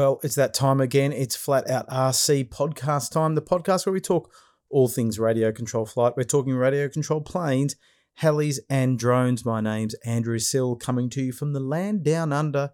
[0.00, 1.12] Well, it's that time again.
[1.12, 4.32] It's Flat Out RC podcast time, the podcast where we talk
[4.70, 6.14] all things radio control flight.
[6.16, 7.76] We're talking radio control planes,
[8.22, 9.44] helis, and drones.
[9.44, 12.70] My name's Andrew Sill, coming to you from the land down under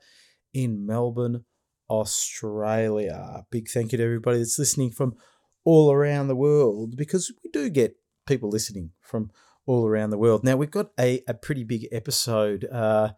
[0.54, 1.44] in Melbourne,
[1.90, 3.44] Australia.
[3.50, 5.16] Big thank you to everybody that's listening from
[5.64, 7.96] all around the world because we do get
[8.28, 9.32] people listening from
[9.66, 10.44] all around the world.
[10.44, 12.66] Now, we've got a, a pretty big episode.
[12.70, 13.14] Uh,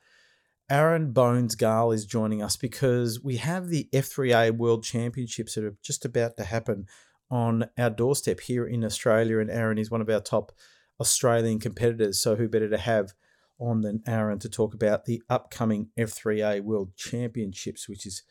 [0.71, 5.77] Aaron Bones Garle is joining us because we have the F3A World Championships that are
[5.83, 6.87] just about to happen
[7.31, 9.39] on our doorstep here in Australia.
[9.39, 10.53] And Aaron is one of our top
[11.01, 12.21] Australian competitors.
[12.21, 13.15] So, who better to have
[13.59, 18.23] on than Aaron to talk about the upcoming F3A World Championships, which is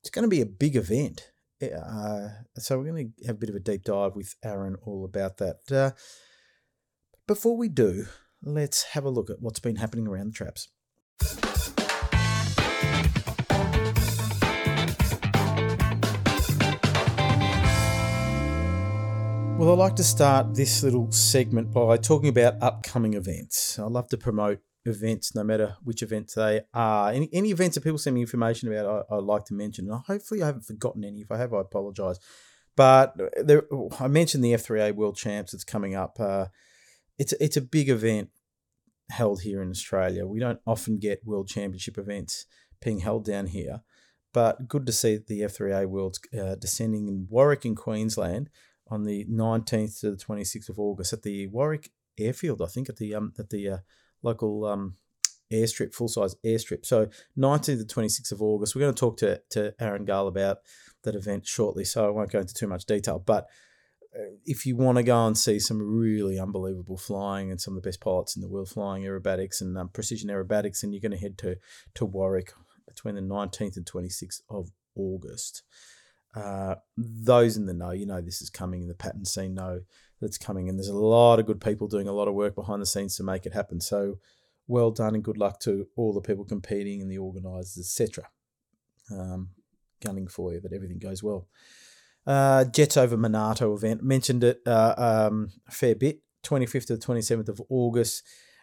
[0.00, 1.30] it's going to be a big event.
[1.62, 5.06] Uh, so, we're going to have a bit of a deep dive with Aaron all
[5.06, 5.72] about that.
[5.72, 5.92] Uh,
[7.26, 8.04] before we do,
[8.42, 10.68] let's have a look at what's been happening around the traps.
[19.60, 23.78] Well, I like to start this little segment by talking about upcoming events.
[23.78, 27.10] I love to promote events, no matter which events they are.
[27.10, 29.90] Any, any events that people send me information about, I, I like to mention.
[29.90, 31.20] And hopefully, I haven't forgotten any.
[31.20, 32.18] If I have, I apologise.
[32.74, 33.64] But there,
[33.98, 36.18] I mentioned the F3A World Champs that's coming up.
[36.18, 36.46] Uh,
[37.18, 38.30] it's it's a big event
[39.10, 40.26] held here in Australia.
[40.26, 42.46] We don't often get World Championship events
[42.82, 43.80] being held down here,
[44.32, 48.48] but good to see the F3A World's uh, descending in Warwick in Queensland
[48.88, 52.96] on the 19th to the 26th of August at the Warwick Airfield, I think, at
[52.96, 53.78] the um, at the uh,
[54.22, 54.96] local um,
[55.52, 56.84] airstrip, full size airstrip.
[56.86, 57.08] So
[57.38, 58.74] 19th to 26th of August.
[58.74, 60.58] We're going to talk to, to Aaron Garle about
[61.02, 63.18] that event shortly, so I won't go into too much detail.
[63.18, 63.46] But
[64.44, 67.88] if you want to go and see some really unbelievable flying and some of the
[67.88, 71.18] best pilots in the world flying aerobatics and um, precision aerobatics, then you're going to
[71.18, 71.56] head to,
[71.94, 72.52] to Warwick
[72.88, 75.62] between the 19th and 26th of August.
[76.34, 79.80] Uh, those in the know, you know this is coming, in the pattern scene know
[80.20, 82.80] that's coming, and there's a lot of good people doing a lot of work behind
[82.80, 83.80] the scenes to make it happen.
[83.80, 84.18] So,
[84.68, 88.28] well done and good luck to all the people competing and the organisers, etc.
[89.10, 89.50] Um,
[90.00, 91.48] gunning for you that everything goes well.
[92.30, 96.20] Uh, Jets over Monarto event mentioned it uh, um, a fair bit.
[96.44, 98.22] 25th to the 27th of August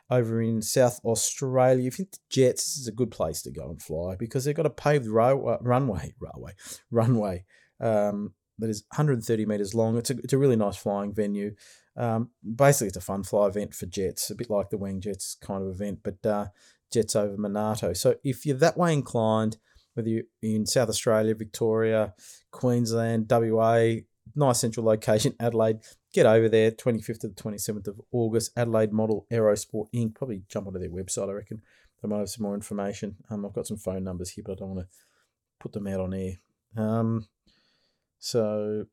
[0.10, 1.86] over in South Australia.
[1.86, 4.46] If you think the Jets, this is a good place to go and fly because
[4.46, 6.54] they've got a paved row, runway, railway,
[6.92, 7.44] runway
[7.82, 9.98] um, that is 130 metres long.
[9.98, 11.54] It's a, it's a really nice flying venue.
[11.98, 15.36] Um, basically, it's a fun fly event for Jets, a bit like the Wing Jets
[15.42, 16.46] kind of event, but uh,
[16.94, 17.98] Jets over Monarto.
[17.98, 19.58] So if you're that way inclined,
[19.98, 22.14] whether you're in South Australia, Victoria,
[22.52, 23.96] Queensland, WA,
[24.36, 25.80] nice central location, Adelaide,
[26.14, 30.14] get over there, 25th to the 27th of August, Adelaide Model Aerosport Inc.
[30.14, 31.64] Probably jump onto their website, I reckon.
[32.02, 33.16] They might have some more information.
[33.32, 34.98] Um, I've got some phone numbers here, but I don't want to
[35.60, 36.34] put them out on air.
[36.78, 37.28] Um,
[38.20, 38.86] so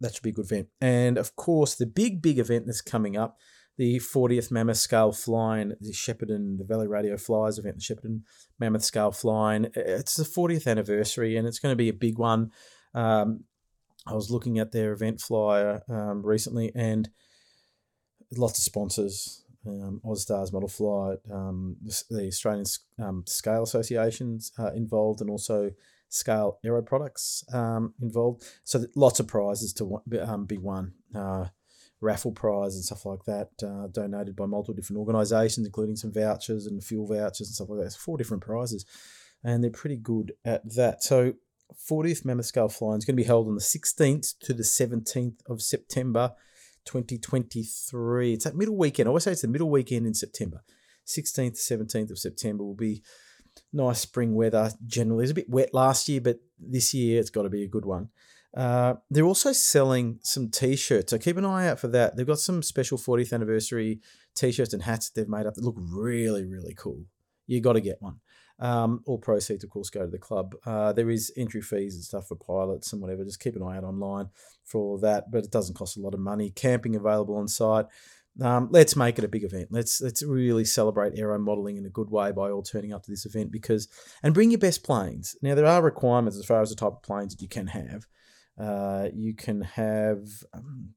[0.00, 0.68] that should be a good event.
[0.80, 3.38] And of course, the big, big event that's coming up,
[3.80, 8.20] the 40th Mammoth Scale Flying, the Shepparton, the Valley Radio Flyers event, the Shepparton
[8.58, 9.68] Mammoth Scale Flying.
[9.74, 12.50] It's the 40th anniversary and it's going to be a big one.
[12.92, 13.44] Um,
[14.06, 17.08] I was looking at their event flyer um, recently and
[18.36, 19.46] lots of sponsors.
[19.66, 21.78] Um, Ozstars Model Flight, um,
[22.10, 22.66] the, Australian
[22.98, 25.70] um, Scale Associations uh, involved, and also
[26.10, 28.42] scale aero products um, involved.
[28.64, 31.46] So lots of prizes to um, be won, uh,
[32.00, 36.66] raffle prize and stuff like that, uh, donated by multiple different organisations, including some vouchers
[36.66, 37.86] and fuel vouchers and stuff like that.
[37.86, 38.86] It's four different prizes,
[39.44, 41.02] and they're pretty good at that.
[41.02, 41.34] So
[41.74, 45.38] 40th Mammoth Scale Flying is going to be held on the 16th to the 17th
[45.48, 46.32] of September
[46.84, 48.32] 2023.
[48.32, 49.06] It's that middle weekend.
[49.06, 50.62] I always say it's the middle weekend in September.
[51.06, 53.02] 16th to 17th of September will be
[53.72, 55.24] nice spring weather generally.
[55.24, 57.84] It's a bit wet last year, but this year it's got to be a good
[57.84, 58.08] one.
[58.56, 62.16] Uh, they're also selling some t-shirts, so keep an eye out for that.
[62.16, 64.00] They've got some special 40th anniversary
[64.34, 67.04] t-shirts and hats that they've made up that look really, really cool.
[67.46, 68.16] You got to get one.
[68.60, 70.54] Um, all proceeds, of course, go to the club.
[70.66, 73.24] Uh, there is entry fees and stuff for pilots and whatever.
[73.24, 74.28] Just keep an eye out online
[74.64, 76.50] for all of that, but it doesn't cost a lot of money.
[76.50, 77.86] Camping available on site.
[78.40, 79.68] Um, let's make it a big event.
[79.70, 83.10] Let's let's really celebrate aero modelling in a good way by all turning up to
[83.10, 83.88] this event because
[84.22, 85.36] and bring your best planes.
[85.42, 88.06] Now there are requirements as far as the type of planes that you can have.
[88.60, 90.26] Uh, you can have.
[90.52, 90.90] Um,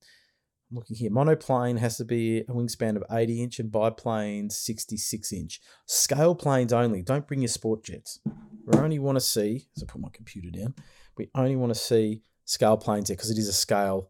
[0.69, 1.11] I'm looking here.
[1.11, 5.61] Monoplane has to be a wingspan of 80 inch and biplane 66 inch.
[5.85, 7.03] Scale planes only.
[7.03, 8.19] Don't bring your sport jets.
[8.65, 9.67] We only want to see.
[9.77, 10.73] As I put my computer down,
[11.17, 14.09] we only want to see scale planes there because it is a scale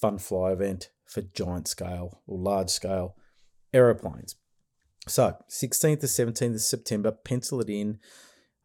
[0.00, 3.16] fun fly event for giant scale or large scale
[3.72, 4.36] aeroplanes.
[5.08, 7.98] So, 16th to 17th of September, pencil it in.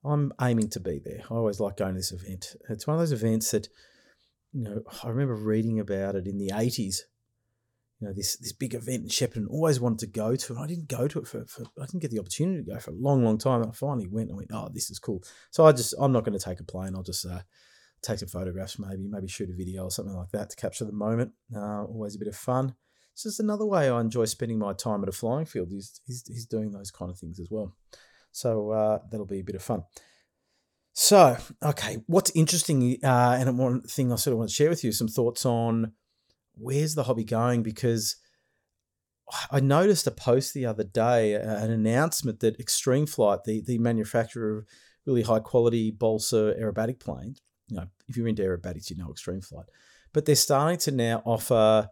[0.05, 1.21] I'm aiming to be there.
[1.29, 2.55] I always like going to this event.
[2.69, 3.67] It's one of those events that,
[4.53, 6.99] you know, I remember reading about it in the 80s.
[7.99, 10.67] You know, this this big event in Shepparton, always wanted to go to, and I
[10.67, 12.95] didn't go to it for, for I didn't get the opportunity to go for a
[12.95, 13.61] long, long time.
[13.61, 15.23] And I finally went and went, oh, this is cool.
[15.49, 16.93] So I just, I'm not going to take a plane.
[16.95, 17.41] I'll just uh,
[18.03, 20.91] take some photographs, maybe, maybe shoot a video or something like that to capture the
[20.91, 21.31] moment.
[21.55, 22.75] Uh, always a bit of fun.
[23.13, 25.69] It's just another way I enjoy spending my time at a flying field.
[25.71, 27.75] He's, he's, he's doing those kind of things as well.
[28.31, 29.83] So uh, that'll be a bit of fun.
[30.99, 34.83] So, okay, what's interesting, uh, and one thing I sort of want to share with
[34.83, 35.91] you, some thoughts on
[36.55, 37.61] where's the hobby going?
[37.61, 38.15] Because
[39.51, 44.57] I noticed a post the other day, an announcement that Extreme Flight, the, the manufacturer
[44.57, 44.65] of
[45.05, 49.41] really high quality balsa aerobatic planes, you know, if you're into aerobatics, you know Extreme
[49.41, 49.67] Flight,
[50.13, 51.89] but they're starting to now offer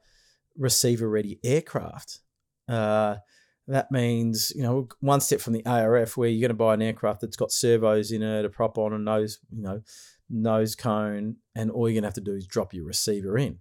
[0.57, 2.21] receiver ready aircraft.
[2.67, 3.17] Uh,
[3.67, 6.81] that means you know one step from the ARF where you're going to buy an
[6.81, 9.81] aircraft that's got servos in it, a prop on, a nose you know
[10.29, 13.59] nose cone, and all you're going to have to do is drop your receiver in.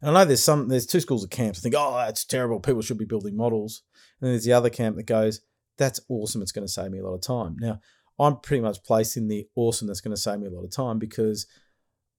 [0.00, 1.58] And I know there's some there's two schools of camps.
[1.58, 2.60] I think oh that's terrible.
[2.60, 3.82] People should be building models.
[4.20, 5.40] And then there's the other camp that goes
[5.76, 6.42] that's awesome.
[6.42, 7.56] It's going to save me a lot of time.
[7.58, 7.80] Now
[8.18, 10.70] I'm pretty much placed in the awesome that's going to save me a lot of
[10.70, 11.46] time because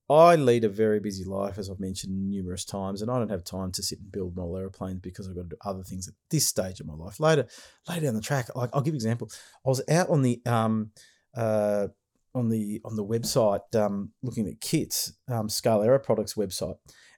[0.10, 3.44] I lead a very busy life, as I've mentioned numerous times, and I don't have
[3.44, 6.16] time to sit and build model airplanes because I've got to do other things at
[6.32, 7.20] this stage of my life.
[7.20, 7.48] Later,
[7.88, 9.30] later down the track, like I'll give you an example.
[9.66, 10.92] I was out on the um,
[11.36, 11.88] uh,
[12.34, 16.78] on the on the website um, looking at kits, um, Scale Aero Products website,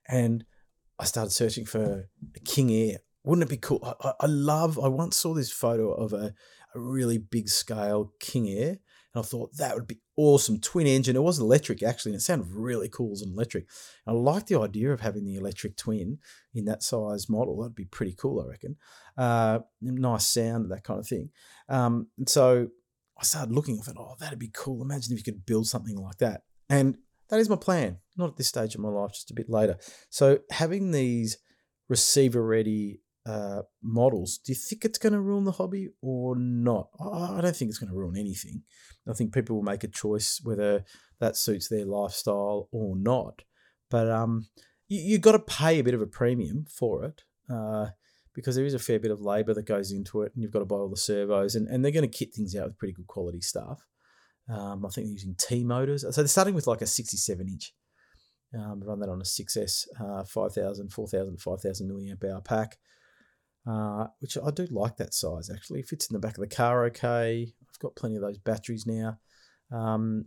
[0.10, 0.44] and
[1.00, 2.98] I started searching for a King Air.
[3.24, 3.98] Wouldn't it be cool?
[4.04, 4.78] I, I love.
[4.78, 6.34] I once saw this photo of a,
[6.76, 8.80] a really big scale King Air
[9.14, 10.60] and I thought that would be awesome.
[10.60, 11.16] Twin engine.
[11.16, 13.66] It was electric actually, and it sounded really cool as an electric.
[14.06, 16.20] And I like the idea of having the electric twin
[16.54, 17.60] in that size model.
[17.60, 18.76] That'd be pretty cool, I reckon.
[19.18, 21.32] Uh, nice sound, that kind of thing.
[21.70, 22.68] Um, and so
[23.20, 23.80] I started looking.
[23.80, 24.84] I thought, oh, that'd be cool.
[24.84, 26.44] Imagine if you could build something like that.
[26.70, 26.98] And
[27.30, 27.98] that is my plan.
[28.16, 29.78] Not at this stage of my life, just a bit later.
[30.10, 31.38] So having these
[31.90, 36.90] receiver ready uh, models, do you think it's going to ruin the hobby or not?
[37.00, 38.64] I don't think it's going to ruin anything.
[39.08, 40.84] I think people will make a choice whether
[41.20, 43.44] that suits their lifestyle or not.
[43.90, 44.48] But um,
[44.88, 47.88] you, you've got to pay a bit of a premium for it uh,
[48.34, 50.60] because there is a fair bit of labour that goes into it, and you've got
[50.60, 52.94] to buy all the servos, and, and they're going to kit things out with pretty
[52.94, 53.86] good quality stuff.
[54.50, 56.02] Um, I think they're using T motors.
[56.02, 57.74] So they're starting with like a 67 inch.
[58.54, 62.78] Um, run that on a 6S, uh, 5,000, 4,000, 5,000 milliamp hour pack
[63.68, 65.82] uh, which I do like that size actually.
[65.82, 67.54] It fits in the back of the car okay.
[67.70, 69.20] I've got plenty of those batteries now.
[69.72, 70.26] Um,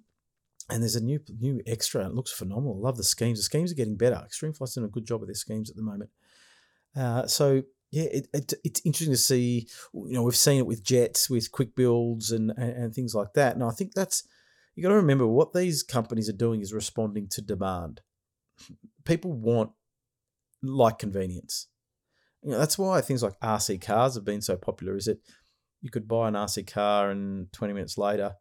[0.70, 2.06] and there's a new new extra.
[2.06, 2.78] It looks phenomenal.
[2.78, 3.38] I love the schemes.
[3.38, 4.22] The schemes are getting better.
[4.24, 6.10] Extreme Flight's doing a good job with their schemes at the moment.
[6.96, 9.68] Uh, so yeah, it, it, it's interesting to see.
[9.92, 13.34] You know, we've seen it with jets, with quick builds, and, and, and things like
[13.34, 13.54] that.
[13.54, 14.26] And I think that's
[14.74, 18.00] you got to remember what these companies are doing is responding to demand.
[19.04, 19.72] People want
[20.62, 21.66] like convenience
[22.44, 24.96] you know, that's why things like RC cars have been so popular.
[24.96, 25.18] Is that
[25.80, 28.34] you could buy an RC car and 20 minutes later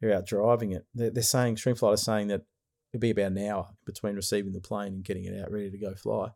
[0.00, 0.86] you're out driving it.
[0.94, 2.42] They're, they're saying Extreme Flight is saying that
[2.92, 5.78] it'd be about an hour between receiving the plane and getting it out ready to
[5.78, 6.28] go fly.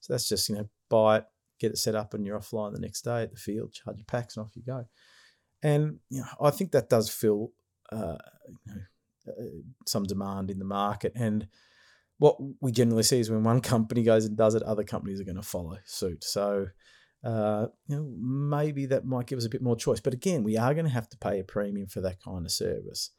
[0.00, 1.24] So that's just you know buy it,
[1.58, 3.98] get it set up, and you're off flying the next day at the field, charge
[3.98, 4.86] your packs, and off you go.
[5.62, 7.52] And you know, I think that does fill
[7.92, 8.16] uh,
[8.66, 8.80] you know,
[9.28, 9.44] uh,
[9.86, 11.46] some demand in the market and
[12.20, 15.24] what we generally see is when one company goes and does it, other companies are
[15.24, 16.22] going to follow suit.
[16.22, 16.66] So,
[17.24, 20.00] uh, you know, maybe that might give us a bit more choice.
[20.00, 22.52] But again, we are going to have to pay a premium for that kind of
[22.52, 23.10] service.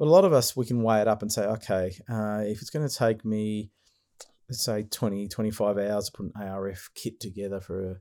[0.00, 2.70] A lot of us, we can weigh it up and say, okay, uh, if it's
[2.70, 3.70] going to take me,
[4.48, 7.96] let's say 20, 25 hours to put an ARF kit together for a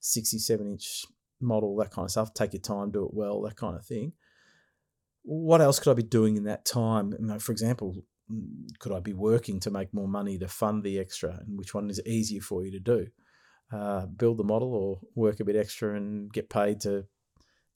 [0.00, 1.06] 67 inch
[1.40, 4.12] model, that kind of stuff, take your time, do it well, that kind of thing.
[5.22, 7.14] What else could I be doing in that time?
[7.18, 8.04] You know, for example,
[8.78, 11.90] could I be working to make more money to fund the extra, and which one
[11.90, 13.06] is easier for you to do?
[13.72, 17.04] Uh, build the model or work a bit extra and get paid to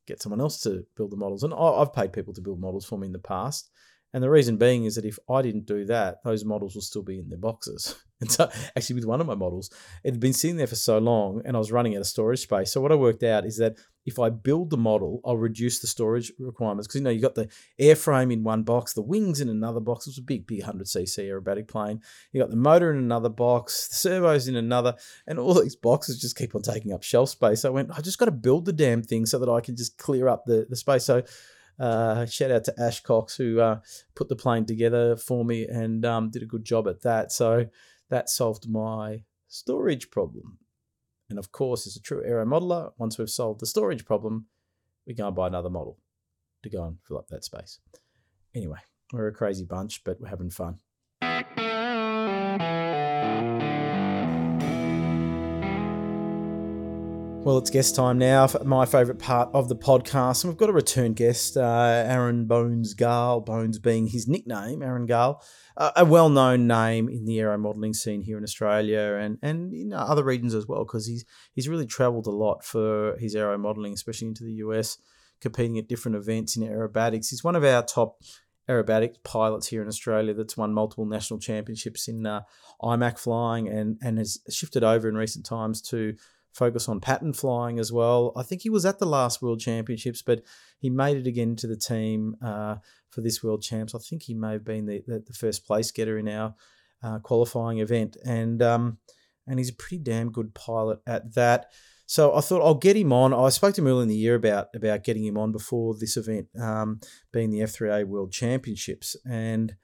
[0.06, 1.42] get someone else to build the models.
[1.42, 3.70] And I've paid people to build models for me in the past.
[4.12, 7.02] And the reason being is that if I didn't do that, those models will still
[7.02, 7.96] be in their boxes.
[8.18, 9.68] And so, actually, with one of my models,
[10.02, 12.40] it had been sitting there for so long and I was running out of storage
[12.40, 12.72] space.
[12.72, 15.88] So, what I worked out is that if I build the model, I'll reduce the
[15.88, 17.48] storage requirements because you know you got the
[17.78, 20.06] airframe in one box, the wings in another box.
[20.06, 22.00] It was a big, big 100cc aerobatic plane.
[22.32, 24.94] You got the motor in another box, the servos in another,
[25.26, 27.64] and all these boxes just keep on taking up shelf space.
[27.64, 29.98] I went, I just got to build the damn thing so that I can just
[29.98, 31.04] clear up the, the space.
[31.04, 31.24] So
[31.80, 33.80] uh, shout out to Ash Cox who uh,
[34.14, 37.32] put the plane together for me and um, did a good job at that.
[37.32, 37.66] So
[38.08, 40.58] that solved my storage problem.
[41.28, 44.46] And of course, as a true aero modeler, once we've solved the storage problem,
[45.06, 45.98] we go and buy another model
[46.62, 47.80] to go and fill up that space.
[48.54, 48.78] Anyway,
[49.12, 50.78] we're a crazy bunch, but we're having fun.
[57.46, 58.48] Well, it's guest time now.
[58.64, 62.92] My favourite part of the podcast, and we've got a return guest, uh, Aaron Bones
[62.92, 63.40] Garle.
[63.46, 65.40] Bones being his nickname, Aaron Garle,
[65.76, 69.92] uh, a well-known name in the aero modelling scene here in Australia and and in
[69.92, 73.92] other regions as well, because he's he's really travelled a lot for his aero modelling,
[73.92, 74.98] especially into the US,
[75.40, 77.30] competing at different events in aerobatics.
[77.30, 78.16] He's one of our top
[78.68, 82.40] aerobatic pilots here in Australia that's won multiple national championships in uh,
[82.82, 86.16] IMAC flying and and has shifted over in recent times to
[86.56, 88.32] focus on pattern flying as well.
[88.34, 90.42] I think he was at the last World Championships, but
[90.78, 92.76] he made it again to the team uh,
[93.10, 93.94] for this World Champs.
[93.94, 96.54] I think he may have been the, the, the first place getter in our
[97.02, 98.98] uh, qualifying event, and um,
[99.46, 101.72] and he's a pretty damn good pilot at that.
[102.06, 103.34] So I thought I'll get him on.
[103.34, 106.16] I spoke to him earlier in the year about about getting him on before this
[106.16, 107.00] event, um,
[107.32, 109.76] being the F3A World Championships, and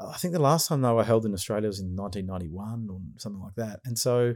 [0.00, 3.42] I think the last time they were held in Australia was in 1991 or something
[3.42, 3.80] like that.
[3.84, 4.34] And so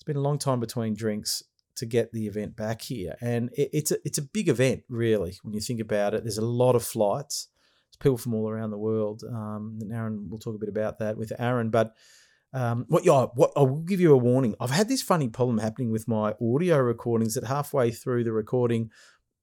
[0.00, 1.42] it's been a long time between drinks
[1.76, 5.36] to get the event back here, and it, it's a it's a big event really
[5.42, 6.24] when you think about it.
[6.24, 7.48] There's a lot of flights.
[7.90, 9.22] There's people from all around the world.
[9.28, 11.94] Um, and Aaron, we'll talk a bit about that with Aaron, but.
[12.52, 14.56] Um, what, yeah, what I will give you a warning.
[14.58, 18.90] I've had this funny problem happening with my audio recordings that halfway through the recording,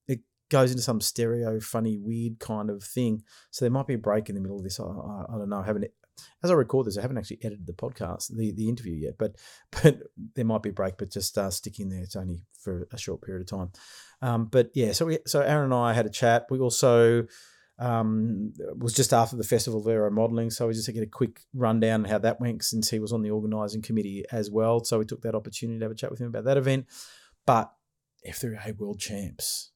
[0.09, 3.23] it goes into some stereo, funny, weird kind of thing.
[3.49, 4.77] So there might be a break in the middle of this.
[4.77, 5.59] I, I, I don't know.
[5.59, 5.85] I haven't
[6.43, 9.35] as I record this, I haven't actually edited the podcast, the, the interview yet, but
[9.83, 9.99] but
[10.35, 12.03] there might be a break, but just uh, there.
[12.03, 13.71] It's only for a short period of time.
[14.21, 16.47] Um, but yeah, so we so Aaron and I had a chat.
[16.49, 17.27] We also
[17.79, 21.41] um, was just after the Festival of Aero Modelling, so we just get a quick
[21.53, 24.83] rundown how that went since he was on the organising committee as well.
[24.83, 26.87] So we took that opportunity to have a chat with him about that event.
[27.45, 27.71] But
[28.23, 29.71] if there are World Champs,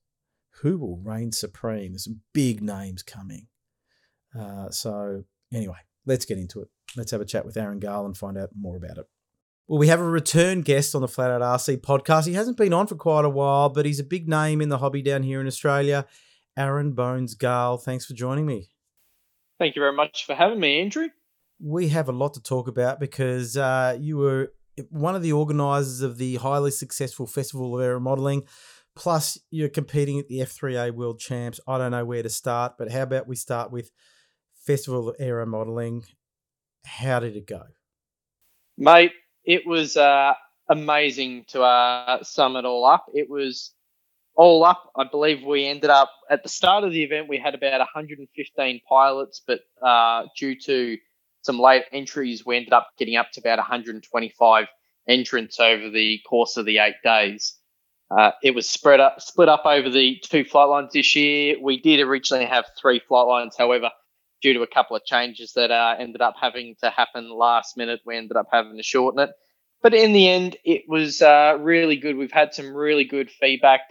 [0.62, 1.94] who will reign supreme?
[1.94, 3.48] There's some big names coming.
[4.38, 5.78] Uh, so anyway,
[6.12, 6.68] let's get into it.
[6.98, 9.06] Let's have a chat with Aaron Garle and find out more about it.
[9.68, 12.28] Well, we have a return guest on the Flat Out RC podcast.
[12.28, 14.80] He hasn't been on for quite a while, but he's a big name in the
[14.80, 16.06] hobby down here in Australia.
[16.58, 18.68] Aaron Bones Garle, thanks for joining me.
[19.58, 21.08] Thank you very much for having me, Andrew.
[21.62, 24.52] We have a lot to talk about because uh, you were
[24.90, 28.44] one of the organisers of the highly successful Festival of Aero Modelling.
[28.98, 31.62] Plus, you're competing at the F3A World Champs.
[31.66, 33.92] I don't know where to start, but how about we start with
[34.62, 36.06] Festival Aero Modelling.
[36.86, 37.64] How did it go?
[38.78, 39.12] Mate,
[39.44, 40.34] it was uh,
[40.70, 43.06] amazing to uh, sum it all up.
[43.14, 43.74] It was
[44.36, 44.92] all up.
[44.96, 48.82] I believe we ended up at the start of the event, we had about 115
[48.88, 50.98] pilots, but uh, due to
[51.42, 54.68] some late entries, we ended up getting up to about 125
[55.08, 57.58] entrants over the course of the eight days.
[58.16, 61.56] Uh, it was spread up, split up over the two flight lines this year.
[61.62, 63.90] We did originally have three flight lines, however,
[64.42, 68.02] due to a couple of changes that uh, ended up having to happen last minute,
[68.06, 69.30] we ended up having to shorten it.
[69.82, 72.16] But in the end, it was uh, really good.
[72.16, 73.82] We've had some really good feedback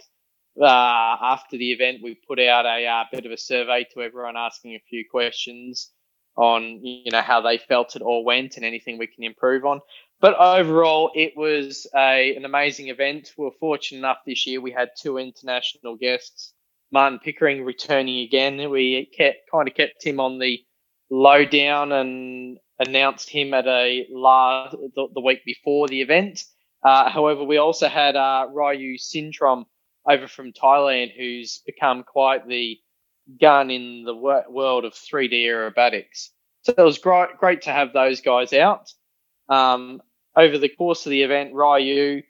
[0.59, 1.99] uh, after the event.
[2.03, 5.91] We put out a uh, bit of a survey to everyone, asking a few questions
[6.37, 9.81] on you know how they felt it all went and anything we can improve on.
[10.21, 13.33] But overall, it was a, an amazing event.
[13.37, 14.61] We were fortunate enough this year.
[14.61, 16.53] We had two international guests
[16.91, 18.69] Martin Pickering returning again.
[18.69, 20.59] We kept, kind of kept him on the
[21.09, 26.43] lowdown and announced him at a last the, the week before the event.
[26.83, 29.65] Uh, however, we also had uh, Ryu Sintrom
[30.09, 32.77] over from Thailand, who's become quite the
[33.39, 36.29] gun in the world of 3D aerobatics.
[36.63, 38.91] So it was great, great to have those guys out.
[39.47, 40.01] Um,
[40.35, 42.23] over the course of the event, Ryu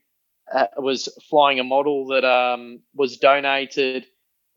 [0.53, 4.05] uh, was flying a model that um, was donated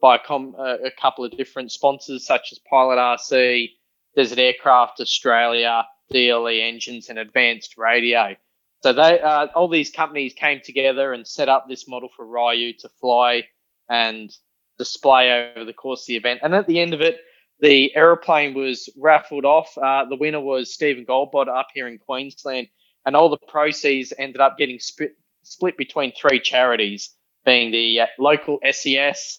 [0.05, 3.71] by a, com- a couple of different sponsors such as Pilot RC,
[4.15, 8.37] Desert Aircraft Australia, DLE Engines, and Advanced Radio.
[8.83, 12.75] So they uh, all these companies came together and set up this model for Ryu
[12.81, 13.45] to fly
[13.89, 14.31] and
[14.79, 16.41] display over the course of the event.
[16.43, 17.17] And at the end of it,
[17.61, 19.73] the aeroplane was raffled off.
[19.79, 22.69] Uh, the winner was Stephen Goldbot up here in Queensland,
[23.07, 27.15] and all the proceeds ended up getting split, split between three charities,
[27.47, 29.39] being the uh, local SES,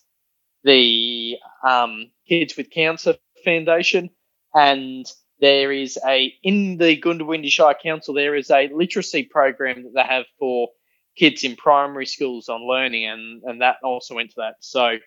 [0.66, 4.10] the um, Kids with Cancer Foundation,
[4.54, 5.06] and
[5.40, 10.04] there is a in the Goondiwindi Shire Council there is a literacy program that they
[10.04, 10.70] have for
[11.16, 14.56] kids in primary schools on learning, and and that also went to that.
[14.60, 14.98] So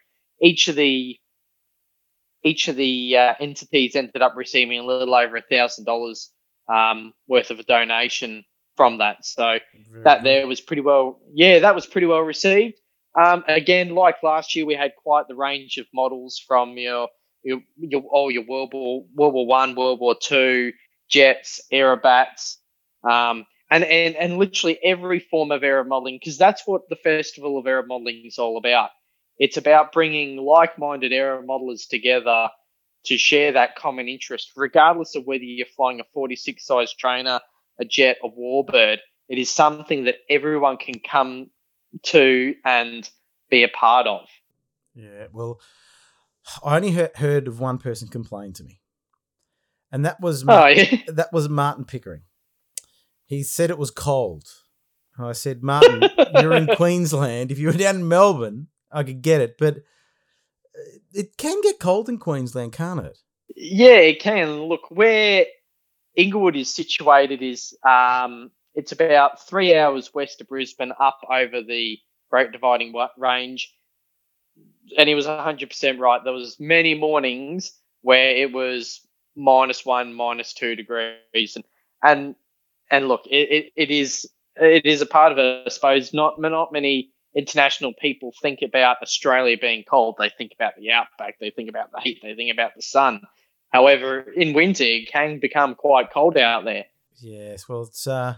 [0.41, 1.19] each of the
[2.45, 6.31] each of the uh, entities ended up receiving a little over a thousand dollars
[6.73, 8.45] um, worth of a donation
[8.77, 9.25] from that.
[9.25, 9.59] So
[9.91, 12.79] Very that there was pretty well, yeah, that was pretty well received.
[13.19, 17.09] Um, again, like last year, we had quite the range of models from your
[17.43, 20.73] your, your all your World War World War One, World War Two,
[21.09, 22.57] jets, aerobats,
[23.03, 27.59] um, and and and literally every form of aero modeling because that's what the Festival
[27.59, 28.91] of Aero Modeling is all about.
[29.39, 32.49] It's about bringing like-minded aero modelers together
[33.07, 37.41] to share that common interest, regardless of whether you're flying a 46 size trainer,
[37.81, 38.99] a jet, a warbird.
[39.29, 41.51] It is something that everyone can come
[42.05, 43.09] to and
[43.51, 44.27] be a part of.
[44.95, 45.61] Yeah, well,
[46.65, 48.81] I only heard, heard of one person complain to me,
[49.93, 50.97] and that was Oh, yeah.
[51.09, 52.23] that was Martin Pickering.
[53.27, 54.45] He said it was cold.
[55.17, 57.51] And I said, Martin, you're in Queensland.
[57.51, 61.81] If you were down in Melbourne, I could get it, but uh, it can get
[61.81, 63.19] cold in Queensland, can't it?
[63.57, 64.63] Yeah, it can.
[64.63, 65.45] Look, where
[66.15, 71.99] Inglewood is situated is um, it's about three hours west of Brisbane, up over the
[72.31, 73.75] Great Dividing Range.
[74.97, 76.23] And he was 100% right.
[76.23, 79.01] There was many mornings where it was
[79.35, 81.65] minus one, minus two degrees, and
[82.05, 82.37] and
[82.89, 85.65] and look, it, it, it is it is a part of it.
[85.67, 90.15] I suppose not not many international people think about Australia being cold.
[90.21, 91.41] They think about the outback.
[91.41, 92.21] They think about the heat.
[92.23, 93.23] They think about the sun.
[93.71, 96.85] However, in winter, it can become quite cold out there.
[97.21, 97.69] Yes.
[97.69, 98.37] Well, it's uh,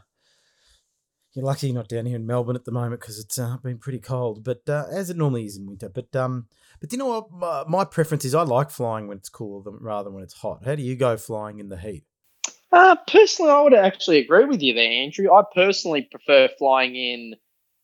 [1.34, 3.78] you're lucky you're not down here in Melbourne at the moment because it's uh, been
[3.78, 5.88] pretty cold, but uh, as it normally is in winter.
[5.88, 6.46] But um,
[6.80, 7.30] but you know what?
[7.30, 10.64] My, my preference is I like flying when it's cool rather than when it's hot.
[10.64, 12.04] How do you go flying in the heat?
[12.72, 15.32] Uh, personally, I would actually agree with you there, Andrew.
[15.32, 17.34] I personally prefer flying in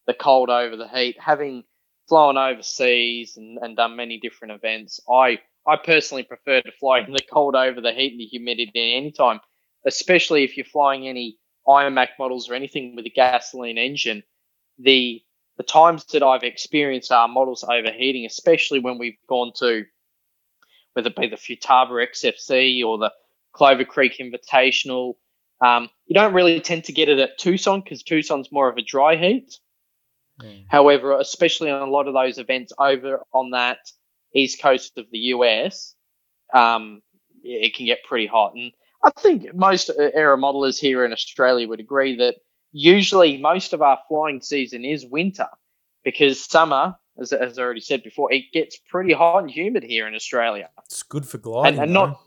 [0.06, 1.16] the cold over the heat.
[1.18, 1.64] Having
[2.08, 7.12] flown overseas and, and done many different events, I I personally prefer to fly in
[7.12, 9.40] the cold over the heat and the humidity any time,
[9.86, 14.22] especially if you're flying any IMAC models or anything with a gasoline engine.
[14.78, 15.22] The
[15.56, 19.86] the times that I've experienced our models overheating, especially when we've gone to
[20.92, 23.12] whether it be the Futaba XFC or the
[23.52, 25.14] Clover Creek Invitational.
[25.64, 28.82] Um, you don't really tend to get it at Tucson because Tucson's more of a
[28.82, 29.58] dry heat.
[30.68, 33.78] However, especially on a lot of those events over on that
[34.34, 35.94] east coast of the US,
[36.54, 37.02] um,
[37.42, 38.54] it can get pretty hot.
[38.54, 38.72] And
[39.04, 42.36] I think most uh, aero modelers here in Australia would agree that
[42.72, 45.48] usually most of our flying season is winter
[46.04, 50.06] because summer, as, as I already said before, it gets pretty hot and humid here
[50.06, 50.68] in Australia.
[50.84, 52.20] It's good for gliding, And, and not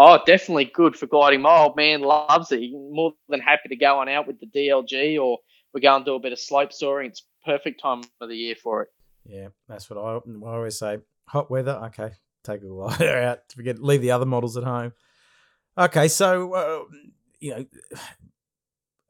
[0.00, 1.42] Oh, definitely good for gliding.
[1.42, 2.60] My old man loves it.
[2.60, 5.38] He's more than happy to go on out with the DLG or
[5.74, 7.10] we go and do a bit of slope soaring.
[7.10, 8.88] It's perfect time of the year for it.
[9.26, 10.98] Yeah, that's what I, I always say.
[11.26, 12.12] Hot weather, okay,
[12.44, 13.48] take a glider out.
[13.48, 14.92] To forget, leave the other models at home.
[15.78, 16.84] Okay, so uh,
[17.38, 17.64] you know,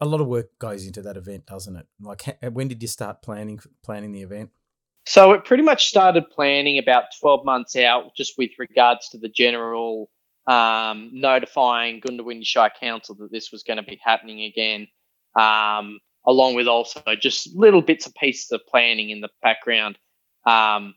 [0.01, 1.87] a lot of work goes into that event, doesn't it?
[2.01, 4.51] Like, when did you start planning planning the event?
[5.07, 9.31] So it pretty much started planning about 12 months out, just with regards to the
[9.31, 10.11] general
[10.47, 14.87] um, notifying Goondiwindi Shire Council that this was going to be happening again,
[15.35, 19.99] um, along with also just little bits and pieces of planning in the background.
[20.45, 20.95] Um,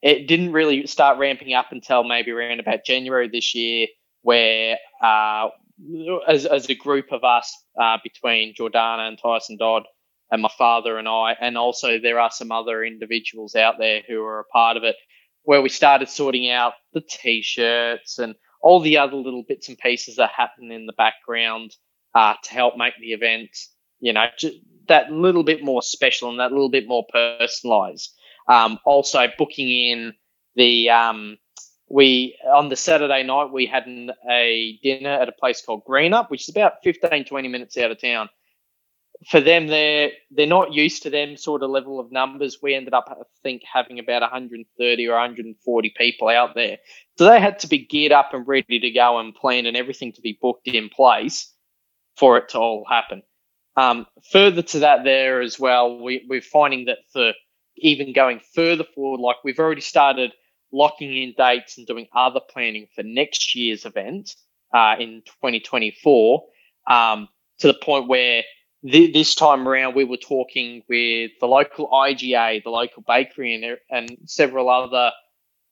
[0.00, 3.88] it didn't really start ramping up until maybe around about January this year,
[4.22, 5.48] where uh,
[6.26, 9.84] as, as a group of us uh, between Jordana and Tyson Dodd
[10.30, 14.22] and my father and I, and also there are some other individuals out there who
[14.22, 14.96] are a part of it,
[15.44, 20.16] where we started sorting out the t-shirts and all the other little bits and pieces
[20.16, 21.74] that happen in the background
[22.14, 23.50] uh, to help make the event,
[24.00, 24.26] you know,
[24.88, 28.12] that little bit more special and that little bit more personalized.
[28.48, 30.14] Um, also booking in
[30.56, 31.38] the um,
[31.88, 36.30] we on the Saturday night we had an, a dinner at a place called Greenup,
[36.30, 38.28] which is about 15, 20 minutes out of town.
[39.28, 42.58] For them, they're they're not used to them sort of level of numbers.
[42.62, 46.78] We ended up, I think, having about 130 or 140 people out there,
[47.16, 50.12] so they had to be geared up and ready to go and planned and everything
[50.12, 51.52] to be booked in place
[52.16, 53.22] for it to all happen.
[53.76, 57.32] Um, further to that, there as well, we, we're finding that for
[57.76, 60.32] even going further forward, like we've already started
[60.72, 64.34] locking in dates and doing other planning for next year's event
[64.74, 66.44] uh, in 2024
[66.88, 67.28] um,
[67.58, 68.42] to the point where
[68.86, 73.78] th- this time around we were talking with the local IGA, the local bakery, and,
[73.90, 75.12] and several other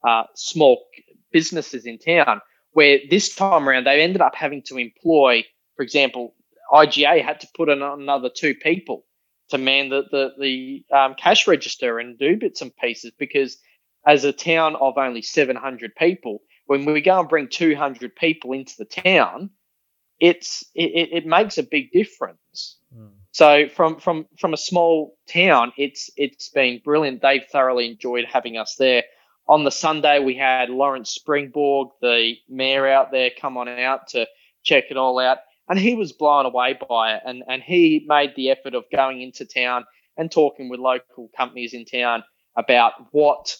[0.06, 0.84] uh, small
[1.32, 2.40] businesses in town.
[2.72, 5.44] Where this time around they ended up having to employ,
[5.76, 6.34] for example,
[6.70, 9.04] IGA had to put in another two people
[9.48, 13.58] to man the the, the um, cash register and do bits and pieces because
[14.06, 18.74] as a town of only 700 people, when we go and bring 200 people into
[18.78, 19.50] the town,
[20.20, 22.78] it's it, it makes a big difference.
[22.96, 23.10] Mm.
[23.32, 27.20] So from from from a small town, it's it's been brilliant.
[27.20, 29.04] They've thoroughly enjoyed having us there.
[29.48, 34.26] On the Sunday, we had Lawrence Springborg, the mayor, out there, come on out to
[34.64, 35.38] check it all out,
[35.68, 37.22] and he was blown away by it.
[37.26, 39.84] And and he made the effort of going into town
[40.16, 42.24] and talking with local companies in town
[42.56, 43.54] about what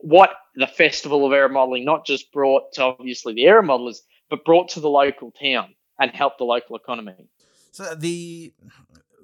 [0.00, 3.98] what the festival of air modeling not just brought to obviously the air modelers,
[4.30, 7.28] but brought to the local town and helped the local economy.
[7.72, 8.52] So the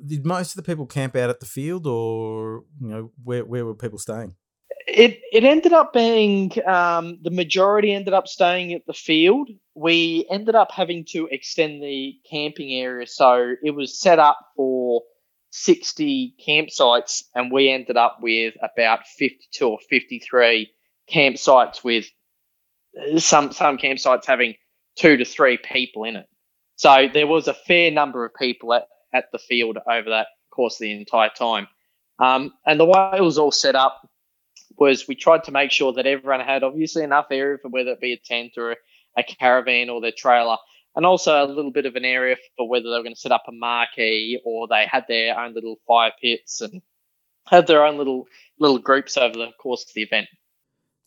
[0.05, 3.65] did most of the people camp out at the field, or you know where where
[3.65, 4.35] were people staying?
[4.87, 9.49] It it ended up being um, the majority ended up staying at the field.
[9.75, 15.03] We ended up having to extend the camping area, so it was set up for
[15.57, 20.69] 60 campsites, and we ended up with about 52 or 53
[21.09, 22.07] campsites with
[23.19, 24.55] some some campsites having
[24.97, 26.27] two to three people in it.
[26.75, 30.75] So there was a fair number of people at, at the field over that course
[30.75, 31.69] of the entire time.
[32.19, 34.09] Um, and the way it was all set up
[34.77, 38.01] was we tried to make sure that everyone had obviously enough area for whether it
[38.01, 38.77] be a tent or a,
[39.19, 40.57] a caravan or their trailer
[40.97, 43.33] and also a little bit of an area for whether they were going to set
[43.33, 46.83] up a marquee or they had their own little fire pits and
[47.47, 48.27] had their own little
[48.59, 50.29] little groups over the course of the event.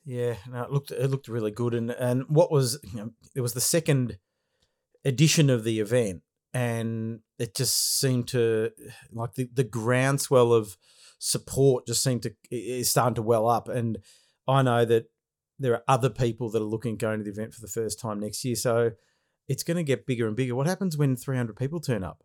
[0.06, 3.42] Yeah, no, it looked it looked really good, and and what was you know it
[3.42, 4.18] was the second
[5.04, 6.22] edition of the event,
[6.54, 8.72] and it just seemed to
[9.12, 10.78] like the the groundswell of
[11.20, 13.98] support just seemed to is starting to well up, and
[14.48, 15.10] I know that
[15.60, 18.20] there are other people that are looking going to the event for the first time
[18.20, 18.92] next year, so
[19.48, 20.56] it's going to get bigger and bigger.
[20.56, 22.24] What happens when 300 people turn up?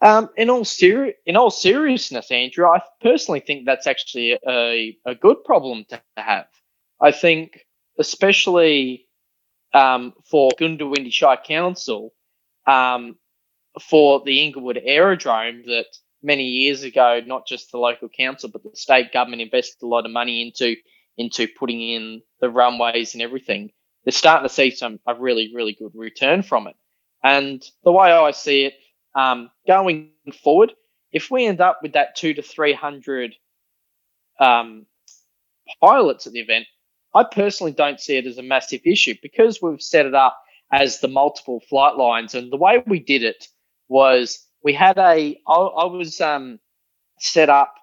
[0.00, 5.14] Um, in all seri- in all seriousness, Andrew, I personally think that's actually a, a
[5.14, 6.46] good problem to have.
[7.00, 7.60] I think,
[7.98, 9.06] especially
[9.72, 12.12] um, for Goondiwindi Shire Council,
[12.66, 13.16] um,
[13.80, 15.86] for the Inglewood Aerodrome that
[16.22, 20.06] many years ago, not just the local council, but the state government invested a lot
[20.06, 20.76] of money into
[21.16, 23.70] into putting in the runways and everything
[24.04, 26.76] they're starting to see some a really really good return from it.
[27.22, 28.74] And the way I see it,
[29.14, 30.10] um, going
[30.42, 30.72] forward,
[31.12, 33.34] if we end up with that two to three hundred
[34.38, 34.86] um,
[35.80, 36.66] pilots at the event,
[37.14, 40.38] I personally don't see it as a massive issue because we've set it up
[40.72, 42.34] as the multiple flight lines.
[42.34, 43.46] And the way we did it
[43.88, 46.58] was we had a I, I was um,
[47.20, 47.74] set up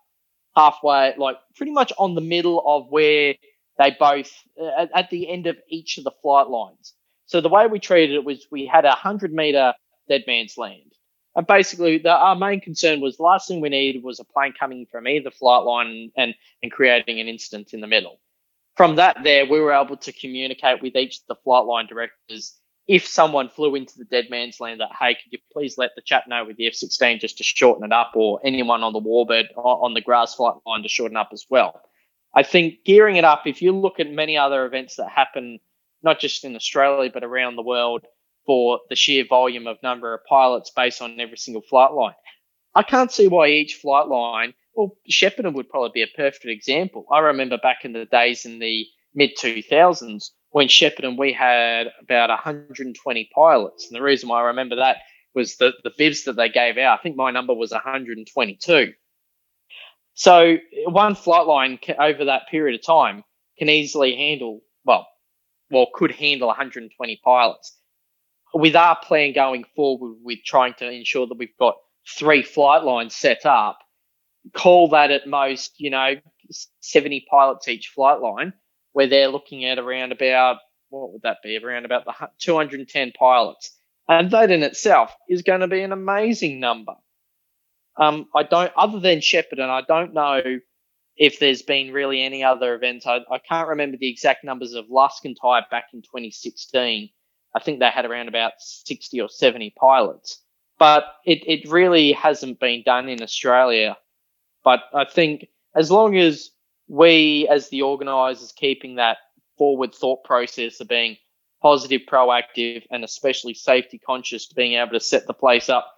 [0.55, 3.35] halfway, like pretty much on the middle of where
[3.81, 6.93] they both uh, at the end of each of the flight lines.
[7.25, 9.73] So the way we treated it was we had a hundred meter
[10.07, 10.93] dead man's land,
[11.35, 14.53] and basically the, our main concern was the last thing we needed was a plane
[14.57, 18.19] coming from either flight line and and creating an incident in the middle.
[18.75, 22.57] From that, there we were able to communicate with each of the flight line directors
[22.87, 26.01] if someone flew into the dead man's land that hey could you please let the
[26.01, 29.45] chap know with the f-16 just to shorten it up or anyone on the warbird
[29.55, 31.81] on the grass flight line to shorten up as well
[32.33, 35.59] I think gearing it up, if you look at many other events that happen,
[36.01, 38.05] not just in Australia, but around the world,
[38.45, 42.15] for the sheer volume of number of pilots based on every single flight line,
[42.73, 47.05] I can't see why each flight line, well, Shepparton would probably be a perfect example.
[47.11, 52.29] I remember back in the days in the mid 2000s when Shepparton we had about
[52.29, 53.87] 120 pilots.
[53.87, 54.97] And the reason why I remember that
[55.33, 56.99] was the, the bibs that they gave out.
[56.99, 58.93] I think my number was 122.
[60.13, 63.23] So one flight line over that period of time
[63.57, 65.07] can easily handle, well,
[65.69, 67.77] well, could handle 120 pilots.
[68.53, 71.75] With our plan going forward, with trying to ensure that we've got
[72.17, 73.79] three flight lines set up,
[74.53, 76.15] call that at most, you know,
[76.81, 78.53] 70 pilots each flight line,
[78.91, 80.57] where they're looking at around about,
[80.89, 83.77] what would that be, around about the 210 pilots.
[84.09, 86.95] And that in itself is going to be an amazing number.
[88.01, 90.41] Um, I don't, other than Shepparton, I don't know
[91.17, 93.05] if there's been really any other events.
[93.05, 95.35] I, I can't remember the exact numbers of Luscombe
[95.69, 97.09] back in 2016.
[97.55, 100.41] I think they had around about 60 or 70 pilots,
[100.79, 103.95] but it, it really hasn't been done in Australia.
[104.63, 106.49] But I think as long as
[106.87, 109.17] we, as the organisers, keeping that
[109.59, 111.17] forward thought process of being
[111.61, 115.93] positive, proactive, and especially safety conscious being able to set the place up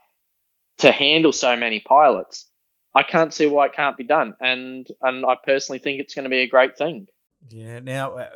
[0.80, 2.50] to handle so many pilots,
[2.96, 4.36] I can't see why it can't be done.
[4.40, 7.08] And and I personally think it's going to be a great thing.
[7.50, 7.80] Yeah.
[7.80, 8.30] Now uh,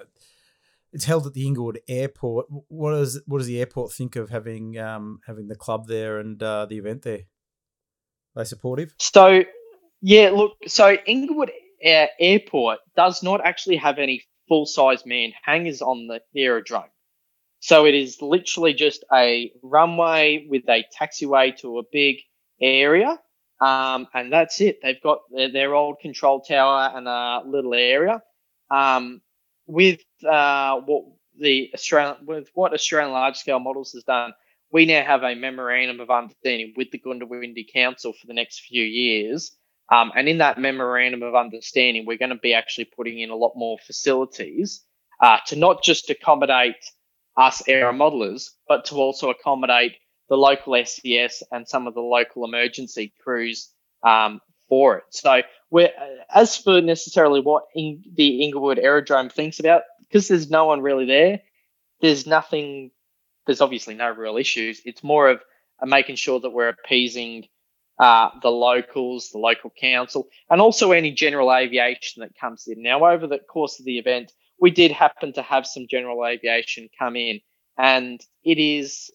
[0.92, 2.48] it's held at the Inglewood Airport.
[2.68, 6.42] What does what does the airport think of having um, having the club there and
[6.42, 7.22] uh, the event there?
[8.36, 8.94] Are they supportive?
[9.00, 9.44] So
[10.02, 10.54] yeah, look.
[10.68, 16.22] So Inglewood Air- Airport does not actually have any full size manned hangars on the
[16.36, 16.90] aerodrome.
[17.60, 22.18] So it is literally just a runway with a taxiway to a big
[22.62, 23.20] area.
[23.60, 24.80] um, and that's it.
[24.82, 28.22] They've got their, their old control tower and a little area.
[28.70, 29.22] Um,
[29.66, 31.04] with uh, what
[31.40, 34.34] the Australian with what Australian large scale models has done,
[34.72, 38.84] we now have a memorandum of understanding with the Goondiwindi Council for the next few
[38.84, 39.56] years.
[39.92, 43.36] Um, and in that memorandum of understanding, we're going to be actually putting in a
[43.36, 44.84] lot more facilities
[45.22, 46.76] uh, to not just accommodate
[47.38, 49.94] us aero modelers, but to also accommodate
[50.30, 53.70] the local SES and some of the local emergency crews
[54.04, 55.04] um, for it.
[55.10, 55.92] So, we're,
[56.34, 61.06] as for necessarily what in, the Inglewood Aerodrome thinks about, because there's no one really
[61.06, 61.42] there,
[62.02, 62.92] there's nothing,
[63.46, 64.82] there's obviously no real issues.
[64.86, 65.42] It's more of
[65.82, 67.48] uh, making sure that we're appeasing
[68.00, 72.82] uh, the locals, the local council, and also any general aviation that comes in.
[72.82, 76.90] Now, over the course of the event, we did happen to have some general aviation
[76.98, 77.40] come in,
[77.78, 79.12] and it is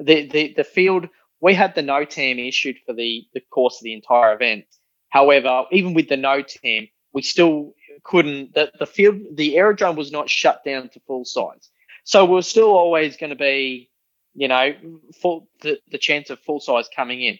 [0.00, 1.08] the, the, the field,
[1.40, 4.64] we had the NOTAM issued for the, the course of the entire event.
[5.08, 10.30] However, even with the NOTAM, we still couldn't, the, the field, the aerodrome was not
[10.30, 11.70] shut down to full size.
[12.04, 13.90] So we're still always going to be,
[14.34, 14.74] you know,
[15.20, 17.38] full, the, the chance of full size coming in.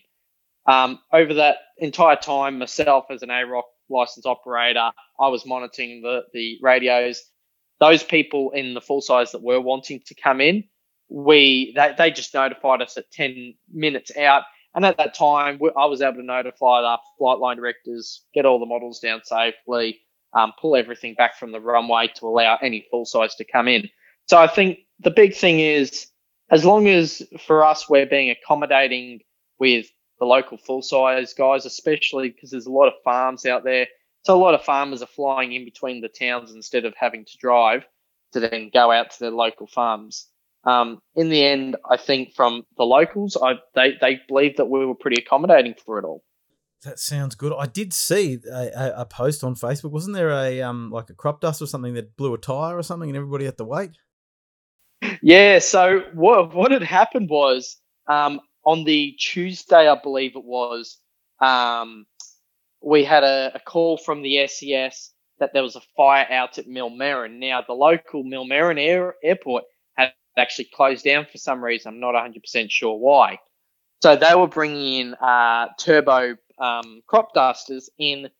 [0.67, 6.23] Um, over that entire time, myself as an AROC license operator, I was monitoring the,
[6.33, 7.23] the radios.
[7.81, 10.65] Those people in the full size that were wanting to come in,
[11.11, 14.45] we they, they just notified us at 10 minutes out.
[14.75, 18.61] And at that time, I was able to notify the flight line directors, get all
[18.61, 20.01] the models down safely,
[20.33, 23.89] um, pull everything back from the runway to allow any full size to come in.
[24.27, 26.07] So I think the big thing is,
[26.51, 29.21] as long as for us we're being accommodating
[29.59, 29.87] with
[30.21, 33.89] the local full size guys, especially because there's a lot of farms out there.
[34.23, 37.39] So a lot of farmers are flying in between the towns instead of having to
[37.39, 37.85] drive
[38.33, 40.29] to then go out to their local farms.
[40.65, 44.85] Um, in the end, I think from the locals, I, they they believe that we
[44.85, 46.23] were pretty accommodating for it all.
[46.85, 47.53] That sounds good.
[47.59, 49.91] I did see a, a, post on Facebook.
[49.91, 52.83] Wasn't there a um like a crop dust or something that blew a tire or
[52.83, 53.91] something, and everybody had to wait?
[55.23, 55.59] Yeah.
[55.61, 60.99] So what what had happened was um, on the Tuesday, I believe it was,
[61.41, 62.07] um,
[62.83, 66.67] we had a, a, call from the SES that there was a fire out at
[66.67, 67.39] Millmerran.
[67.39, 69.65] Now, the local Millmerran air, airport
[70.37, 71.95] actually closed down for some reason.
[71.95, 73.39] I'm not 100% sure why.
[74.03, 78.31] So they were bringing in uh, turbo um, crop dusters in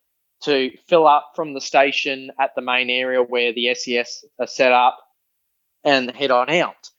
[0.45, 4.73] to fill up from the station at the main area where the SES are set
[4.73, 4.99] up
[5.85, 6.91] and head on out.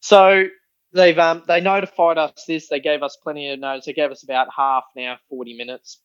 [0.00, 0.44] So
[0.92, 2.68] they've um, they notified us this.
[2.68, 3.86] They gave us plenty of notice.
[3.86, 6.00] They gave us about half now, forty minutes,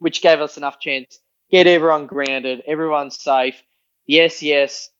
[0.00, 1.18] which gave us enough chance
[1.50, 3.62] get everyone grounded, everyone's safe.
[4.06, 4.90] The SES,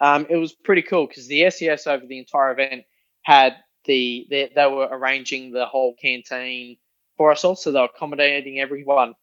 [0.00, 2.84] um, it was pretty cool because the SES over the entire event
[3.22, 6.76] had the they, they were arranging the whole canteen
[7.16, 9.14] for us all, so they were accommodating everyone.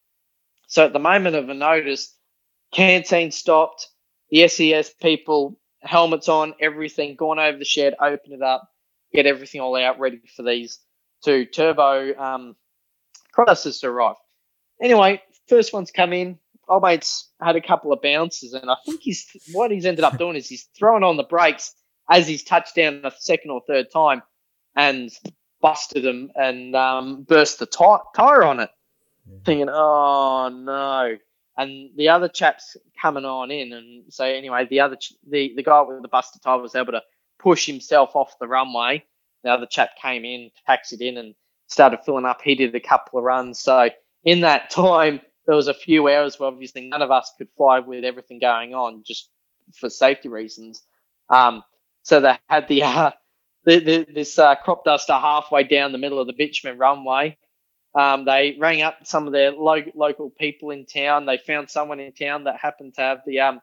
[0.67, 2.15] So at the moment of a notice,
[2.73, 3.89] canteen stopped.
[4.31, 8.67] The SES people helmets on, everything, gone over the shed, open it up,
[9.13, 10.79] get everything all out ready for these
[11.23, 12.55] two turbo um,
[13.31, 14.15] crosses to arrive.
[14.81, 16.39] Anyway, first one's come in.
[16.67, 20.17] Old mate's had a couple of bounces, and I think he's what he's ended up
[20.19, 21.73] doing is he's throwing on the brakes
[22.09, 24.21] as he's touched down the second or third time,
[24.75, 25.11] and
[25.61, 28.69] busted him and um, burst the tire on it.
[29.27, 29.37] Yeah.
[29.45, 31.17] Thinking, oh no!
[31.57, 35.63] And the other chap's coming on in, and so anyway, the other ch- the the
[35.63, 37.01] guy with the busted tire was able to
[37.39, 39.03] push himself off the runway.
[39.43, 41.35] The other chap came in, taxied in, and
[41.67, 42.41] started filling up.
[42.43, 43.59] He did a couple of runs.
[43.59, 43.89] So
[44.23, 47.79] in that time, there was a few hours where obviously none of us could fly
[47.79, 49.29] with everything going on, just
[49.73, 50.81] for safety reasons.
[51.29, 51.63] Um,
[52.03, 53.11] so they had the, uh,
[53.65, 57.37] the, the this uh, crop duster halfway down the middle of the bitumen runway.
[57.93, 61.25] Um, they rang up some of their lo- local people in town.
[61.25, 63.61] They found someone in town that happened to have the um,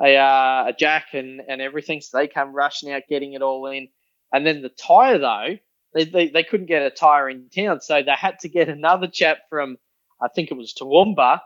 [0.00, 2.00] a, uh, a jack and, and everything.
[2.00, 3.88] So they come rushing out, getting it all in.
[4.32, 5.56] And then the tire, though,
[5.94, 7.80] they, they, they couldn't get a tire in town.
[7.80, 9.76] So they had to get another chap from,
[10.20, 11.40] I think it was Toowoomba,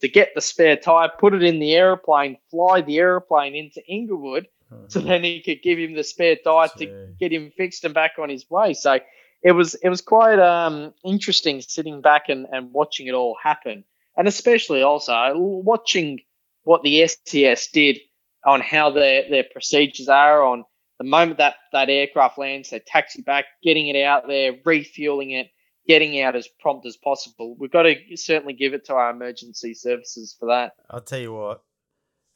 [0.00, 4.48] to get the spare tire, put it in the aeroplane, fly the aeroplane into Inglewood.
[4.88, 8.12] So then he could give him the spare tire to get him fixed and back
[8.18, 8.74] on his way.
[8.74, 8.98] So
[9.42, 13.84] it was it was quite um, interesting sitting back and, and watching it all happen,
[14.16, 16.20] and especially also watching
[16.64, 17.98] what the SES did
[18.44, 20.64] on how their, their procedures are on
[20.98, 25.48] the moment that that aircraft lands, they taxi back, getting it out there, refueling it,
[25.88, 27.56] getting out as prompt as possible.
[27.58, 30.74] We've got to certainly give it to our emergency services for that.
[30.90, 31.62] I'll tell you what,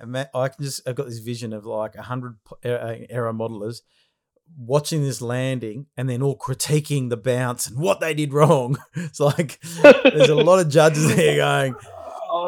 [0.00, 3.82] I can just I've got this vision of like a hundred aero modelers
[4.56, 8.78] watching this landing and then all critiquing the bounce and what they did wrong.
[8.94, 11.74] It's like there's a lot of judges there going,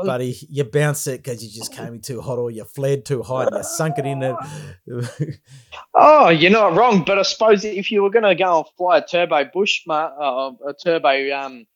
[0.02, 3.04] Oh, buddy, you bounced it because you just came in too hot or you flared
[3.04, 4.36] too high and you sunk it in it.
[5.96, 8.98] Oh, you're not wrong, but I suppose if you were going to go and fly
[8.98, 11.66] a turbo bush, uh, a turbo um,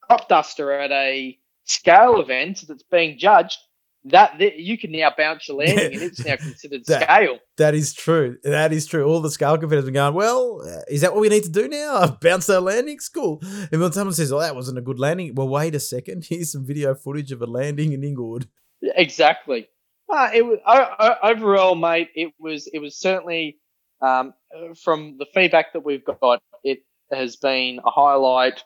[0.00, 3.58] crop duster at a scale event that's being judged,
[4.10, 7.38] that, that you can now bounce your landing and it's now considered That- scale.
[7.56, 8.36] that is true.
[8.44, 9.04] That is true.
[9.06, 11.68] All the scale competitors are going, well, uh, is that what we need to do
[11.68, 12.16] now?
[12.22, 12.98] Bounce our landing?
[13.14, 13.40] Cool.
[13.72, 16.26] And when someone says, oh, that wasn't a good landing, well, wait a second.
[16.28, 18.48] Here's some video footage of a landing in Inglewood.
[18.82, 19.68] Exactly.
[20.10, 22.08] Uh, it was o- overall, mate.
[22.14, 23.58] It was it was certainly
[24.00, 26.40] um, uh, from the feedback that we've got.
[26.64, 26.78] It
[27.12, 28.62] has been a highlight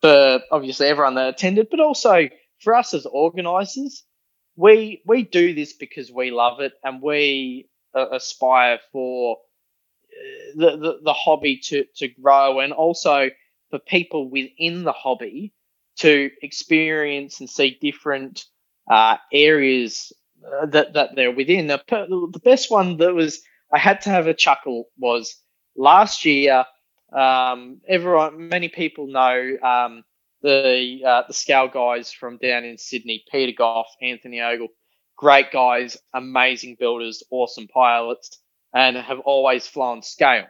[0.00, 2.28] for obviously everyone that attended, but also
[2.60, 4.04] for us as organisers.
[4.56, 9.38] We we do this because we love it, and we uh, aspire for
[10.12, 13.30] uh, the, the the hobby to to grow, and also
[13.70, 15.52] for people within the hobby
[15.98, 18.44] to experience and see different
[18.90, 20.12] uh, areas
[20.46, 21.68] uh, that that they're within.
[21.68, 21.82] The,
[22.32, 25.36] the best one that was I had to have a chuckle was
[25.76, 26.64] last year.
[27.16, 30.04] Um, everyone, many people know um,
[30.42, 34.68] the uh, the scale guys from down in Sydney, Peter Goff, Anthony Ogle,
[35.16, 38.38] great guys, amazing builders, awesome pilots,
[38.74, 40.46] and have always flown scale.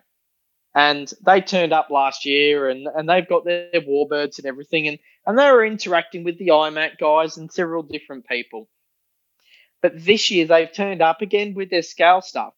[0.75, 4.99] And they turned up last year, and, and they've got their warbirds and everything, and
[5.27, 8.69] and they were interacting with the IMAC guys and several different people.
[9.83, 12.55] But this year they've turned up again with their scale stuff,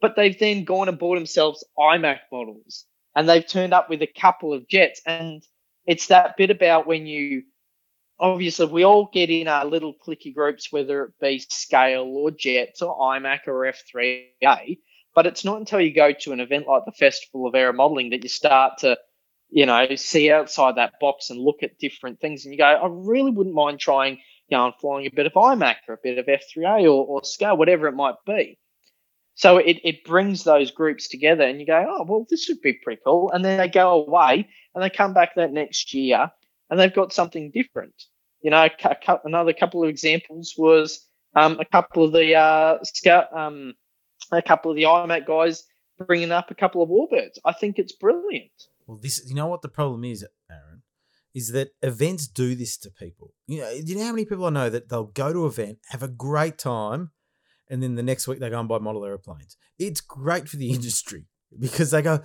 [0.00, 2.84] but they've then gone and bought themselves IMAC models,
[3.16, 5.42] and they've turned up with a couple of jets, and
[5.88, 7.44] it's that bit about when you
[8.20, 12.82] obviously we all get in our little clicky groups, whether it be scale or jets
[12.82, 14.78] or IMAC or F3A.
[15.14, 18.10] But it's not until you go to an event like the Festival of Aero Modelling
[18.10, 18.98] that you start to,
[19.48, 22.44] you know, see outside that box and look at different things.
[22.44, 25.76] And you go, I really wouldn't mind trying, you know, flying a bit of IMAC
[25.88, 28.58] or a bit of F3A or, or scale, whatever it might be.
[29.38, 32.72] So it, it brings those groups together and you go, oh, well, this would be
[32.72, 33.30] pretty cool.
[33.30, 36.28] And then they go away and they come back that next year
[36.68, 37.94] and they've got something different.
[38.42, 38.68] You know,
[39.24, 43.74] another couple of examples was um, a couple of the uh, scout, um,
[44.32, 45.62] a couple of the IMAC guys
[46.04, 47.38] bringing up a couple of warbirds.
[47.44, 48.50] I think it's brilliant.
[48.88, 50.82] Well, this you know what the problem is, Aaron,
[51.32, 53.34] is that events do this to people.
[53.46, 55.52] You know, do you know how many people I know that they'll go to an
[55.52, 57.12] event, have a great time,
[57.70, 59.56] and then the next week they go and buy model airplanes.
[59.78, 61.26] It's great for the industry
[61.58, 62.20] because they go,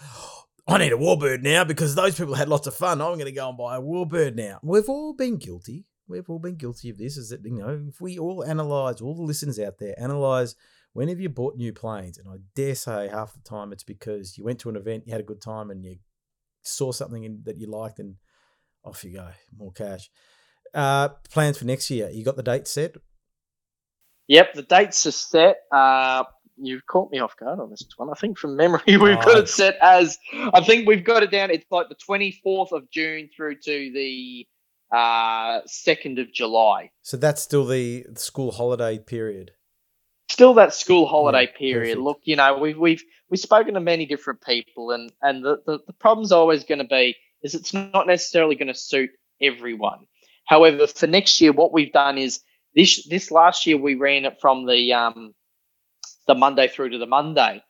[0.67, 3.01] I need a warbird now because those people had lots of fun.
[3.01, 4.59] I'm going to go and buy a warbird now.
[4.63, 5.85] We've all been guilty.
[6.07, 7.17] We've all been guilty of this.
[7.17, 10.55] Is that you know, if we all analyze, all the listeners out there analyze
[10.93, 14.43] whenever you bought new planes, and I dare say half the time it's because you
[14.43, 15.97] went to an event, you had a good time, and you
[16.61, 18.15] saw something in, that you liked, and
[18.85, 20.09] off you go, more cash.
[20.73, 22.09] Uh, plans for next year?
[22.09, 22.95] You got the date set?
[24.27, 25.57] Yep, the dates are set.
[25.71, 26.23] Uh,
[26.57, 28.09] you've caught me off guard on this one.
[28.09, 31.51] I think from memory we've got it set as I think we've got it down.
[31.51, 34.47] It's like the twenty fourth of June through to the
[34.95, 36.91] uh second of July.
[37.01, 39.51] So that's still the school holiday period.
[40.29, 41.95] Still that school holiday Yeah, period.
[41.95, 42.01] perfect.
[42.01, 45.79] Look, you know, we've we've we've spoken to many different people and and the, the,
[45.85, 49.09] the problem's always gonna be is it's not necessarily gonna suit
[49.41, 50.05] everyone.
[50.45, 52.39] However, for next year what we've done is
[52.75, 55.33] this this last year we ran it from the um
[56.27, 57.61] the Monday through to the Monday.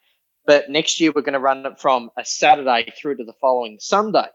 [0.45, 3.77] But next year we're going to run it from a Saturday through to the following
[3.79, 4.27] Sunday.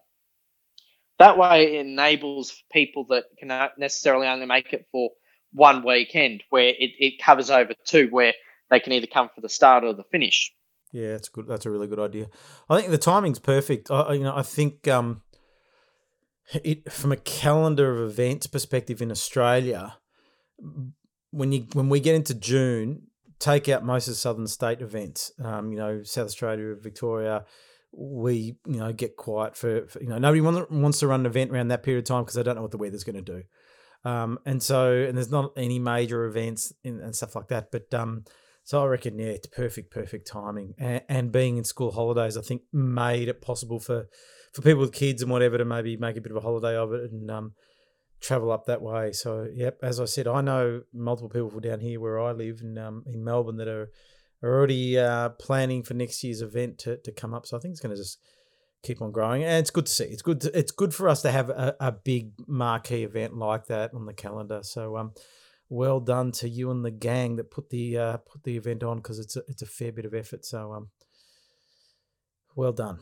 [1.18, 5.10] That way it enables people that cannot necessarily only make it for
[5.52, 8.32] one weekend where it, it covers over two where
[8.70, 10.52] they can either come for the start or the finish.
[10.92, 11.46] Yeah, that's good.
[11.46, 12.28] That's a really good idea.
[12.70, 13.90] I think the timing's perfect.
[13.90, 15.22] I, I- you know, I think um,
[16.64, 19.97] it from a calendar of events perspective in Australia,
[21.30, 23.02] when you when we get into June,
[23.38, 25.32] take out most of the southern state events.
[25.42, 27.44] Um, you know, South Australia, Victoria,
[27.92, 31.26] we you know get quiet for, for you know nobody want, wants to run an
[31.26, 33.22] event around that period of time because they don't know what the weather's going to
[33.22, 33.42] do.
[34.04, 37.70] Um, and so and there's not any major events in, and stuff like that.
[37.70, 38.24] But um,
[38.68, 40.74] so I reckon, yeah, it's perfect, perfect timing.
[40.78, 44.08] And, and being in school holidays, I think made it possible for,
[44.52, 46.92] for people with kids and whatever to maybe make a bit of a holiday of
[46.92, 47.54] it and um,
[48.20, 49.12] travel up that way.
[49.12, 52.78] So, yep, as I said, I know multiple people down here where I live in
[52.78, 53.90] um, in Melbourne that are,
[54.42, 57.46] are already uh, planning for next year's event to, to come up.
[57.46, 58.18] So I think it's going to just
[58.82, 60.04] keep on growing, and it's good to see.
[60.04, 60.40] It's good.
[60.42, 64.06] To, it's good for us to have a, a big marquee event like that on
[64.06, 64.60] the calendar.
[64.62, 65.12] So, um,
[65.68, 68.98] well done to you and the gang that put the uh, put the event on
[68.98, 70.44] because it's a, it's a fair bit of effort.
[70.44, 70.88] So um,
[72.54, 72.98] Well done.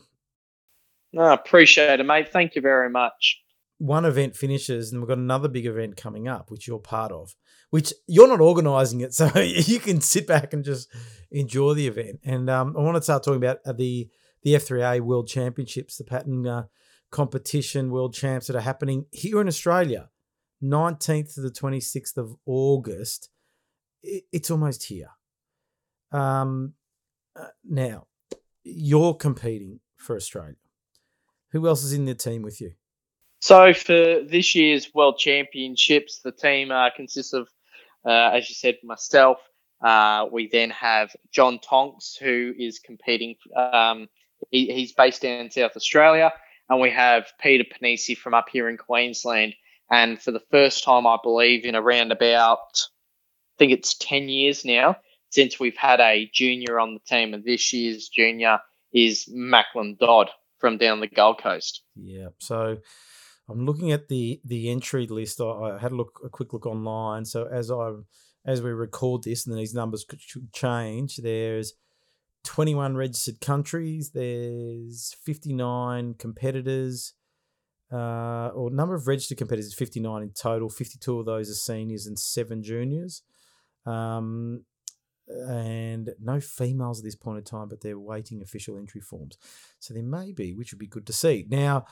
[1.13, 2.29] No, appreciate it, mate.
[2.29, 3.41] Thank you very much.
[3.79, 7.35] One event finishes, and we've got another big event coming up, which you're part of,
[7.69, 10.89] which you're not organising it, so you can sit back and just
[11.31, 12.19] enjoy the event.
[12.23, 14.09] And um, I want to start talking about uh, the
[14.43, 16.63] the F3A World Championships, the pattern uh,
[17.11, 20.09] competition world champs that are happening here in Australia,
[20.63, 23.29] 19th to the 26th of August.
[24.03, 25.09] It's almost here.
[26.11, 26.73] Um,
[27.35, 28.07] uh, now,
[28.63, 30.55] you're competing for Australia.
[31.51, 32.73] Who else is in the team with you?
[33.47, 37.47] So for this year's World Championships, the team uh, consists of,
[38.05, 39.37] uh, as you said, myself.
[39.81, 43.35] Uh, we then have John Tonks, who is competing.
[43.55, 44.09] Um,
[44.51, 46.33] he, he's based in South Australia,
[46.69, 49.53] and we have Peter Panisi from up here in Queensland.
[49.89, 54.65] And for the first time, I believe, in around about, I think it's ten years
[54.65, 54.97] now
[55.29, 58.59] since we've had a junior on the team, and this year's junior
[58.93, 61.83] is Macklin Dodd from down the Gold Coast.
[61.95, 62.29] Yeah.
[62.39, 62.79] So
[63.49, 65.39] I'm looking at the the entry list.
[65.41, 67.25] I, had a look a quick look online.
[67.25, 67.91] So as I
[68.45, 70.21] as we record this, and these numbers could
[70.53, 71.17] change.
[71.17, 71.73] There's
[72.45, 74.11] 21 registered countries.
[74.11, 77.13] There's 59 competitors.
[77.91, 80.69] Uh, or number of registered competitors 59 in total.
[80.69, 83.21] 52 of those are seniors and seven juniors.
[83.85, 84.63] Um,
[85.27, 89.37] and no females at this point in time, but they're waiting official entry forms.
[89.79, 91.45] So there may be, which would be good to see.
[91.49, 91.85] Now,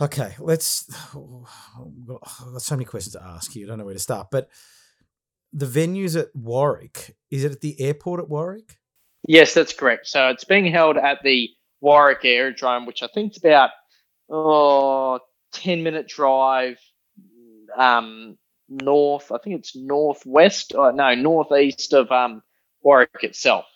[0.00, 0.90] okay, let's.
[1.14, 2.06] I've
[2.52, 3.66] got so many questions to ask you.
[3.66, 4.48] I don't know where to start, but
[5.52, 8.78] the venues at Warwick is it at the airport at Warwick?
[9.26, 10.06] Yes, that's correct.
[10.06, 11.48] So it's being held at the
[11.80, 13.70] Warwick Aerodrome, which I think is about
[14.30, 15.20] oh,
[15.52, 16.78] 10 minute drive
[17.76, 18.36] um,
[18.68, 19.30] north.
[19.30, 20.74] I think it's northwest.
[20.74, 22.42] Or uh, no, northeast of um,
[22.82, 23.66] Warwick itself.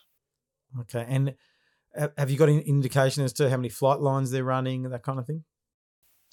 [0.80, 1.34] Okay, and
[2.18, 5.18] have you got an indication as to how many flight lines they're running, that kind
[5.18, 5.44] of thing?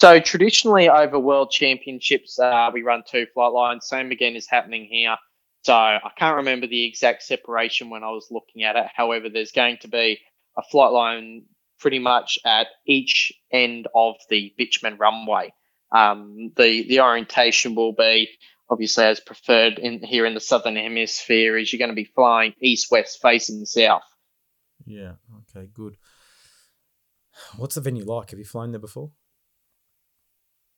[0.00, 3.86] So traditionally, over World Championships, uh, we run two flight lines.
[3.86, 5.16] Same again is happening here.
[5.62, 8.86] So I can't remember the exact separation when I was looking at it.
[8.94, 10.20] However, there's going to be
[10.58, 11.44] a flight line
[11.78, 15.52] pretty much at each end of the bitumen runway.
[15.94, 18.28] Um, the the orientation will be
[18.68, 22.54] obviously as preferred in here in the southern hemisphere is you're going to be flying
[22.60, 24.02] east west facing south
[24.86, 25.96] yeah okay good
[27.56, 29.10] what's the venue like have you flown there before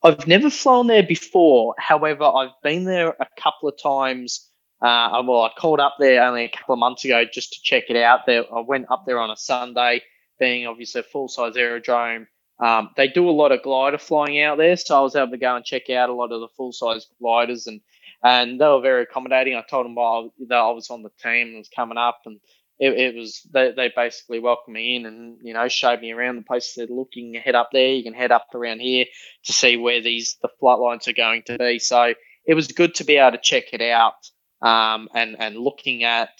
[0.07, 1.75] i've never flown there before.
[1.79, 4.51] However i've been there a couple of times.
[4.83, 7.85] Uh, well i called up there only a couple of months ago just to check
[7.89, 8.21] it out.
[8.27, 10.03] There i went up there on a sunday
[10.39, 12.27] being obviously a full size aerodrome.
[12.59, 15.37] Um, they do a lot of glider flying out there, so I was able to
[15.39, 17.81] go and check out a lot of the full size gliders, and
[18.23, 19.57] and they were very accommodating.
[19.57, 22.41] I told them while that I was on the team and was coming up, and
[22.79, 26.37] it, it was they, they basically welcomed me in and you know showed me around
[26.37, 26.75] the place.
[26.75, 29.07] Said, "Look, you can head up there, you can head up around here
[29.45, 32.15] to see where these the flight lines are going to be." So
[32.47, 34.15] it was good to be able to check it out
[34.63, 36.31] um, and and looking at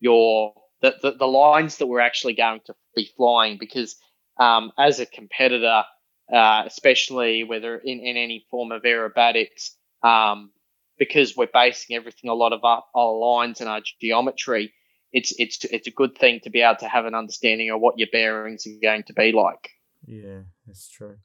[0.00, 3.96] your the, the, the lines that we're actually going to be flying because
[4.38, 5.84] um, as a competitor,
[6.32, 9.70] uh, especially whether in, in any form of aerobatics,
[10.02, 10.50] um,
[10.98, 14.72] because we're basing everything a lot of our, our, lines and our geometry,
[15.16, 17.98] it's it's it's a good thing to be able to have an understanding of what
[17.98, 19.70] your bearings are going to be like.
[20.06, 21.16] Yeah, that's true.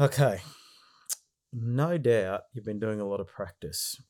[0.00, 0.40] Okay,
[1.52, 4.00] no doubt you've been doing a lot of practice.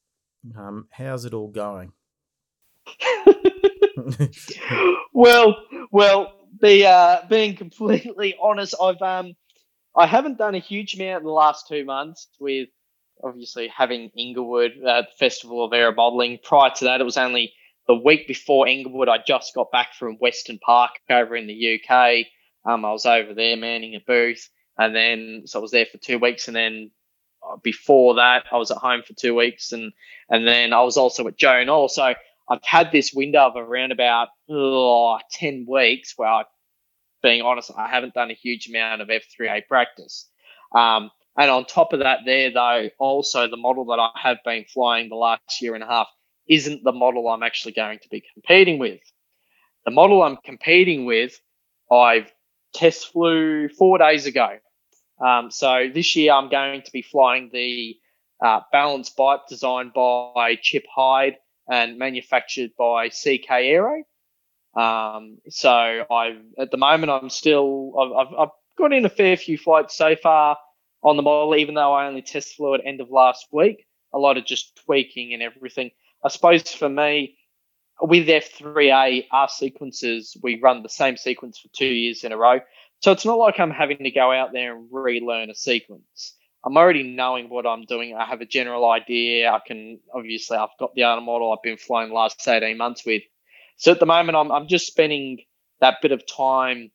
[0.56, 1.94] Um, how's it all going?
[5.12, 5.56] well,
[5.90, 9.34] well, be uh, being completely honest, I've um
[9.96, 12.68] I haven't done a huge amount in the last two months with
[13.24, 16.38] obviously having Inglewood uh, Festival of Aero Modelling.
[16.44, 17.52] Prior to that, it was only
[17.86, 22.26] the week before Inglewood, I just got back from Weston Park over in the UK.
[22.64, 25.98] Um, I was over there manning a booth, and then so I was there for
[25.98, 26.90] two weeks, and then
[27.48, 29.92] uh, before that, I was at home for two weeks, and
[30.28, 31.88] and then I was also at Joe Nall.
[31.88, 32.14] So
[32.48, 36.44] I've had this window of around about oh, 10 weeks where I,
[37.22, 40.28] being honest, I haven't done a huge amount of F3A practice.
[40.74, 44.64] Um, and on top of that, there though, also the model that I have been
[44.64, 46.08] flying the last year and a half
[46.48, 49.00] isn't the model I'm actually going to be competing with.
[49.84, 51.40] The model I'm competing with,
[51.90, 52.32] I've
[52.74, 54.58] test flew four days ago.
[55.24, 57.96] Um, so this year I'm going to be flying the
[58.44, 61.36] uh, balance bike designed by Chip Hyde
[61.70, 64.02] and manufactured by CK Aero.
[64.76, 69.36] Um, so I, at the moment, I'm still, I've, I've, I've got in a fair
[69.36, 70.58] few flights so far
[71.02, 73.86] on the model, even though I only test flew at end of last week.
[74.12, 75.90] A lot of just tweaking and everything.
[76.26, 77.36] I suppose for me,
[78.00, 82.58] with F3A, our sequences, we run the same sequence for two years in a row.
[82.98, 86.34] So it's not like I'm having to go out there and relearn a sequence.
[86.64, 88.16] I'm already knowing what I'm doing.
[88.16, 89.52] I have a general idea.
[89.52, 93.06] I can obviously I've got the other model I've been flying the last 18 months
[93.06, 93.22] with.
[93.76, 95.38] So at the moment I'm I'm just spending
[95.80, 96.90] that bit of time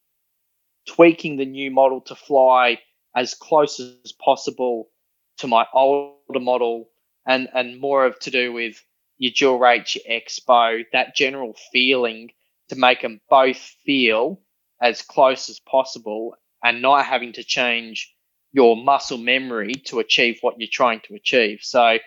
[0.89, 2.79] tweaking the new model to fly
[3.15, 4.89] as close as possible
[5.37, 6.89] to my older model
[7.25, 8.83] and and more of to do with
[9.21, 12.31] your dual rate, your expo, that general feeling
[12.69, 14.41] to make them both feel
[14.81, 18.11] as close as possible and not having to change
[18.51, 21.59] your muscle memory to achieve what you're trying to achieve.
[21.61, 21.99] So,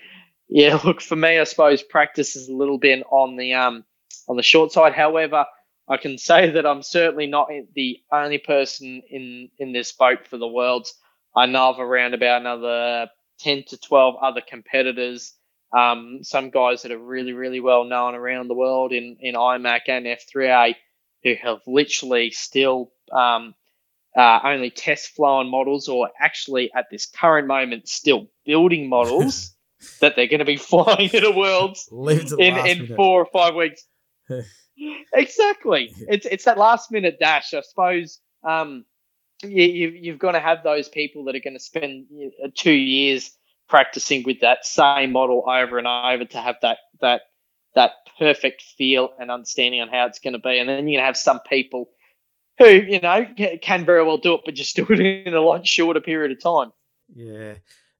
[0.48, 3.84] yeah, look for me, I suppose practice is a little bit on the um
[4.26, 4.92] on the short side.
[4.92, 5.46] However,
[5.88, 10.36] I can say that I'm certainly not the only person in in this boat for
[10.36, 10.92] the worlds.
[11.36, 13.08] I know of around about another
[13.38, 15.32] ten to twelve other competitors.
[15.76, 19.80] Um, some guys that are really, really well known around the world in, in IMAC
[19.88, 20.76] and F3A
[21.24, 23.54] who have literally still um,
[24.16, 29.54] uh, only test flown models or actually at this current moment still building models
[30.00, 31.76] that they're going to be flying in a world
[32.38, 33.84] in, in four or five weeks.
[35.12, 35.92] exactly.
[36.08, 37.52] It's it's that last minute dash.
[37.54, 38.84] I suppose um,
[39.42, 42.06] you, you've, you've got to have those people that are going to spend
[42.42, 43.30] uh, two years
[43.74, 47.22] practicing with that same model over and over to have that that
[47.74, 50.60] that perfect feel and understanding on how it's going to be.
[50.60, 51.90] And then you're going to have some people
[52.58, 53.26] who, you know,
[53.60, 56.40] can very well do it, but just do it in a lot shorter period of
[56.40, 56.70] time.
[57.12, 57.54] Yeah.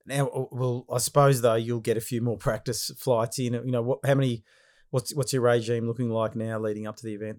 [0.06, 3.54] Now, well, I suppose though you'll get a few more practice flights in.
[3.54, 3.98] You know, what?
[4.04, 4.44] How many?
[4.90, 7.38] What's what's your regime looking like now, leading up to the event?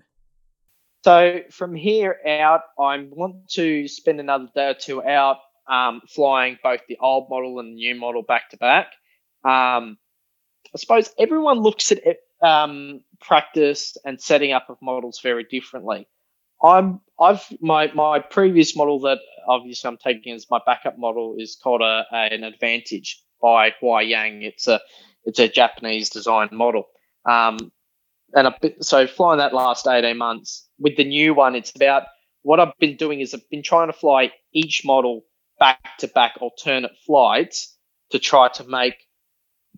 [1.05, 5.38] So from here out, I want to spend another day or two out
[5.70, 8.88] um, flying both the old model and the new model back to back.
[9.43, 9.97] Um,
[10.74, 11.99] I suppose everyone looks at
[12.41, 16.07] um, practice and setting up of models very differently.
[16.63, 21.57] I'm I've my my previous model that obviously I'm taking as my backup model is
[21.61, 24.43] called a, a an Advantage by Huayang.
[24.43, 24.80] It's a
[25.26, 26.86] it's a Japanese design model.
[27.30, 27.72] Um,
[28.34, 32.03] and bit, so flying that last 18 months with the new one, it's about
[32.41, 35.24] what I've been doing is I've been trying to fly each model
[35.60, 37.76] back to back alternate flights
[38.12, 38.95] to try to make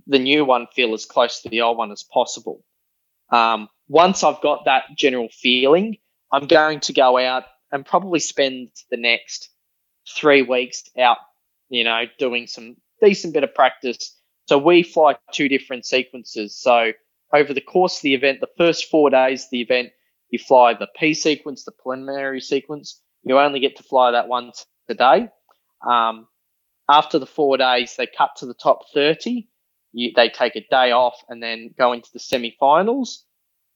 [0.05, 2.63] the new one feel as close to the old one as possible.
[3.32, 5.97] Um, once I've got that general feeling,
[6.32, 9.49] I'm going to go out and probably spend the next
[10.15, 11.17] three weeks out,
[11.69, 14.15] you know, doing some decent bit of practice.
[14.47, 16.57] So we fly two different sequences.
[16.57, 16.91] So
[17.34, 19.89] over the course of the event, the first four days of the event,
[20.30, 23.01] you fly the P sequence, the preliminary sequence.
[23.23, 25.30] You only get to fly that once a day.
[25.86, 26.28] Um,
[26.89, 29.47] after the four days, they cut to the top 30
[29.97, 33.25] you, they take a day off and then go into the semi-finals,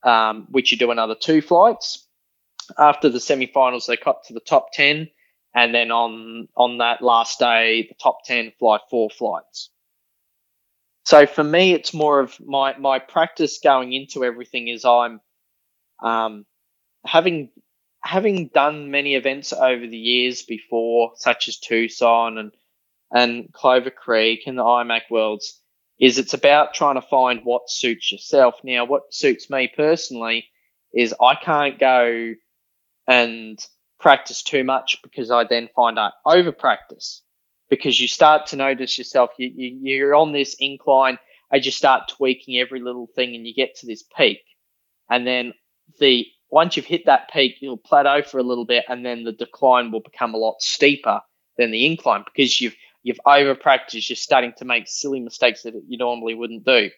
[0.04, 2.08] um, which you do another two flights.
[2.78, 5.10] After the semi-finals, they cut to the top ten,
[5.56, 9.72] and then on on that last day, the top ten fly four flights.
[11.06, 15.20] So for me, it's more of my my practice going into everything is I'm
[16.02, 16.46] um,
[17.06, 17.50] having
[18.04, 22.52] having done many events over the years before, such as Tucson and
[23.14, 25.60] and Clover Creek and the IMAC Worlds
[26.00, 28.56] is it's about trying to find what suits yourself.
[28.64, 30.48] Now, what suits me personally
[30.94, 32.34] is I can't go
[33.08, 33.60] and
[34.00, 37.22] practice too much because I then find I over practice
[37.70, 41.20] because you start to notice yourself you, you you're on this incline
[41.54, 44.40] as you start tweaking every little thing and you get to this peak
[45.10, 45.54] and then
[46.00, 49.32] the once you've hit that peak you'll plateau for a little bit and then the
[49.32, 51.22] decline will become a lot steeper
[51.58, 55.74] than the incline because you've you've over practiced, you're starting to make silly mistakes that
[55.88, 56.90] you normally wouldn't do.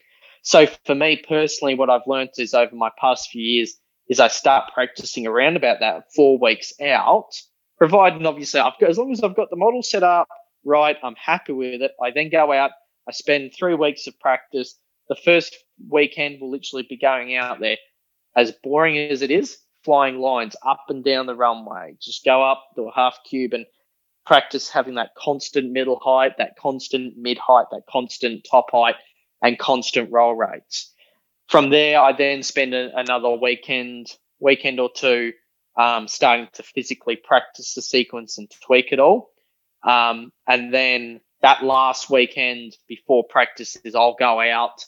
[0.41, 3.77] So for me personally, what I've learned is over my past few years
[4.09, 7.29] is I start practicing around about that four weeks out,
[7.77, 10.27] providing obviously I've got, as long as I've got the model set up
[10.65, 11.91] right, I'm happy with it.
[12.01, 12.71] I then go out,
[13.07, 14.77] I spend three weeks of practice.
[15.07, 15.55] The first
[15.89, 17.77] weekend will literally be going out there,
[18.35, 21.95] as boring as it is, flying lines up and down the runway.
[22.01, 23.65] Just go up, do a half cube, and
[24.25, 28.95] practice having that constant middle height, that constant mid height, that constant top height,
[29.41, 30.93] and constant roll rates.
[31.49, 34.07] From there, I then spend a, another weekend,
[34.39, 35.33] weekend or two,
[35.77, 39.31] um, starting to physically practice the sequence and tweak it all.
[39.85, 44.85] Um, and then that last weekend before practice is I'll go out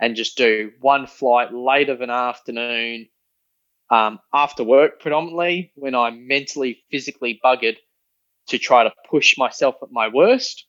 [0.00, 3.08] and just do one flight late of an afternoon
[3.90, 7.76] um, after work predominantly when I'm mentally, physically buggered
[8.48, 10.66] to try to push myself at my worst.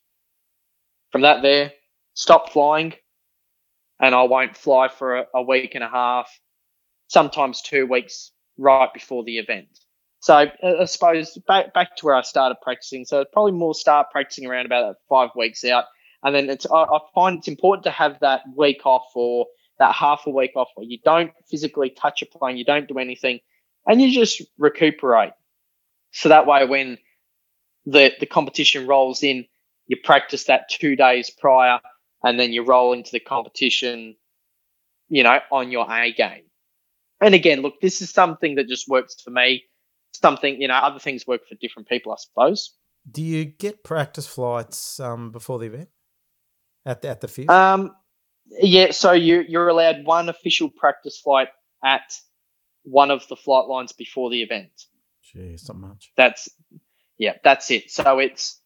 [1.11, 1.73] From that, there,
[2.13, 2.93] stop flying,
[3.99, 6.29] and I won't fly for a, a week and a half.
[7.09, 9.67] sometimes two weeks right before the event.
[10.21, 13.05] So I suppose back back to where I started practicing.
[13.05, 15.85] So probably more start practicing around about five weeks out,
[16.23, 19.47] and then it's I, I find it's important to have that week off or
[19.79, 22.99] that half a week off where you don't physically touch a plane, you don't do
[22.99, 23.39] anything,
[23.85, 25.31] and you just recuperate.
[26.11, 26.97] So that way, when
[27.85, 29.45] the the competition rolls in,
[29.87, 31.79] you practice that two days prior,
[32.23, 34.15] and then you roll into the competition,
[35.07, 36.43] you know, on your A game.
[37.21, 39.65] And again, look, this is something that just works for me
[40.13, 42.75] something, you know, other things work for different people, I suppose.
[43.09, 45.89] Do you get practice flights um, before the event
[46.89, 47.49] at the, at the field?
[47.49, 47.95] Um,
[48.61, 51.49] yeah, so you you're allowed one official practice flight
[51.83, 52.13] at
[52.83, 54.71] one of the flight lines before the event.
[55.23, 56.11] Jeez, not much.
[56.17, 56.49] That's
[57.17, 57.91] yeah, that's it.
[57.91, 58.59] So it's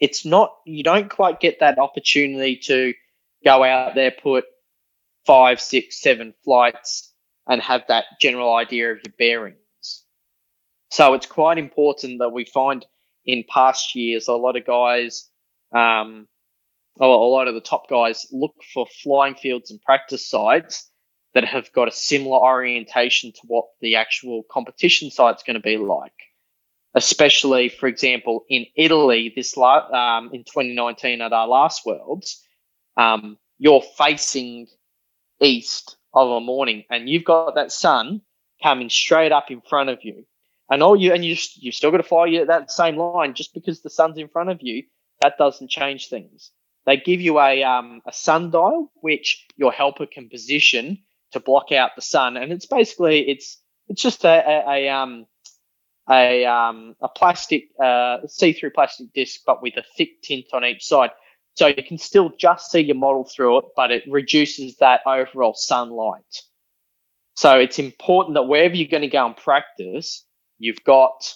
[0.00, 2.94] it's not you don't quite get that opportunity to
[3.44, 4.44] go out there, put
[5.24, 7.12] five, six, seven flights,
[7.46, 9.58] and have that general idea of your bearings.
[10.90, 12.84] So it's quite important that we find
[13.24, 15.28] in past years a lot of guys,
[15.74, 16.26] um,
[17.00, 20.90] a lot of the top guys look for flying fields and practice sites
[21.34, 25.76] that have got a similar orientation to what the actual competition site's going to be
[25.76, 26.12] like.
[26.94, 32.42] Especially, for example, in Italy, this um, in 2019 at our last Worlds,
[32.96, 34.66] um, you're facing
[35.38, 38.22] east of a morning, and you've got that sun
[38.62, 40.24] coming straight up in front of you.
[40.70, 43.82] And all you and you you've still got to fly that same line just because
[43.82, 44.84] the sun's in front of you.
[45.20, 46.50] That doesn't change things.
[46.86, 50.98] They give you a um, a sundial which your helper can position
[51.32, 55.26] to block out the sun, and it's basically it's it's just a, a, a um
[56.08, 60.84] a um a plastic uh see-through plastic disc, but with a thick tint on each
[60.84, 61.10] side.
[61.54, 65.54] So you can still just see your model through it, but it reduces that overall
[65.54, 66.42] sunlight.
[67.34, 70.24] So it's important that wherever you're going to go and practice,
[70.58, 71.34] you've got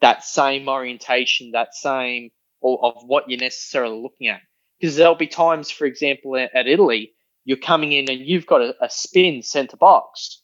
[0.00, 2.30] that same orientation, that same
[2.62, 4.40] of what you're necessarily looking at.
[4.84, 7.14] Because there'll be times, for example, at, Italy,
[7.46, 10.42] you're coming in and you've got a, a spin center box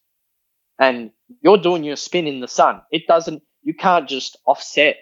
[0.78, 1.11] and
[1.43, 2.80] you're doing your spin in the sun.
[2.91, 4.97] It doesn't, you can't just offset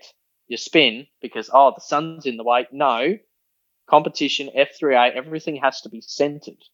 [0.49, 2.66] your spin because, oh, the sun's in the way.
[2.72, 3.16] No,
[3.89, 6.64] competition, F3A, everything has to be centered.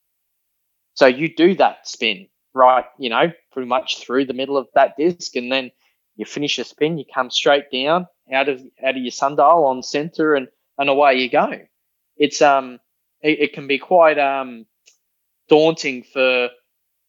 [0.95, 4.97] So you do that spin right, you know, pretty much through the middle of that
[4.97, 5.71] disc and then
[6.17, 9.83] you finish your spin, you come straight down out of out of your sundial on
[9.83, 10.49] center, and
[10.79, 11.61] and away you go.
[12.17, 12.79] It's um
[13.21, 14.67] it, it can be quite um
[15.49, 16.49] daunting for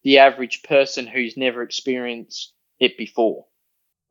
[0.03, 3.45] the average person who's never experienced it before.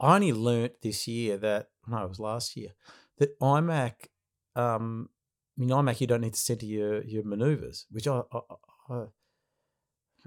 [0.00, 2.70] I only learnt this year that no, it was last year
[3.18, 3.92] that IMAC.
[4.56, 5.08] Um,
[5.56, 8.40] I mean, IMAC, you don't need to center your your maneuvers, which I, I,
[8.90, 9.04] I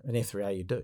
[0.04, 0.84] an F3A you do.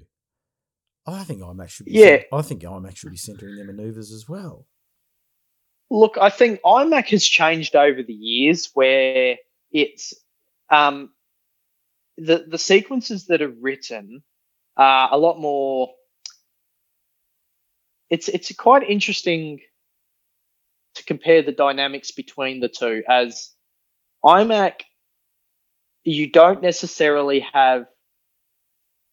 [1.06, 1.94] I think IMAC should be.
[1.94, 4.66] Yeah, I think IMAC should be centering their manoeuvres as well.
[5.90, 9.38] Look, I think IMAC has changed over the years, where
[9.74, 10.14] it's
[10.70, 11.12] um,
[12.18, 14.24] the the sequences that are written
[14.78, 15.90] are a lot more.
[18.10, 19.60] It's it's quite interesting
[20.96, 23.52] to compare the dynamics between the two, as
[24.24, 24.82] IMAC,
[26.04, 27.86] you don't necessarily have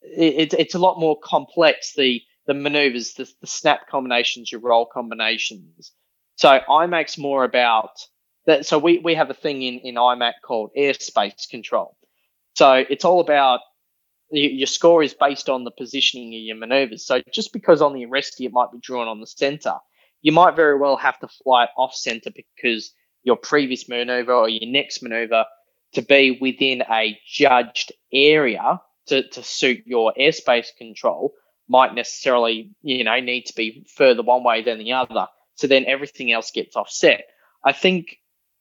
[0.02, 1.94] it, it's a lot more complex.
[1.94, 5.92] The the maneuvers, the, the snap combinations, your roll combinations.
[6.36, 7.90] So IMAC's more about
[8.50, 8.66] that.
[8.66, 11.96] So we, we have a thing in, in IMAC called airspace control.
[12.54, 13.60] So it's all about
[14.30, 17.04] your score is based on the positioning of your maneuvers.
[17.04, 19.74] So just because on the Aresti it might be drawn on the center,
[20.22, 22.92] you might very well have to fly it off center because
[23.22, 25.44] your previous maneuver or your next maneuver
[25.94, 31.32] to be within a judged area to, to suit your airspace control
[31.68, 35.26] might necessarily, you know, need to be further one way than the other.
[35.54, 37.24] So then everything else gets offset.
[37.64, 38.18] I think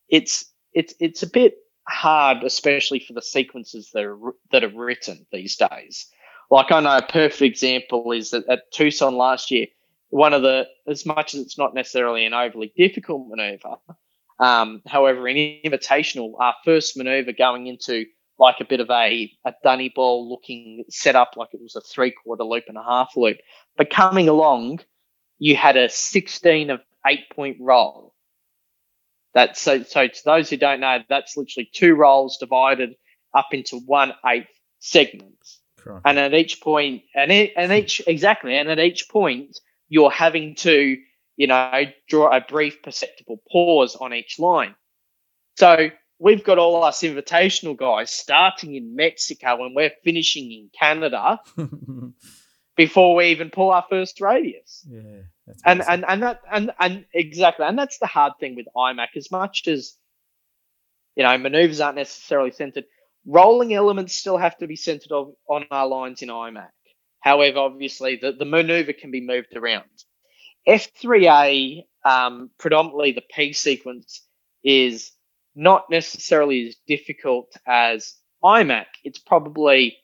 [0.10, 1.56] it's it's it's a bit
[1.88, 4.18] hard, especially for the sequences that are
[4.52, 6.08] that are written these days.
[6.52, 9.68] Like I know a perfect example is that at Tucson last year,
[10.10, 13.76] one of the as much as it's not necessarily an overly difficult maneuver,
[14.40, 18.06] um, however, in invitational, our first maneuver going into
[18.40, 22.12] like a bit of a, a dunny ball looking setup, like it was a three
[22.12, 23.38] quarter loop and a half loop.
[23.78, 24.80] But coming along,
[25.40, 28.14] you had a 16 of eight point roll.
[29.34, 32.96] That's so, so to those who don't know, that's literally two rolls divided
[33.34, 34.50] up into one eighth
[34.80, 35.60] segments.
[35.78, 36.02] Correct.
[36.06, 38.10] And at each point, and, it, and each, hmm.
[38.10, 39.58] exactly, and at each point,
[39.88, 40.98] you're having to,
[41.38, 44.76] you know, draw a brief perceptible pause on each line.
[45.58, 51.40] So we've got all us invitational guys starting in Mexico and we're finishing in Canada
[52.78, 54.86] before we even pull our first radius.
[54.88, 55.22] Yeah.
[55.66, 59.10] And and and that and and exactly, and that's the hard thing with IMAC.
[59.16, 59.96] As much as
[61.16, 62.86] you know, maneuvers aren't necessarily centered.
[63.26, 66.70] Rolling elements still have to be centered on, on our lines in IMAC.
[67.20, 69.90] However, obviously, the, the maneuver can be moved around.
[70.68, 74.26] F3A, um, predominantly the P sequence,
[74.64, 75.12] is
[75.56, 78.86] not necessarily as difficult as IMAC.
[79.04, 79.98] It's probably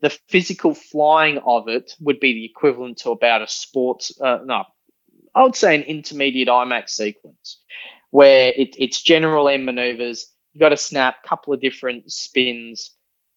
[0.00, 4.64] the physical flying of it would be the equivalent to about a sports, uh, no,
[5.34, 7.60] I would say an intermediate IMAC sequence
[8.10, 10.26] where it, it's general end maneuvers.
[10.52, 12.90] You've got to snap a couple of different spins.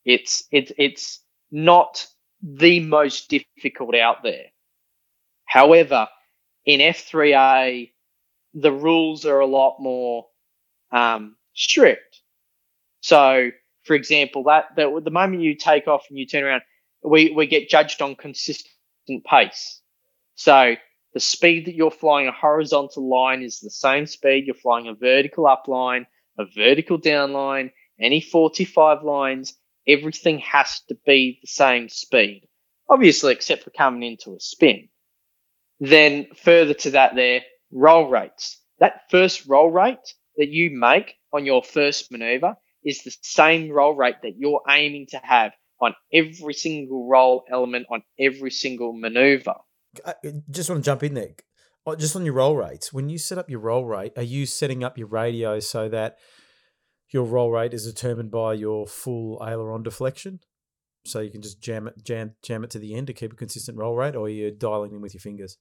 [0.05, 1.19] It's it's it's
[1.51, 2.05] not
[2.41, 4.47] the most difficult out there.
[5.45, 6.07] However,
[6.65, 7.91] in F3A,
[8.53, 10.25] the rules are a lot more
[10.91, 12.21] um, strict.
[13.01, 13.51] So,
[13.83, 16.61] for example, that, that the moment you take off and you turn around,
[17.03, 18.69] we, we get judged on consistent
[19.25, 19.81] pace.
[20.35, 20.75] So
[21.13, 24.93] the speed that you're flying a horizontal line is the same speed you're flying a
[24.93, 26.07] vertical up line,
[26.39, 29.53] a vertical down line, any 45 lines,
[29.87, 32.47] everything has to be the same speed.
[32.89, 34.89] Obviously, except for coming into a spin.
[35.79, 37.41] Then further to that there,
[37.71, 38.59] roll rates.
[38.79, 43.93] That first roll rate that you make on your first maneuver is the same roll
[43.93, 49.55] rate that you're aiming to have on every single roll element on every single maneuver.
[50.05, 50.13] I
[50.49, 51.31] just want to jump in there.
[51.85, 54.45] Oh, just on your roll rates, when you set up your roll rate, are you
[54.45, 56.17] setting up your radio so that
[57.11, 60.39] your roll rate is determined by your full aileron deflection?
[61.05, 63.35] So you can just jam it, jam, jam it to the end to keep a
[63.35, 65.57] consistent roll rate, or you're you dialing in with your fingers?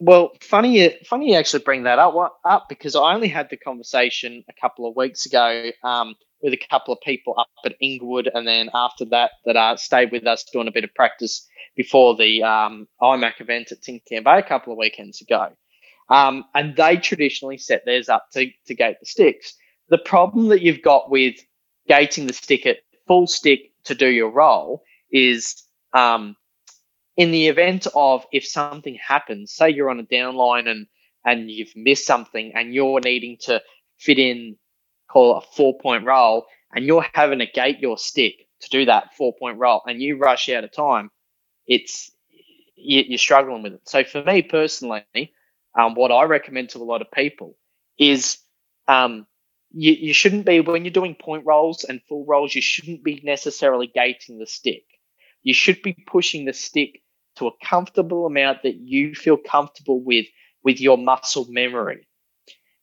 [0.00, 2.14] Well, funny, funny you actually bring that up,
[2.44, 6.66] up because I only had the conversation a couple of weeks ago um, with a
[6.70, 10.44] couple of people up at Inglewood, and then after that, that uh, stayed with us
[10.52, 14.42] doing a bit of practice before the um, IMAC event at Tin Can Bay a
[14.42, 15.48] couple of weekends ago.
[16.08, 19.54] Um, and they traditionally set theirs up to, to gate the sticks.
[19.88, 21.36] The problem that you've got with
[21.88, 24.82] gating the stick at full stick to do your roll
[25.12, 25.62] is
[25.92, 26.36] um,
[27.16, 30.86] in the event of if something happens, say you're on a downline and
[31.24, 33.60] and you've missed something and you're needing to
[33.98, 34.56] fit in,
[35.10, 38.84] call it a four point roll, and you're having to gate your stick to do
[38.84, 41.10] that four point roll, and you rush out of time,
[41.66, 42.10] it's
[42.76, 43.88] you're struggling with it.
[43.88, 45.04] So for me personally,
[45.78, 47.56] um, what I recommend to a lot of people
[47.98, 48.38] is
[48.88, 49.26] um,
[49.72, 53.20] you, you shouldn't be when you're doing point rolls and full rolls, you shouldn't be
[53.22, 54.84] necessarily gating the stick.
[55.42, 57.02] You should be pushing the stick
[57.36, 60.26] to a comfortable amount that you feel comfortable with
[60.62, 62.06] with your muscle memory.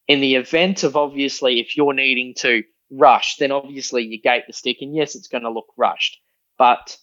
[0.08, 4.54] In the event of obviously if you're needing to rush, then obviously you gate the
[4.54, 6.18] stick, and yes, it's going to look rushed.
[6.58, 6.98] But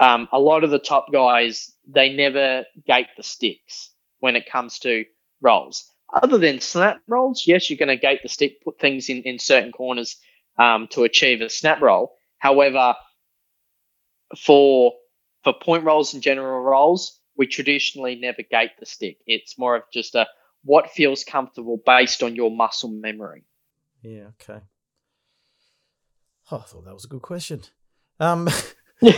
[0.00, 3.90] um, a lot of the top guys they never gate the sticks
[4.20, 5.04] when it comes to
[5.40, 5.90] rolls.
[6.12, 9.38] Other than snap rolls, yes, you're going to gate the stick, put things in, in
[9.38, 10.16] certain corners
[10.58, 12.14] um, to achieve a snap roll.
[12.38, 12.94] However,
[14.36, 14.94] for
[15.44, 19.18] for point rolls and general rolls, we traditionally never gate the stick.
[19.26, 20.26] It's more of just a
[20.64, 23.44] what feels comfortable based on your muscle memory.
[24.02, 24.60] Yeah, okay.
[26.50, 27.62] Oh, I thought that was a good question.
[28.20, 28.48] Um,
[29.02, 29.08] oh,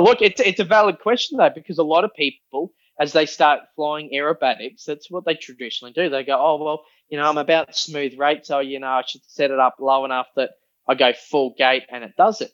[0.00, 3.60] look, it's, it's a valid question, though, because a lot of people, as they start
[3.76, 6.08] flying aerobatics, that's what they traditionally do.
[6.08, 9.24] They go, oh, well, you know, I'm about smooth rate, so, you know, I should
[9.26, 10.50] set it up low enough that
[10.88, 12.52] I go full gate and it does it.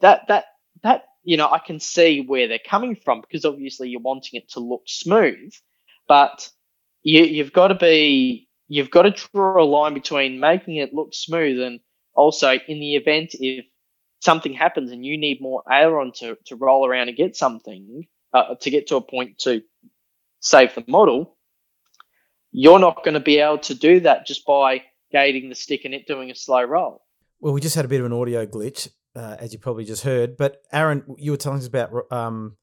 [0.00, 0.46] That, that,
[0.82, 4.50] that, you know, I can see where they're coming from because obviously you're wanting it
[4.52, 5.52] to look smooth,
[6.10, 6.50] but
[7.04, 11.14] you, you've got to be, you've got to draw a line between making it look
[11.14, 11.78] smooth and
[12.14, 13.64] also in the event if
[14.18, 18.56] something happens and you need more aileron to, to roll around and get something uh,
[18.56, 19.62] to get to a point to
[20.40, 21.36] save the model,
[22.50, 24.82] you're not going to be able to do that just by
[25.12, 27.02] gating the stick and it doing a slow roll.
[27.38, 30.02] Well, we just had a bit of an audio glitch, uh, as you probably just
[30.02, 30.36] heard.
[30.36, 32.56] But Aaron, you were telling us about um,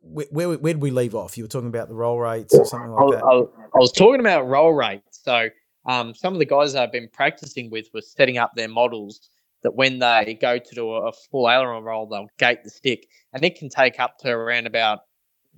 [0.00, 1.36] where, where, where did we leave off?
[1.36, 3.24] You were talking about the roll rates or something like that.
[3.24, 5.20] I, I, I was talking about roll rates.
[5.22, 5.48] So
[5.86, 9.28] um, some of the guys I've been practicing with were setting up their models
[9.62, 13.44] that when they go to do a, full aileron roll, they'll gate the stick, and
[13.44, 15.00] it can take up to around about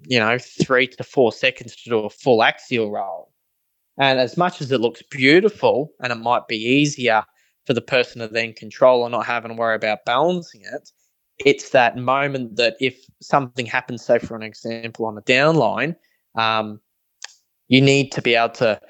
[0.04, 3.30] you know three to four seconds to do a full axial roll.
[3.98, 7.24] And as much as it looks beautiful, and it might be easier
[7.66, 10.90] for the person to then control or not having to worry about balancing it,
[11.44, 15.96] it's that moment that if something happens, say for an example on a downline,
[16.34, 16.80] um,
[17.68, 18.80] you need to be able to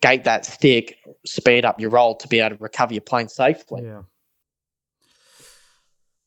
[0.00, 0.96] gate that stick,
[1.26, 3.82] speed up your roll to be able to recover your plane safely.
[3.84, 4.02] Yeah.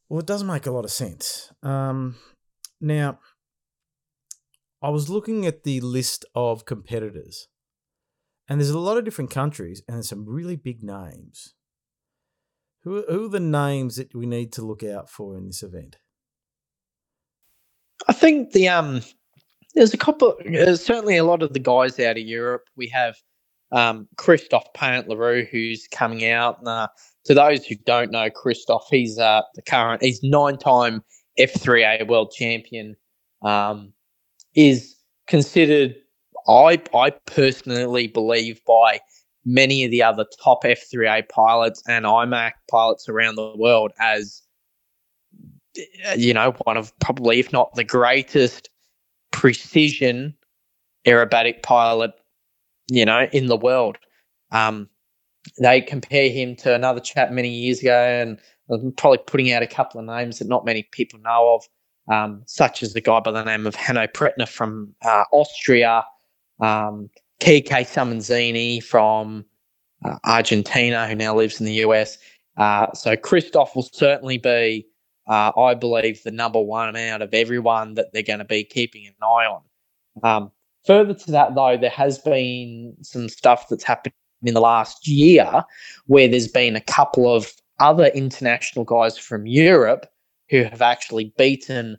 [0.10, 1.54] Well, it does make a lot of sense.
[1.64, 2.18] Um,
[2.82, 3.20] Now,
[4.82, 7.48] I was looking at the list of competitors,
[8.50, 11.54] and there's a lot of different countries, and there's some really big names.
[12.84, 15.98] Who who are the names that we need to look out for in this event?
[18.08, 19.02] I think the um,
[19.76, 20.36] there's a couple.
[20.44, 22.64] There's certainly a lot of the guys out of Europe.
[22.76, 23.16] We have
[23.72, 26.66] um, Christophe Paysant-Leroux, who's coming out.
[26.66, 26.88] Uh,
[27.26, 31.04] to those who don't know Christophe, he's uh, the current, he's nine-time
[31.40, 32.96] F3A world champion.
[33.44, 33.94] Um,
[34.56, 34.96] is
[35.28, 35.96] considered,
[36.48, 39.00] I I personally believe, by
[39.46, 44.42] many of the other top F3A pilots and IMAC pilots around the world as
[46.18, 48.70] you know one of probably if not the greatest
[49.32, 50.36] precision
[51.08, 52.12] aerobatic pilot
[52.90, 53.98] you know in the world.
[54.52, 54.90] Um,
[55.60, 58.40] they compare him to another chap many years ago and
[58.70, 61.68] I'm probably putting out a couple of names that not many people know of
[62.12, 66.04] um, such as the guy by the name of Hanno Prettner from uh, Austria,
[66.60, 67.10] um,
[67.42, 69.46] Quique Somenzini from
[70.06, 72.18] uh, Argentina, who now lives in the US.
[72.58, 74.88] Uh, so Christophe will certainly be,
[75.28, 79.08] uh, I believe, the number one out of everyone that they're going to be keeping
[79.08, 79.62] an eye on.
[80.24, 80.52] Um,
[80.86, 84.14] further to that, though, there has been some stuff that's happened
[84.44, 85.64] in the last year
[86.08, 90.06] where there's been a couple of other international guys from Europe
[90.50, 91.98] who have actually beaten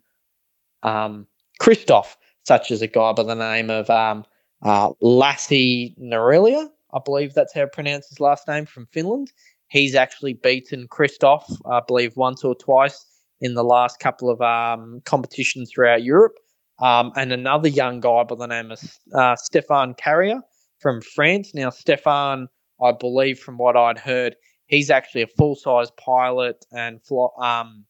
[0.83, 1.27] um,
[1.59, 4.25] Christophe, such as a guy by the name of um,
[4.63, 6.69] uh, Lassi Norelia.
[6.95, 9.33] I believe that's how to pronounce his last name from Finland.
[9.69, 13.07] He's actually beaten Christophe, I believe, once or twice
[13.41, 16.35] in the last couple of um, competitions throughout Europe.
[16.79, 20.41] Um, and another young guy by the name of uh, Stefan Carrier
[20.79, 21.55] from France.
[21.55, 22.49] Now, Stefan,
[22.83, 24.37] I believe, from what I'd heard,
[24.67, 27.01] he's actually a full size pilot and
[27.41, 27.85] um,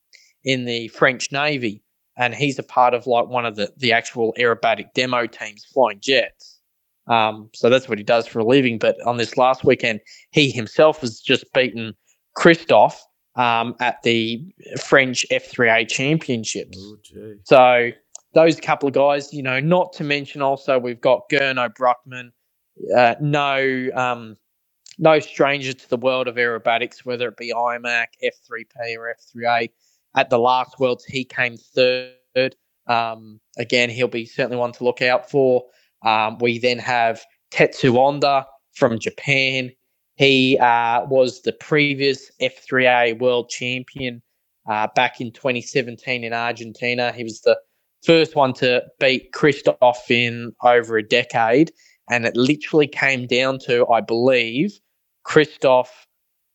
[0.45, 1.83] in the French Navy,
[2.17, 6.01] and he's a part of like one of the the actual aerobatic demo teams flying
[6.01, 6.52] jets.
[7.09, 8.79] Um, so that's what he does for a living.
[8.79, 10.01] But on this last weekend,
[10.31, 11.95] he himself has just beaten
[12.35, 13.03] Christophe
[13.37, 14.45] um, at the
[14.81, 16.79] French F3A Championships.
[16.81, 17.91] Oh, so
[18.35, 22.31] those couple of guys, you know, not to mention also we've got Gernot Bruckmann,
[22.97, 24.37] uh, no um,
[24.99, 29.71] no stranger to the world of aerobatics, whether it be IMAC, F3P, or F3A.
[30.15, 32.57] At the last Worlds, he came third.
[32.87, 35.65] Um, again, he'll be certainly one to look out for.
[36.05, 38.45] Um, we then have Tetsuo Onda
[38.75, 39.71] from Japan.
[40.17, 44.23] He uh, was the previous F3A world champion
[44.69, 47.13] uh, back in 2017 in Argentina.
[47.13, 47.59] He was the
[48.03, 51.73] first one to beat Christophe in over a decade.
[52.11, 54.79] And it literally came down to, I believe,
[55.25, 56.07] Christophe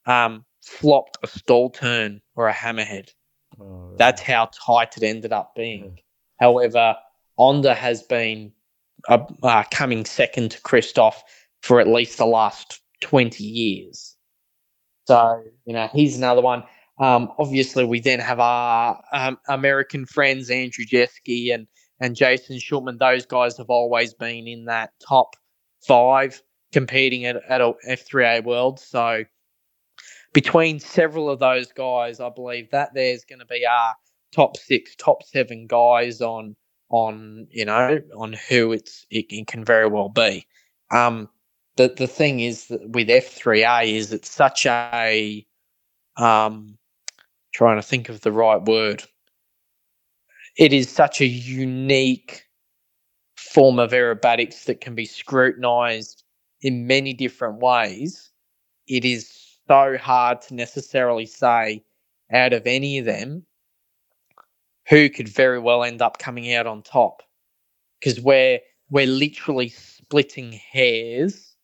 [0.06, 3.10] um, flopped a stall turn or a hammerhead.
[3.60, 5.84] Oh, That's how tight it ended up being.
[5.96, 6.02] Yeah.
[6.40, 6.96] However,
[7.40, 8.52] Onda has been
[9.08, 11.24] uh, uh, coming second to Christophe
[11.62, 14.16] for at least the last 20 years.
[15.08, 16.64] So, you know, he's another one.
[17.00, 21.68] Um, obviously, we then have our um, American friends, Andrew Jesky and,
[22.00, 23.00] and Jason Shulman.
[23.00, 25.36] Those guys have always been in that top
[25.88, 26.42] five
[26.74, 28.80] competing at, at a F3A World.
[28.80, 29.24] So,
[30.34, 33.96] between several of those guys, I believe that there's going to be our
[34.34, 36.56] top six, top seven guys on
[36.90, 40.46] on you know on who it's it, can very well be.
[40.92, 41.30] Um,
[41.76, 45.46] the the thing is that with F three A is it's such a
[46.18, 46.78] um,
[47.54, 49.04] trying to think of the right word.
[50.58, 52.44] It is such a unique
[53.36, 56.24] form of aerobatics that can be scrutinized
[56.62, 58.32] in many different ways.
[58.88, 59.30] It is
[59.68, 61.84] so hard to necessarily say
[62.32, 63.47] out of any of them
[64.90, 67.24] who could very well end up coming out on top.
[68.00, 68.60] Because we're
[68.90, 71.56] we're literally splitting hairs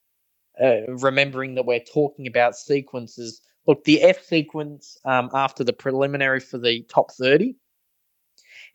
[0.61, 3.41] uh, remembering that we're talking about sequences.
[3.65, 7.55] Look the f sequence um, after the preliminary for the top 30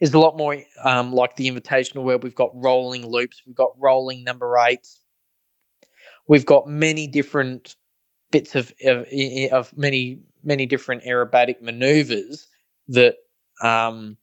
[0.01, 3.73] is a lot more um, like the invitational where we've got rolling loops we've got
[3.79, 5.01] rolling number eights.
[6.27, 7.77] We've got many different
[8.31, 9.07] bits of of,
[9.53, 12.49] of many many different aerobatic maneuvers
[12.89, 13.17] that
[13.63, 14.17] um,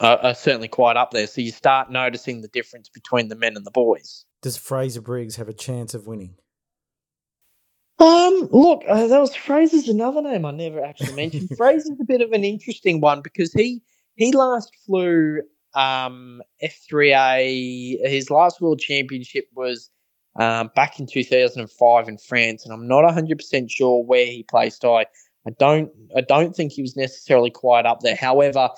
[0.00, 1.26] are, are, certainly quite up there.
[1.26, 4.24] So you start noticing the difference between the men and the boys.
[4.40, 6.36] Does Fraser Briggs have a chance of winning?
[7.98, 11.50] Um, look, uh, that was Fraser's another name I never actually mentioned.
[11.56, 13.82] Fraser's a bit of an interesting one because he
[14.16, 15.40] he last flew
[15.74, 18.08] um F3A.
[18.08, 19.90] His last world championship was
[20.36, 24.84] um, back in 2005 in France, and I'm not 100% sure where he placed.
[24.84, 25.06] I
[25.46, 28.16] I don't I don't think he was necessarily quite up there.
[28.16, 28.70] However,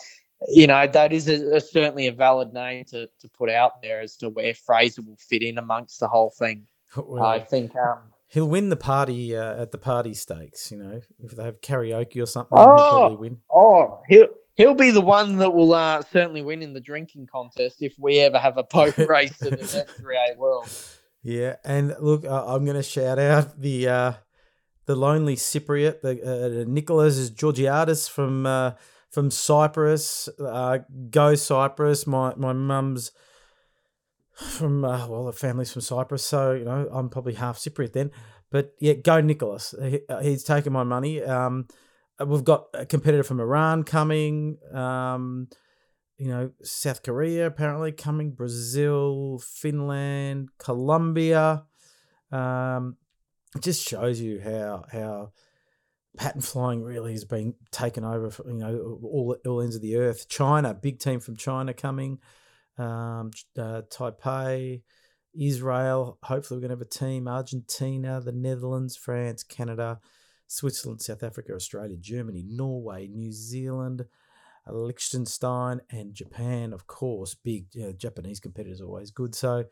[0.49, 4.01] you know, that is a, a, certainly a valid name to, to put out there
[4.01, 6.67] as to where Fraser will fit in amongst the whole thing.
[6.97, 10.71] Well, I think um, he'll win the party uh, at the party stakes.
[10.71, 13.39] You know, if they have karaoke or something, oh, he'll probably win.
[13.53, 17.83] Oh, he'll he'll be the one that will uh, certainly win in the drinking contest
[17.83, 20.69] if we ever have a poker race in the F3A world.
[21.25, 24.13] Yeah, and look, uh, I'm going to shout out the uh,
[24.87, 28.73] the lonely Cypriot, the uh, Nicholas Georgiadis from uh,
[29.15, 30.29] from Cyprus.
[30.39, 30.79] Uh,
[31.11, 32.07] go Cyprus!
[32.07, 33.13] My my mum's
[34.35, 38.11] from uh, well, the family's from Cyprus, so you know I'm probably half Cypriot then.
[38.51, 39.75] But yeah, go Nicholas.
[39.81, 41.23] He, uh, he's taken my money.
[41.23, 41.69] Um,
[42.25, 44.59] we've got a competitor from Iran coming.
[44.73, 45.49] Um,
[46.19, 51.65] you know, South Korea apparently coming, Brazil, Finland, Colombia.
[52.31, 52.97] Um,
[53.57, 55.33] it just shows you how how
[56.17, 58.31] pattern flying really has been taken over.
[58.31, 60.29] For, you know, all all ends of the earth.
[60.29, 62.19] China, big team from China coming.
[62.79, 64.83] Um, uh, Taipei,
[65.39, 66.19] Israel.
[66.23, 67.29] Hopefully, we're going to have a team.
[67.29, 70.01] Argentina, the Netherlands, France, Canada,
[70.47, 74.07] Switzerland, South Africa, Australia, Germany, Norway, New Zealand.
[74.67, 77.67] Liechtenstein and Japan, of course, big
[77.99, 79.35] Japanese competitors always good.
[79.35, 79.67] So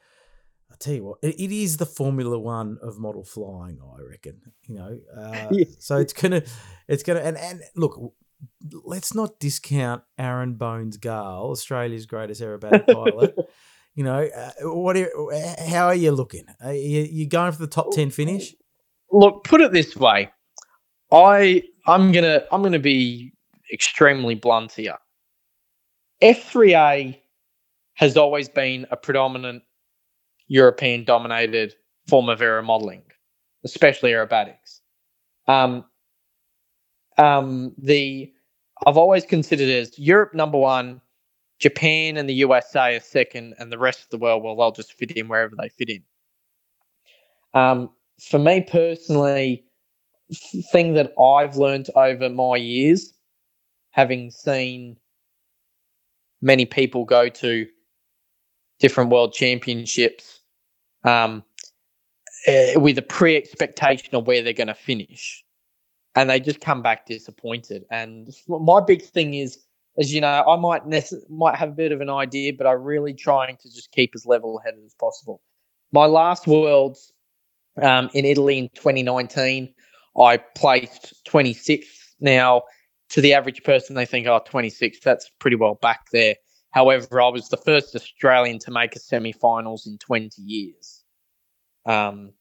[0.72, 4.40] I tell you what, it, it is the Formula One of model flying, I reckon.
[4.66, 5.64] You know, uh, yeah.
[5.78, 6.42] so it's gonna,
[6.88, 8.14] it's gonna, and and look,
[8.84, 13.34] let's not discount Aaron Bones Garle, Australia's greatest aerobatic pilot.
[13.94, 14.96] you know, uh, what?
[14.96, 15.10] Are,
[15.68, 16.46] how are you looking?
[16.62, 18.54] Are you, you going for the top ten finish?
[19.10, 20.30] Look, put it this way,
[21.12, 23.32] I I'm gonna I'm gonna be
[23.72, 24.96] extremely blunt here.
[26.22, 27.18] F3A
[27.94, 29.62] has always been a predominant
[30.52, 31.74] European dominated
[32.08, 33.02] form of aero modeling,
[33.64, 34.80] especially aerobatics.
[35.48, 35.82] Um,
[37.16, 38.30] um, the
[38.86, 41.00] I've always considered as Europe number one,
[41.58, 44.92] Japan and the USA are second, and the rest of the world, well, they'll just
[44.92, 46.02] fit in wherever they fit in.
[47.54, 47.88] Um,
[48.20, 49.64] for me personally,
[50.70, 53.14] thing that I've learned over my years,
[53.92, 54.98] having seen
[56.42, 57.66] many people go to
[58.80, 60.31] different world championships
[61.04, 61.42] um,
[62.46, 65.44] uh, with a pre expectation of where they're going to finish.
[66.14, 67.84] And they just come back disappointed.
[67.90, 69.58] And my big thing is,
[69.98, 70.82] as you know, I might
[71.30, 74.26] might have a bit of an idea, but I'm really trying to just keep as
[74.26, 75.40] level headed as possible.
[75.90, 77.12] My last Worlds
[77.80, 79.72] um, in Italy in 2019,
[80.18, 82.14] I placed 26th.
[82.20, 82.62] Now,
[83.10, 86.36] to the average person, they think, oh, 26, that's pretty well back there.
[86.72, 91.04] However, I was the first Australian to make a semi finals in 20 years.
[91.86, 92.32] Um,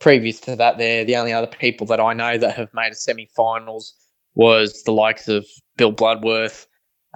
[0.00, 2.96] previous to that, there, the only other people that I know that have made a
[2.96, 3.94] semi finals
[4.34, 6.66] was the likes of Bill Bloodworth,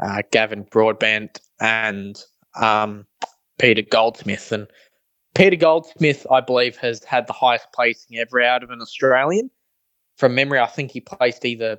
[0.03, 2.23] uh, Gavin Broadbent, and
[2.61, 3.05] um,
[3.59, 4.53] Peter Goldsmith.
[4.53, 4.69] And
[5.35, 9.51] Peter Goldsmith, I believe, has had the highest placing ever out of an Australian.
[10.17, 11.79] From memory, I think he placed either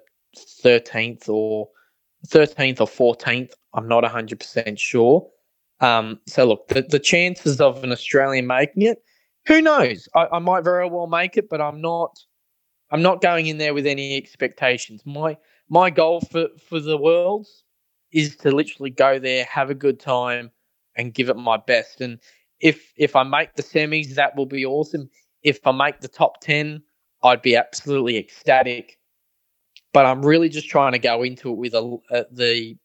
[0.64, 1.70] 13th or
[2.28, 3.52] 13th or 14th.
[3.74, 5.28] I'm not 100% sure.
[5.80, 8.99] Um, so, look, the, the chances of an Australian making it,
[9.47, 10.07] who knows?
[10.15, 12.19] I, I might very well make it, but I'm not.
[12.91, 15.01] I'm not going in there with any expectations.
[15.05, 15.38] My
[15.69, 17.63] my goal for, for the worlds
[18.11, 20.51] is to literally go there, have a good time,
[20.97, 22.01] and give it my best.
[22.01, 22.19] And
[22.59, 25.09] if if I make the semis, that will be awesome.
[25.41, 26.84] If I make the top ten,
[27.24, 28.99] I'd be absolutely ecstatic
[29.93, 32.78] but I'm really just trying to go into it with a, a the,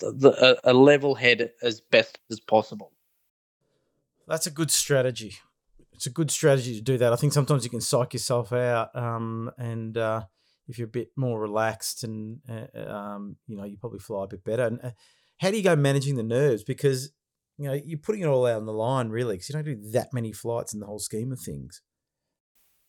[0.00, 2.92] the a, a level head as best as possible.
[4.26, 5.36] That's a good strategy.
[5.92, 7.12] It's a good strategy to do that.
[7.12, 10.22] I think sometimes you can psych yourself out, um, and uh,
[10.68, 14.28] if you're a bit more relaxed, and uh, um, you know, you probably fly a
[14.28, 14.66] bit better.
[14.66, 14.90] And uh,
[15.38, 16.64] how do you go managing the nerves?
[16.64, 17.12] Because
[17.58, 19.90] you know you're putting it all out on the line, really, because you don't do
[19.92, 21.82] that many flights in the whole scheme of things.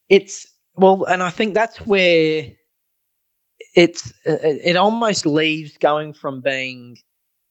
[0.09, 2.51] It's well, and I think that's where
[3.75, 6.97] it's uh, it almost leaves going from being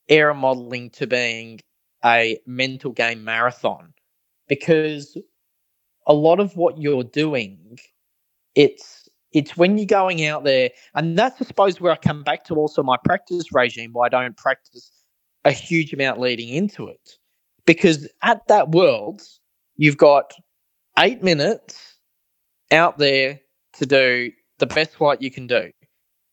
[0.09, 1.61] air modeling to being
[2.05, 3.93] a mental game marathon
[4.49, 5.17] because
[6.07, 7.79] a lot of what you're doing
[8.55, 12.45] it's it's when you're going out there and that's i suppose where i come back
[12.45, 15.03] to also my practice regime why i don't practice
[15.45, 17.19] a huge amount leading into it.
[17.67, 19.23] Because at that world
[19.77, 20.33] you've got
[20.99, 21.97] eight minutes
[22.71, 23.41] out there
[23.75, 25.71] to do the best flight you can do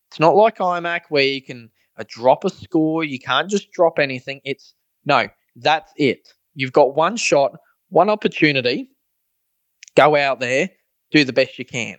[0.10, 3.04] it's not like IMAC where you can uh, drop a score.
[3.04, 4.42] You can't just drop anything.
[4.44, 4.74] It's
[5.06, 6.34] no, that's it.
[6.56, 7.56] You've got one shot,
[7.90, 8.90] one opportunity.
[9.96, 10.70] Go out there,
[11.12, 11.98] do the best you can.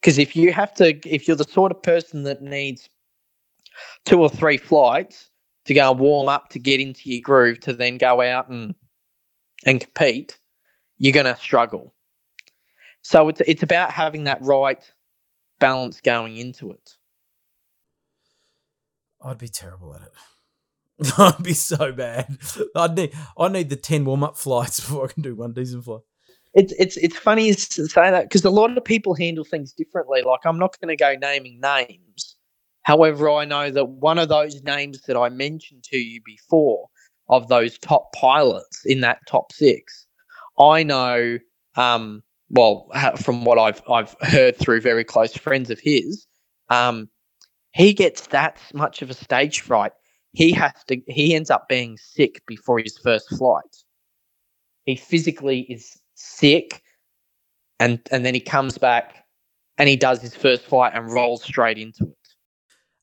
[0.00, 2.88] Because if you have to, if you're the sort of person that needs
[4.04, 5.30] two or three flights
[5.64, 8.74] to go and warm up to get into your groove to then go out and
[9.64, 10.38] and compete,
[10.98, 11.94] you're going to struggle.
[13.02, 14.82] So it's it's about having that right
[15.58, 16.96] balance going into it.
[19.22, 20.12] I'd be terrible at it.
[21.18, 22.38] I'd be so bad.
[22.74, 25.84] I need I need the ten warm up flights before I can do one decent
[25.84, 26.02] flight.
[26.54, 30.22] It's it's it's funny to say that because a lot of people handle things differently.
[30.22, 32.36] Like I'm not going to go naming names.
[32.82, 36.88] However, I know that one of those names that I mentioned to you before
[37.28, 40.06] of those top pilots in that top six,
[40.58, 41.38] I know.
[41.76, 42.90] Um, well,
[43.22, 46.26] from what I've I've heard through very close friends of his,
[46.68, 47.08] um,
[47.72, 49.92] he gets that much of a stage fright.
[50.32, 51.00] He has to.
[51.06, 53.76] He ends up being sick before his first flight.
[54.84, 56.82] He physically is sick,
[57.78, 59.24] and and then he comes back,
[59.78, 62.16] and he does his first flight and rolls straight into it.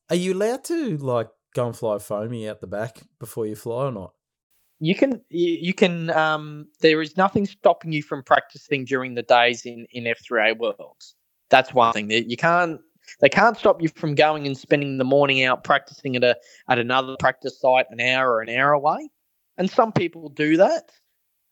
[0.09, 3.85] Are you allowed to like go and fly foamy out the back before you fly
[3.85, 4.13] or not?
[4.79, 5.21] You can.
[5.29, 6.11] You, you can.
[6.11, 11.15] Um, there is nothing stopping you from practicing during the days in in F3A worlds.
[11.49, 12.09] That's one thing.
[12.09, 12.79] That you can't
[13.19, 16.37] they can't stop you from going and spending the morning out practicing at a
[16.69, 19.09] at another practice site an hour or an hour away.
[19.57, 20.91] And some people do that.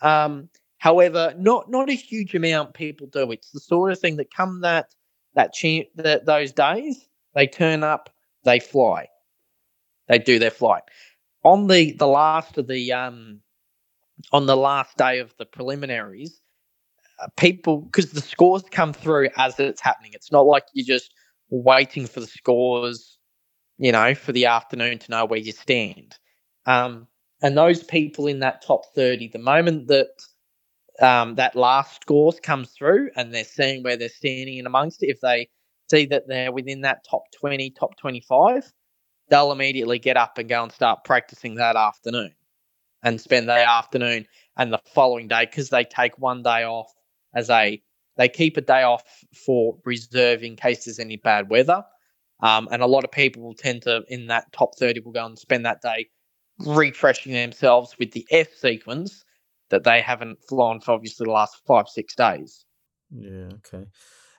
[0.01, 3.32] Um, however, not not a huge amount people do.
[3.32, 4.93] It's the sort of thing that come that
[5.36, 8.10] that, che- that those days they turn up,
[8.43, 9.08] they fly,
[10.08, 10.84] they do their flight.
[11.43, 13.41] On the the last of the um,
[14.32, 16.39] on the last day of the preliminaries,
[17.22, 20.12] uh, people because the scores come through as it's happening.
[20.14, 21.14] It's not like you just
[21.50, 23.18] waiting for the scores,
[23.78, 26.16] you know, for the afternoon to know where you stand.
[26.66, 27.08] Um,
[27.41, 30.10] and those people in that top 30, the moment that
[31.02, 35.08] um, that last scores comes through and they're seeing where they're standing in amongst it,
[35.08, 35.50] if they
[35.89, 38.72] see that they're within that top 20, top 25,
[39.30, 42.34] they'll immediately get up and go and start practicing that afternoon
[43.04, 44.26] and spend that afternoon
[44.58, 46.91] and the following day because they take one day off
[47.34, 47.82] as a
[48.18, 49.03] they keep a day off
[49.45, 51.84] for reserve in case there's any bad weather.
[52.41, 55.26] Um, and a lot of people will tend to, in that top 30, will go
[55.26, 56.07] and spend that day
[56.59, 59.24] refreshing themselves with the F sequence
[59.70, 62.66] that they haven't flown for obviously the last five, six days.
[63.11, 63.86] Yeah, okay.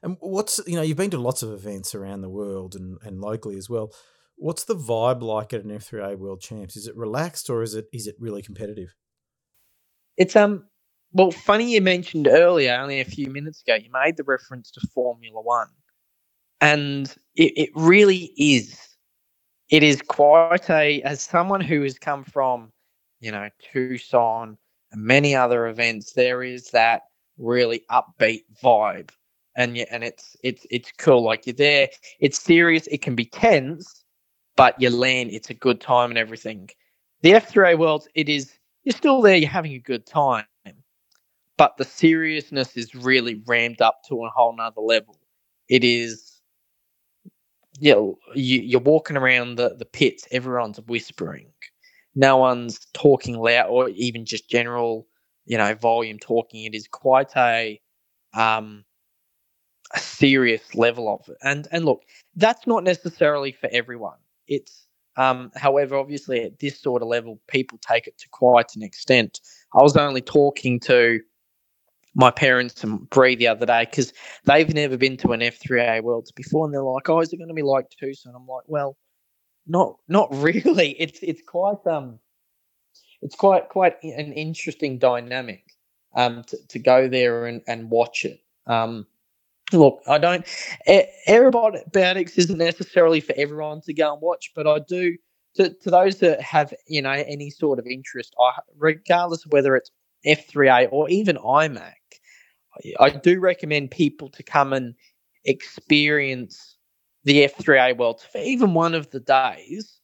[0.02, 3.20] And what's, you know, you've been to lots of events around the world and, and
[3.20, 3.90] locally as well.
[4.36, 6.76] What's the vibe like at an F3A World Champs?
[6.76, 8.94] Is it relaxed or is it is it really competitive?
[10.16, 10.66] It's um
[11.16, 14.86] well, funny you mentioned earlier, only a few minutes ago, you made the reference to
[14.88, 15.68] Formula One.
[16.60, 18.78] And it, it really is.
[19.70, 22.70] It is quite a, as someone who has come from,
[23.20, 24.58] you know, Tucson
[24.92, 27.04] and many other events, there is that
[27.38, 29.08] really upbeat vibe.
[29.56, 31.24] And yeah, and it's it's it's cool.
[31.24, 31.88] Like you're there,
[32.20, 34.04] it's serious, it can be tense,
[34.54, 36.68] but you land, it's a good time and everything.
[37.22, 38.52] The F3A Worlds, it is
[38.84, 40.44] you're still there, you're having a good time
[41.56, 45.18] but the seriousness is really ramped up to a whole nother level.
[45.68, 46.40] It is,
[47.78, 51.48] you know, you, you're walking around the, the pits, everyone's whispering.
[52.14, 55.06] No one's talking loud or even just general,
[55.44, 56.64] you know, volume talking.
[56.64, 57.80] It is quite a,
[58.34, 58.84] um,
[59.94, 61.36] a serious level of it.
[61.42, 62.02] And and look,
[62.34, 64.18] that's not necessarily for everyone.
[64.48, 68.82] It's um, however, obviously at this sort of level, people take it to quite an
[68.82, 69.40] extent.
[69.74, 71.20] I was only talking to
[72.16, 74.12] my parents and Bree the other day because
[74.44, 77.48] they've never been to an F3A Worlds before, and they're like, "Oh, is it going
[77.48, 78.96] to be like Tucson?" I'm like, "Well,
[79.66, 80.96] not not really.
[80.98, 82.18] It's it's quite um,
[83.22, 85.62] it's quite quite an interesting dynamic
[86.14, 88.40] um to, to go there and and watch it.
[88.66, 89.06] Um,
[89.72, 90.46] look, I don't.
[90.88, 95.16] Aerobatics isn't necessarily for everyone to go and watch, but I do.
[95.56, 99.76] To, to those that have you know any sort of interest, I, regardless of whether
[99.76, 99.90] it's
[100.26, 101.94] F3A or even IMAC,
[103.00, 104.94] I do recommend people to come and
[105.44, 106.76] experience
[107.24, 110.00] the F3A Worlds for even one of the days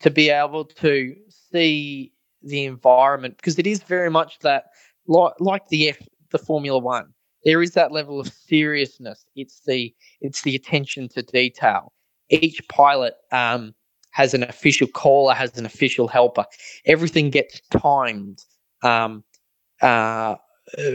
[0.00, 1.14] to be able to
[1.52, 2.12] see
[2.42, 4.66] the environment because it is very much that
[5.06, 5.98] like like the F
[6.30, 7.12] the Formula One.
[7.44, 9.24] There is that level of seriousness.
[9.36, 11.92] It's the it's the attention to detail.
[12.30, 13.74] Each pilot um,
[14.10, 16.44] has an official caller, has an official helper.
[16.84, 18.44] Everything gets timed.
[18.82, 19.24] Um,
[19.80, 20.36] uh,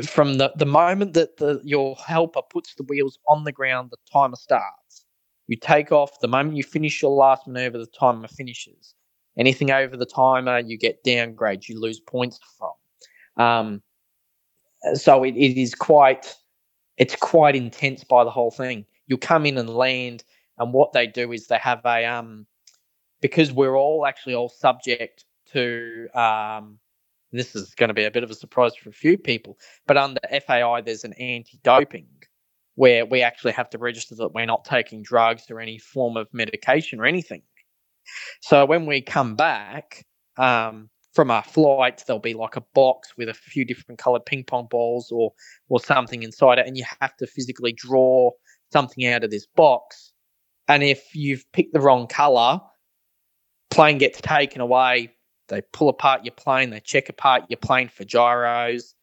[0.05, 3.97] from the, the moment that the, your helper puts the wheels on the ground, the
[4.11, 5.05] timer starts.
[5.47, 6.19] You take off.
[6.21, 8.95] The moment you finish your last maneuver, the timer finishes.
[9.37, 11.67] Anything over the timer, you get downgrades.
[11.67, 13.43] You lose points from.
[13.43, 13.81] Um,
[14.93, 16.35] so it, it is quite,
[16.97, 18.85] it's quite intense by the whole thing.
[19.07, 20.23] You come in and land,
[20.57, 22.45] and what they do is they have a um,
[23.21, 26.07] because we're all actually all subject to.
[26.13, 26.79] Um,
[27.39, 29.57] this is going to be a bit of a surprise for a few people,
[29.87, 32.07] but under FAI, there's an anti-doping
[32.75, 36.27] where we actually have to register that we're not taking drugs or any form of
[36.33, 37.41] medication or anything.
[38.41, 40.05] So when we come back
[40.37, 44.43] um, from our flight, there'll be like a box with a few different coloured ping
[44.43, 45.33] pong balls or
[45.69, 48.31] or something inside it, and you have to physically draw
[48.71, 50.11] something out of this box.
[50.67, 52.59] And if you've picked the wrong colour,
[53.69, 55.13] plane gets taken away.
[55.53, 56.69] They pull apart your plane.
[56.71, 58.95] They check apart your plane for gyros.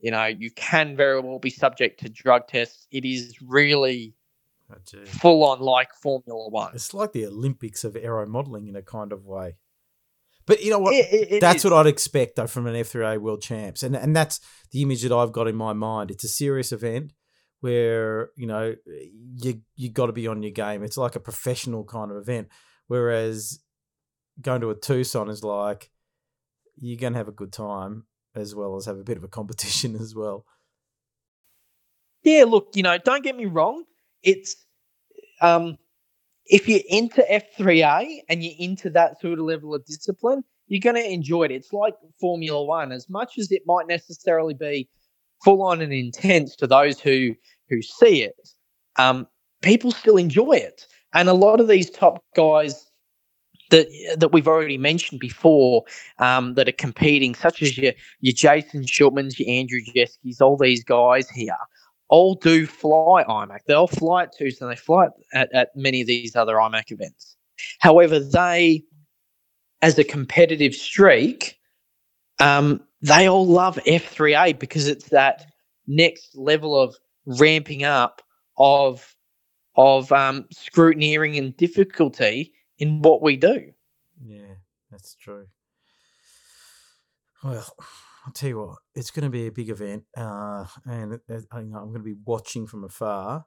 [0.00, 2.86] You know, you can very well be subject to drug tests.
[2.90, 4.14] It is really
[5.06, 6.72] full on like Formula One.
[6.74, 9.56] It's like the Olympics of aero modeling in a kind of way.
[10.46, 10.94] But you know what?
[10.94, 11.70] It- it- it that's is.
[11.70, 14.40] what I'd expect though from an F3A World Champs, and and that's
[14.70, 16.10] the image that I've got in my mind.
[16.10, 17.12] It's a serious event
[17.60, 20.82] where you know you you got to be on your game.
[20.84, 22.48] It's like a professional kind of event,
[22.86, 23.58] whereas
[24.40, 25.90] going to a Tucson is like
[26.80, 29.96] you're gonna have a good time as well as have a bit of a competition
[30.00, 30.44] as well.
[32.22, 33.84] Yeah, look, you know, don't get me wrong.
[34.22, 34.56] It's
[35.40, 35.76] um,
[36.46, 40.96] if you're into F3A and you're into that sort of level of discipline, you're going
[40.96, 41.52] to enjoy it.
[41.52, 44.88] It's like Formula One, as much as it might necessarily be
[45.44, 47.34] full on and intense to those who
[47.68, 48.36] who see it.
[48.96, 49.26] Um,
[49.62, 52.87] people still enjoy it, and a lot of these top guys
[53.70, 53.88] that
[54.18, 55.84] that we've already mentioned before
[56.18, 60.84] um, that are competing, such as your your Jason Shulmans, your Andrew Jeskys, all these
[60.84, 61.56] guys here,
[62.08, 63.60] all do fly IMAC.
[63.66, 67.36] They all fly at Tucson, they fly at, at many of these other IMAC events.
[67.80, 68.84] However, they,
[69.82, 71.58] as a competitive streak,
[72.40, 75.46] um, they all love F3A because it's that
[75.86, 76.96] next level of
[77.26, 78.22] ramping up
[78.58, 79.14] of
[79.76, 83.72] of um, scrutineering and difficulty in what we do.
[84.24, 84.54] Yeah,
[84.90, 85.46] that's true.
[87.42, 87.66] Well,
[88.26, 91.70] I'll tell you what, it's going to be a big event, uh, and I, I'm
[91.70, 93.46] going to be watching from afar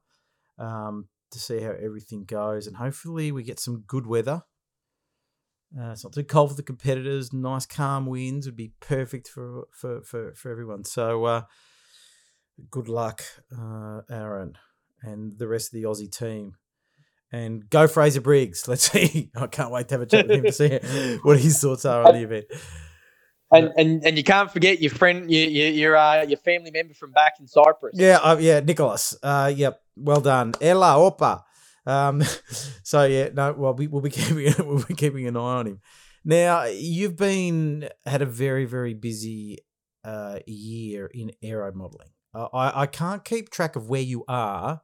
[0.57, 4.43] um, to see how everything goes, and hopefully we get some good weather.
[5.77, 7.31] Uh, it's not too cold for the competitors.
[7.31, 10.83] Nice calm winds would be perfect for for for, for everyone.
[10.83, 11.41] So, uh,
[12.69, 13.23] good luck,
[13.57, 14.57] uh, Aaron,
[15.01, 16.55] and the rest of the Aussie team.
[17.31, 18.67] And go Fraser Briggs.
[18.67, 19.31] Let's see.
[19.35, 22.05] I can't wait to have a chat with him to see what his thoughts are
[22.05, 22.45] on the event.
[23.53, 26.93] And and, and you can't forget your friend, your your your, uh, your family member
[26.93, 27.95] from back in Cyprus.
[27.95, 29.15] Yeah, uh, yeah, Nicholas.
[29.21, 30.53] Uh, yep, well done.
[30.61, 31.43] Ella Opa.
[31.85, 32.23] Um,
[32.83, 35.79] so yeah, no, well, we, we'll be keeping we'll be keeping an eye on him.
[36.23, 39.59] Now, you've been had a very very busy
[40.03, 42.09] uh, year in aero modeling.
[42.33, 44.81] Uh, I I can't keep track of where you are,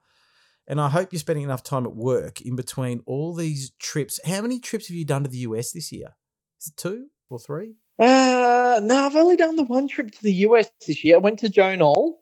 [0.68, 4.20] and I hope you're spending enough time at work in between all these trips.
[4.26, 6.16] How many trips have you done to the US this year?
[6.62, 7.76] Is it two or three?
[8.00, 11.16] Uh, no, I've only done the one trip to the US this year.
[11.16, 12.16] I went to Joe Nall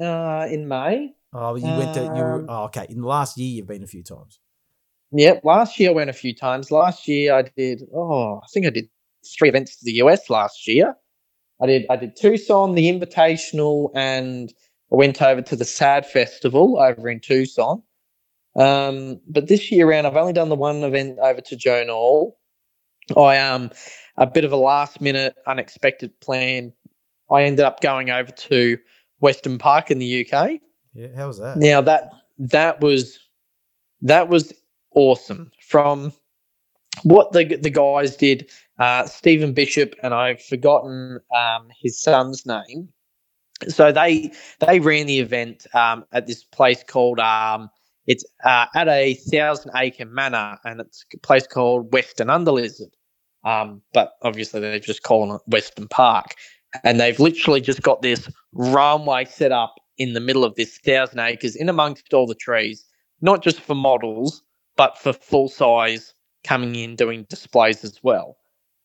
[0.00, 1.14] uh, in May.
[1.32, 2.08] Oh, you went to you.
[2.10, 2.86] Were, Um, oh, okay.
[2.90, 4.38] In the last year, you've been a few times.
[5.12, 6.70] Yep, last year I went a few times.
[6.70, 7.82] Last year I did.
[7.94, 8.88] Oh, I think I did
[9.38, 10.94] three events to the US last year.
[11.62, 11.86] I did.
[11.88, 14.52] I did Tucson, the Invitational, and
[14.92, 17.82] I went over to the Sad Festival over in Tucson.
[18.54, 22.32] Um, but this year around, I've only done the one event over to Joe Nall.
[23.16, 23.70] I um
[24.16, 26.72] a bit of a last minute unexpected plan.
[27.30, 28.78] I ended up going over to
[29.20, 30.60] Weston Park in the UK.
[30.94, 31.56] Yeah, how was that?
[31.56, 33.18] Now that that was
[34.02, 34.52] that was
[34.94, 35.50] awesome.
[35.60, 36.12] From
[37.02, 42.88] what the the guys did, uh, Stephen Bishop and I've forgotten um, his son's name.
[43.68, 47.70] So they they ran the event um, at this place called um,
[48.06, 52.90] it's uh, at a thousand acre manor, and it's a place called Weston-under-Lizard.
[53.44, 56.34] Um, but obviously they've just calling it Weston Park,
[56.84, 61.18] and they've literally just got this runway set up in the middle of this thousand
[61.18, 62.84] acres, in amongst all the trees,
[63.20, 64.42] not just for models,
[64.76, 66.14] but for full size
[66.44, 68.36] coming in doing displays as well.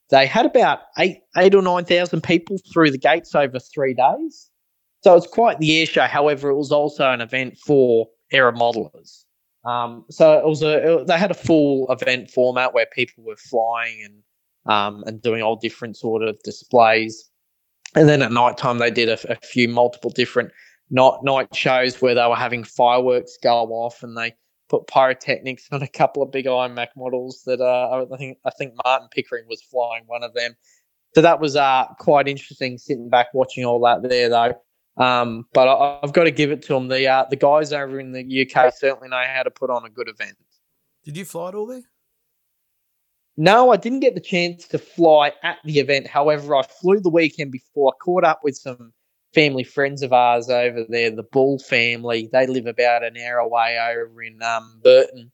[0.09, 4.49] They had about eight, eight or nine thousand people through the gates over three days,
[5.01, 6.03] so it's quite the air show.
[6.03, 9.23] However, it was also an event for aero modelers.
[9.65, 13.35] Um, so it was a it- they had a full event format where people were
[13.35, 14.23] flying and
[14.73, 17.29] um, and doing all different sort of displays.
[17.95, 20.51] And then at night time, they did a, a few multiple different
[20.89, 24.33] night night shows where they were having fireworks go off, and they
[24.69, 27.43] put pyrotechnics on a couple of big IMAC models.
[27.45, 30.55] That uh, I think I think Martin Pickering was flying one of them.
[31.15, 34.61] So that was uh, quite interesting sitting back watching all that there though.
[34.97, 36.87] Um, but I, I've got to give it to them.
[36.87, 39.89] The uh, the guys over in the UK certainly know how to put on a
[39.89, 40.37] good event.
[41.05, 41.83] Did you fly it all there?
[43.37, 46.07] No, I didn't get the chance to fly at the event.
[46.07, 47.93] However, I flew the weekend before.
[47.93, 48.91] I caught up with some
[49.33, 52.29] family friends of ours over there, the Bull family.
[52.31, 55.31] They live about an hour away over in um, Burton.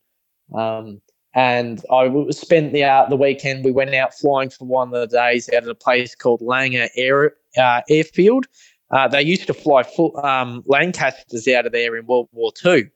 [0.54, 1.00] Um,
[1.34, 3.64] and I spent the uh, the weekend.
[3.64, 6.88] We went out flying for one of the days out at a place called Langar
[6.96, 8.46] Air uh, Airfield.
[8.94, 12.88] Uh, they used to fly full, um, Lancasters out of there in World War Two.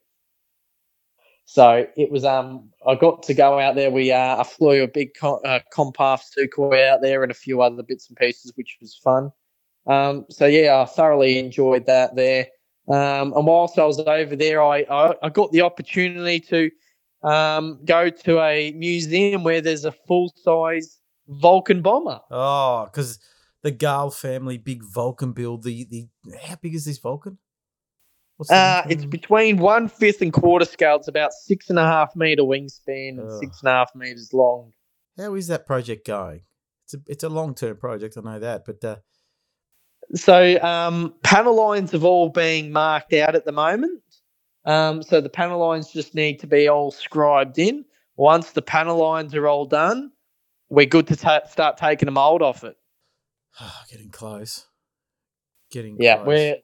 [1.44, 2.24] So it was.
[2.24, 3.90] Um, I got to go out there.
[3.90, 7.62] We uh, I flew a big com- uh, CompARF Sukhoi out there and a few
[7.62, 9.32] other bits and pieces, which was fun.
[9.88, 12.46] Um, so yeah, I thoroughly enjoyed that there.
[12.88, 16.70] Um, and whilst I was over there, I, I, I got the opportunity to
[17.28, 22.20] um, go to a museum where there's a full size Vulcan bomber.
[22.30, 23.18] Oh, because
[23.62, 25.62] the Garle family big Vulcan build.
[25.62, 26.09] The the
[26.43, 27.39] how big is this Vulcan?
[28.51, 30.97] Uh, it's between one fifth and quarter scale.
[30.97, 34.72] It's about six and a half meter wingspan and six and a half meters long.
[35.18, 36.43] How is that project going?
[36.85, 38.16] It's a it's a long term project.
[38.16, 38.97] I know that, but uh...
[40.14, 44.01] so um, panel lines have all been marked out at the moment.
[44.64, 47.85] Um, so the panel lines just need to be all scribed in.
[48.16, 50.12] Once the panel lines are all done,
[50.68, 52.76] we're good to ta- start taking a mold off it.
[53.90, 54.66] Getting close.
[55.70, 56.26] Getting yeah, close.
[56.26, 56.56] we're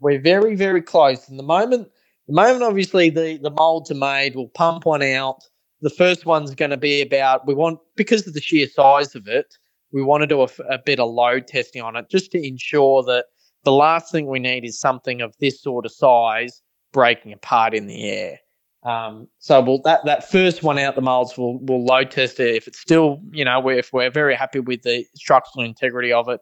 [0.00, 1.28] we're very, very close.
[1.28, 1.88] And the moment,
[2.26, 5.42] the moment, obviously, the the molds are made, we'll pump one out.
[5.82, 9.26] The first one's going to be about we want because of the sheer size of
[9.26, 9.54] it,
[9.92, 13.02] we want to do a, a bit of load testing on it just to ensure
[13.04, 13.26] that
[13.64, 16.62] the last thing we need is something of this sort of size
[16.92, 18.38] breaking apart in the air.
[18.86, 22.54] Um, so we'll, that that first one out the molds, we'll we'll load test it.
[22.54, 26.40] If it's still, you know, if we're very happy with the structural integrity of it,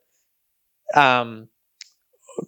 [0.94, 1.48] um,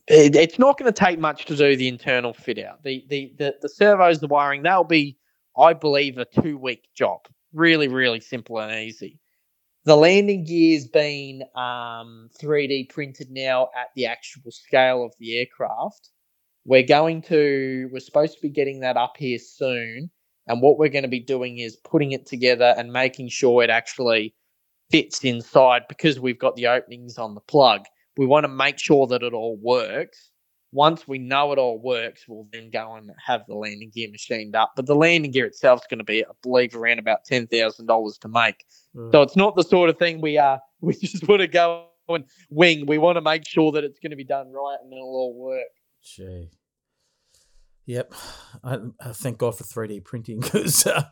[0.06, 2.82] it, it's not going to take much to do the internal fit out.
[2.84, 5.16] The, the the the servos, the wiring, that'll be,
[5.58, 7.20] I believe, a two week job.
[7.54, 9.18] Really, really simple and easy.
[9.86, 16.10] The landing gear's been um, 3D printed now at the actual scale of the aircraft.
[16.66, 20.10] We're going to, we're supposed to be getting that up here soon.
[20.48, 23.70] And what we're going to be doing is putting it together and making sure it
[23.70, 24.34] actually
[24.90, 27.86] fits inside because we've got the openings on the plug
[28.16, 30.30] we want to make sure that it all works.
[30.72, 34.54] Once we know it all works, we'll then go and have the landing gear machined
[34.54, 34.72] up.
[34.76, 37.86] But the landing gear itself is going to be, I believe, around about ten thousand
[37.86, 38.64] dollars to make.
[38.94, 39.12] Mm.
[39.12, 40.60] So it's not the sort of thing we are.
[40.82, 42.84] We just want to go and wing.
[42.86, 45.34] We want to make sure that it's going to be done right and it'll all
[45.34, 45.64] work.
[46.06, 46.50] Gee.
[47.86, 48.14] Yep,
[48.64, 51.04] I, I, thank God for 3D printing because uh,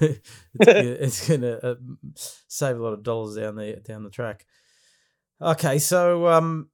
[0.00, 1.74] it's, going to uh,
[2.14, 4.44] save a lot of dollars down the down the track.
[5.40, 6.68] Okay, so um,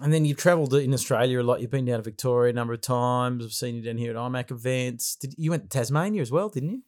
[0.00, 1.60] and then you've travelled in Australia a lot.
[1.60, 3.44] You've been down to Victoria a number of times.
[3.44, 5.16] I've seen you down here at IMAC events.
[5.16, 6.82] Did you went to Tasmania as well, didn't you?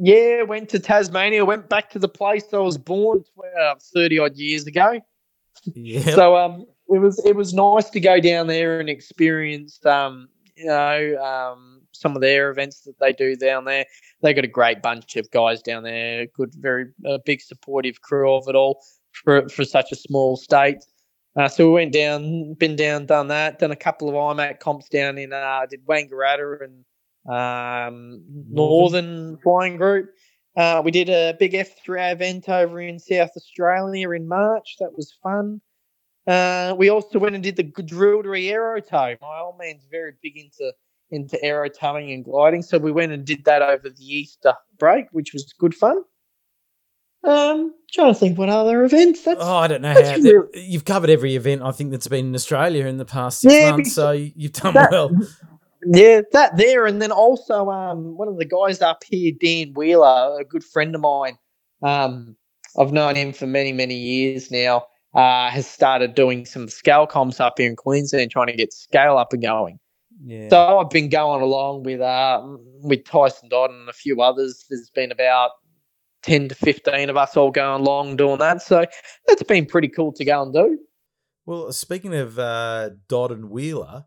[0.00, 1.44] Yeah, went to Tasmania.
[1.44, 3.24] Went back to the place I was born
[3.60, 5.00] uh, thirty odd years ago.
[5.74, 6.14] Yeah.
[6.14, 10.66] So um, it was it was nice to go down there and experience um, you
[10.66, 13.84] know, um, some of their events that they do down there.
[14.22, 16.26] They got a great bunch of guys down there.
[16.26, 16.86] Good, very
[17.24, 18.82] big supportive crew of it all
[19.12, 20.78] for for such a small state.
[21.36, 24.88] Uh, so we went down, been down, done that, done a couple of IMAC comps
[24.88, 26.84] down in, uh, did Wangaratta and
[27.30, 30.08] um, Northern Flying Group.
[30.56, 34.76] Uh, we did a big F3 event over in South Australia in March.
[34.80, 35.60] That was fun.
[36.26, 39.14] Uh, we also went and did the Drillery Aero Tow.
[39.20, 40.72] My old man's very big into
[41.10, 45.06] into aero towing and gliding, so we went and did that over the Easter break,
[45.12, 46.02] which was good fun.
[47.22, 49.22] Um, trying to think what other events.
[49.22, 50.16] That's, oh, I don't know how.
[50.16, 50.48] Real.
[50.54, 53.70] You've covered every event I think that's been in Australia in the past six yeah,
[53.70, 55.10] months, so you've done that, well.
[55.88, 60.40] Yeah, that there, and then also um, one of the guys up here, Dan Wheeler,
[60.40, 61.38] a good friend of mine.
[61.80, 62.34] Um,
[62.76, 64.86] I've known him for many, many years now.
[65.16, 69.16] Uh, has started doing some scale comps up here in Queensland, trying to get scale
[69.16, 69.78] up and going.
[70.24, 70.48] Yeah.
[70.50, 72.42] So I've been going along with uh,
[72.82, 74.64] with Tyson Dodd and a few others.
[74.68, 75.52] There's been about
[76.22, 78.60] 10 to 15 of us all going along doing that.
[78.60, 78.84] So
[79.26, 80.78] that's been pretty cool to go and do.
[81.46, 84.06] Well, speaking of uh, Dodd and Wheeler,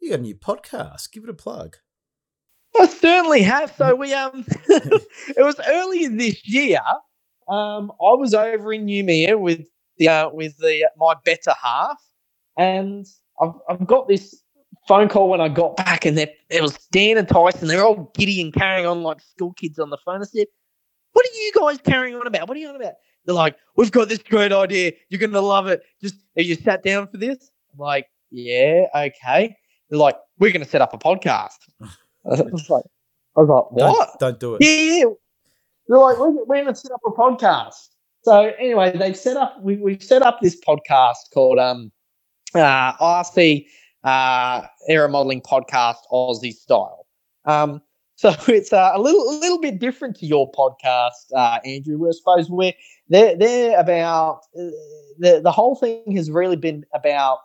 [0.00, 1.10] you got a new podcast.
[1.10, 1.76] Give it a plug.
[2.78, 3.74] I certainly have.
[3.76, 5.02] So we um, it
[5.38, 6.80] was earlier this year.
[7.48, 9.66] Um, I was over in Noumea with
[9.98, 12.00] the uh, with the uh, my better half,
[12.56, 13.06] and
[13.40, 14.42] I've I've got this
[14.86, 17.68] phone call when I got back, and there it was Dan and Tyson.
[17.68, 20.22] They're all giddy and carrying on like school kids on the phone.
[20.22, 20.46] I said,
[21.12, 22.48] what are you guys carrying on about?
[22.48, 22.94] What are you on about?
[23.24, 24.92] They're like, we've got this great idea.
[25.10, 25.82] You're going to love it.
[26.00, 27.50] Just, have you sat down for this?
[27.72, 29.56] I'm like, yeah, okay.
[29.90, 31.56] They're like, we're going to set up a podcast.
[31.82, 31.88] I
[32.24, 32.84] was like,
[33.36, 34.18] I was like, what?
[34.18, 34.62] Don't, don't do it.
[34.62, 35.04] Yeah, yeah.
[35.88, 37.88] They're like, we're, we're going to set up a podcast.
[38.22, 39.60] So anyway, they've set up.
[39.62, 41.92] We, we've set up this podcast called um,
[42.54, 43.66] uh, RC
[44.04, 47.06] uh, Aero Modeling Podcast Aussie Style.
[47.44, 47.82] Um,
[48.16, 52.08] so it's uh, a little a little bit different to your podcast, uh, Andrew.
[52.08, 52.72] I suppose we're
[53.08, 54.74] they're they're about uh,
[55.18, 57.40] the the whole thing has really been about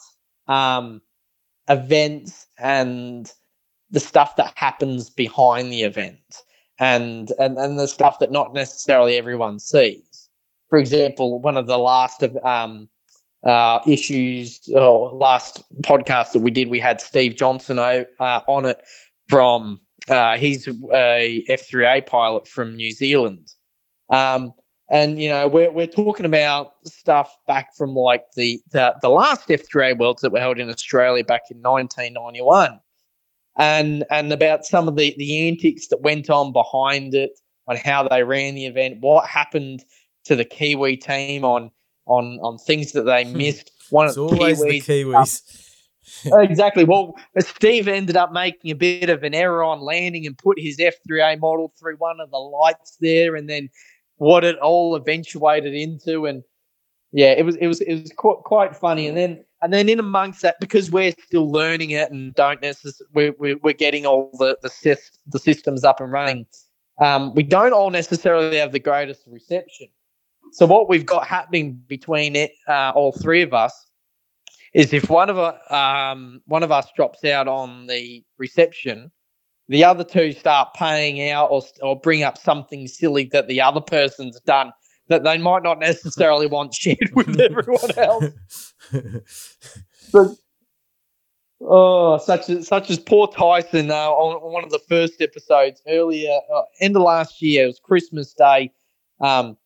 [0.48, 1.02] um,
[1.70, 3.32] events and
[3.92, 6.42] the stuff that happens behind the event
[6.80, 10.13] and and and the stuff that not necessarily everyone sees.
[10.74, 12.90] For example, one of the last of um,
[13.46, 18.82] uh, issues or last podcast that we did, we had Steve Johnson uh, on it
[19.30, 23.52] from uh, he's a F3A pilot from New Zealand.
[24.10, 24.52] Um,
[24.90, 29.50] and you know we're, we're talking about stuff back from like the, the the last
[29.50, 32.80] F3A worlds that were held in Australia back in 1991
[33.60, 38.08] and and about some of the the antics that went on behind it on how
[38.08, 39.86] they ran the event what happened
[40.26, 41.72] to the Kiwi team on
[42.06, 45.64] on on things that they missed one it's of the always Kiwis, the Kiwis
[46.26, 46.84] exactly.
[46.84, 50.78] Well, Steve ended up making a bit of an error on landing and put his
[50.78, 53.70] F3A model through one of the lights there, and then
[54.18, 56.26] what it all eventuated into.
[56.26, 56.44] And
[57.12, 59.08] yeah, it was it was it was quite, quite funny.
[59.08, 63.10] And then and then in amongst that, because we're still learning it and don't necessarily
[63.14, 64.98] we're, we're, we're getting all the the,
[65.28, 66.46] the systems up and running.
[67.02, 69.88] Um, we don't all necessarily have the greatest reception.
[70.52, 73.74] So what we've got happening between it, uh, all three of us,
[74.74, 75.38] is if one of
[75.72, 79.12] um, one of us drops out on the reception,
[79.68, 83.82] the other two start paying out or, or bring up something silly that the other
[83.82, 84.72] person's done
[85.10, 88.74] that they might not necessarily want shared with everyone else.
[90.12, 90.28] but,
[91.62, 95.82] oh, such as such as poor Tyson uh, on, on, one of the first episodes
[95.88, 97.66] earlier, uh, end of last year.
[97.66, 98.72] It was Christmas Day.
[99.20, 99.58] Um,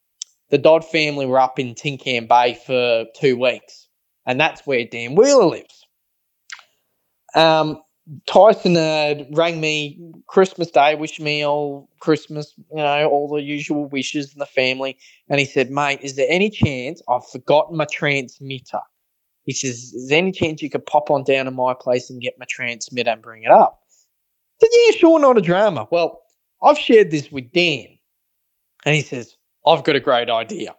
[0.49, 1.97] the Dodd family were up in Tin
[2.27, 3.87] Bay for two weeks
[4.27, 5.87] and that's where Dan Wheeler lives.
[7.33, 7.81] Um,
[8.25, 13.87] Tyson uh, rang me Christmas Day, wished me all Christmas, you know, all the usual
[13.87, 14.97] wishes in the family.
[15.29, 18.79] And he said, Mate, is there any chance I've forgotten my transmitter?
[19.45, 22.21] He says, Is there any chance you could pop on down to my place and
[22.21, 23.79] get my transmitter and bring it up?
[24.61, 25.87] I said, Yeah, sure, not a drama.
[25.89, 26.21] Well,
[26.61, 27.87] I've shared this with Dan.
[28.85, 29.36] And he says,
[29.67, 30.75] I've got a great idea.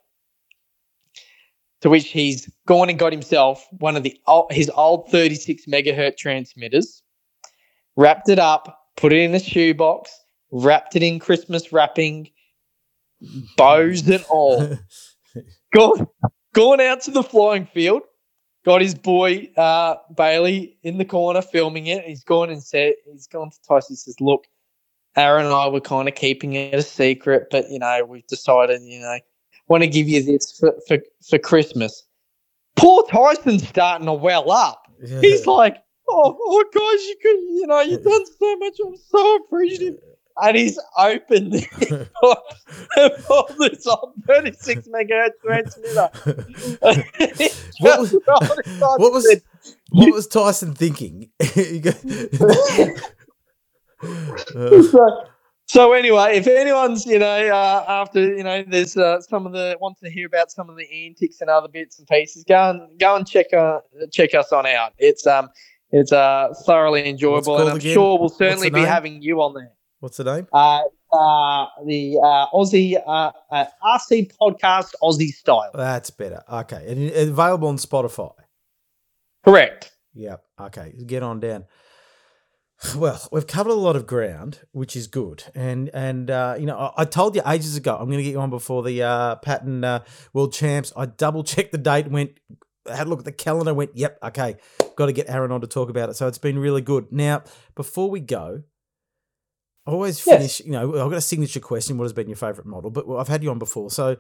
[1.83, 4.19] To which he's gone and got himself one of the
[4.51, 7.03] his old 36 megahertz transmitters,
[7.97, 10.11] wrapped it up, put it in a shoebox,
[10.51, 12.31] wrapped it in Christmas wrapping,
[13.57, 14.77] bows and all.
[15.73, 16.09] gone,
[16.53, 18.03] gone out to the flying field,
[18.65, 22.05] got his boy uh, Bailey in the corner filming it.
[22.05, 23.93] He's gone and said, he's gone to Tyson.
[23.95, 24.47] He says, "Look,
[25.19, 28.83] Aaron and I were kind of keeping it a secret, but you know, we've decided,
[28.83, 29.19] you know,
[29.67, 32.05] want to give you this for, for, for Christmas.
[32.77, 34.87] Poor Tyson's starting to well up.
[35.03, 35.21] Yeah.
[35.21, 35.77] He's like,
[36.09, 38.77] oh, oh, guys, you could, you know, you've done so much.
[38.85, 39.97] I'm so appreciative.
[40.41, 41.67] And he's opened this
[43.89, 46.11] on 36 megahertz transmitter.
[47.81, 49.43] what was, what was,
[49.91, 51.31] what was Tyson thinking?
[54.03, 55.11] Uh,
[55.67, 59.77] so anyway, if anyone's you know uh, after you know there's uh, some of the
[59.81, 62.99] wants to hear about some of the antics and other bits and pieces, go and
[62.99, 63.81] go and check uh,
[64.13, 64.93] check us on out.
[64.99, 65.49] It's um
[65.91, 67.95] it's uh thoroughly enjoyable, and I'm again?
[67.95, 69.73] sure we'll certainly be having you on there.
[70.01, 70.47] What's the name?
[70.53, 75.71] Uh, uh the uh, Aussie uh, uh, RC podcast Aussie style.
[75.75, 76.43] That's better.
[76.51, 78.33] Okay, and available on Spotify.
[79.45, 79.93] Correct.
[80.15, 80.45] Yep.
[80.61, 81.65] Okay, get on down.
[82.97, 86.77] Well, we've covered a lot of ground, which is good, and and uh, you know
[86.79, 89.37] I, I, told you ages ago I'm going to get you on before the uh,
[89.37, 90.93] pattern uh, World Champs.
[90.97, 92.39] I double checked the date, went
[92.89, 94.57] had a look at the calendar, went yep, okay,
[94.97, 96.15] got to get Aaron on to talk about it.
[96.15, 97.11] So it's been really good.
[97.11, 97.43] Now,
[97.75, 98.63] before we go,
[99.87, 100.61] I always finish.
[100.61, 100.67] Yes.
[100.67, 101.99] You know, I've got a signature question.
[101.99, 102.91] What has been your favourite model?
[102.91, 104.17] But I've had you on before, so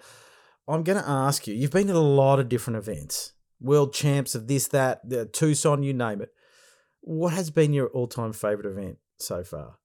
[0.66, 1.55] I'm going to ask you.
[1.55, 5.82] You've been at a lot of different events, World Champs of this, that, the Tucson,
[5.82, 6.32] you name it
[7.01, 9.77] what has been your all-time favorite event so far?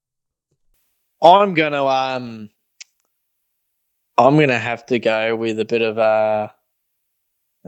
[1.22, 2.50] I'm gonna um,
[4.18, 6.54] I'm gonna have to go with a bit of a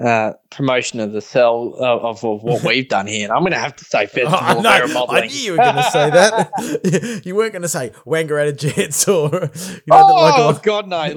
[0.01, 3.23] uh, promotion of the cell of, of, what we've done here.
[3.23, 5.05] And I'm going to have to say Festival oh, no.
[5.09, 7.21] I knew you were going to say that.
[7.25, 11.07] you weren't going to say Wangaratta Jets or you know, oh like, God no,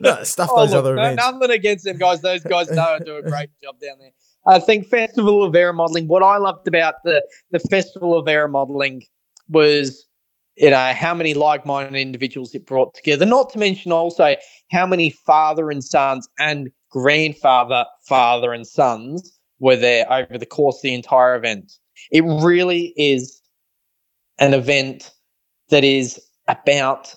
[0.00, 1.22] no stuff oh, those look, other no, events.
[1.22, 2.20] Nothing against them guys.
[2.20, 4.10] Those guys know do a great job down there.
[4.46, 6.08] I think Festival of Aero Modeling.
[6.08, 9.04] What I loved about the the Festival of Aero Modeling
[9.48, 10.06] was
[10.56, 13.24] you know how many like-minded individuals it brought together.
[13.24, 14.36] Not to mention also
[14.70, 20.76] how many father and sons and grandfather, father and sons were there over the course
[20.76, 21.72] of the entire event.
[22.10, 23.40] It really is
[24.38, 25.12] an event
[25.70, 27.14] that is about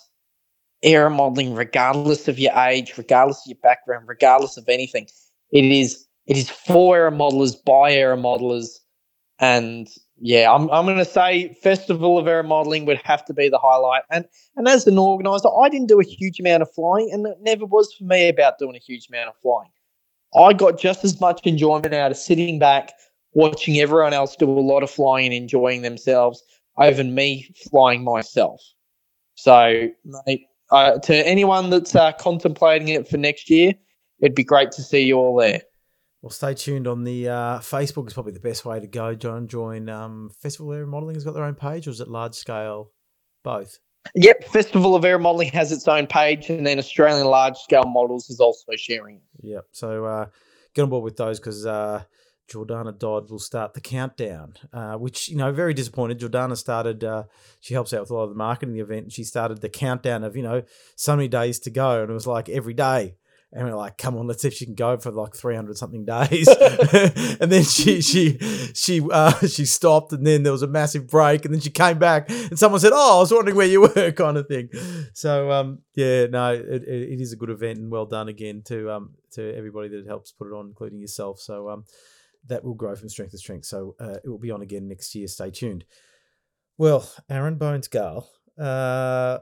[0.83, 5.07] air modeling, regardless of your age, regardless of your background, regardless of anything.
[5.51, 8.79] It is it is for air modelers by air modelers,
[9.39, 9.87] and
[10.17, 13.57] yeah, I'm I'm going to say Festival of Air Modeling would have to be the
[13.57, 14.03] highlight.
[14.09, 14.25] And
[14.55, 17.65] and as an organizer, I didn't do a huge amount of flying, and it never
[17.65, 19.69] was for me about doing a huge amount of flying.
[20.35, 22.93] I got just as much enjoyment out of sitting back,
[23.33, 26.41] watching everyone else do a lot of flying and enjoying themselves
[26.77, 28.61] over me flying myself.
[29.35, 29.89] So,
[30.25, 33.73] mate, uh, to anyone that's uh, contemplating it for next year,
[34.21, 35.61] it'd be great to see you all there.
[36.25, 39.13] Well, stay tuned on the uh, Facebook is probably the best way to go.
[39.13, 42.07] John, join um, Festival of Air Modelling has got their own page, or is it
[42.07, 42.89] large scale?
[43.43, 43.77] Both.
[44.15, 48.31] Yep, Festival of Air Modelling has its own page, and then Australian Large Scale Models
[48.31, 49.21] is also sharing.
[49.41, 49.65] Yep.
[49.71, 50.25] So uh,
[50.73, 52.01] get on board with those because uh,
[52.51, 56.19] Jordana Dodd will start the countdown, uh, which, you know, very disappointed.
[56.19, 57.25] Jordana started, uh,
[57.59, 59.69] she helps out with a lot of the marketing the event, and she started the
[59.69, 60.63] countdown of, you know,
[60.95, 62.01] so many days to go.
[62.01, 63.13] And it was like every day.
[63.55, 66.03] And we're like, come on, let's see if she can go for like 300 something
[66.03, 66.47] days.
[67.39, 68.37] and then she, she,
[68.73, 71.97] she, uh, she stopped and then there was a massive break and then she came
[71.97, 74.69] back and someone said, oh, I was wondering where you were kind of thing.
[75.13, 78.91] So, um, yeah, no, it, it is a good event and well done again to,
[78.91, 81.39] um, to everybody that helps put it on, including yourself.
[81.39, 81.85] So, um,
[82.47, 83.65] that will grow from strength to strength.
[83.65, 85.27] So uh, it will be on again next year.
[85.27, 85.85] Stay tuned.
[86.77, 88.27] Well, Aaron Bones Garle,
[88.59, 89.39] uh,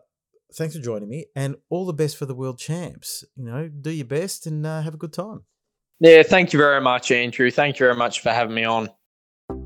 [0.54, 3.24] thanks for joining me, and all the best for the world champs.
[3.36, 5.44] You know, do your best and uh, have a good time.
[6.00, 7.50] Yeah, thank you very much, Andrew.
[7.52, 8.90] Thank you very much for having me on.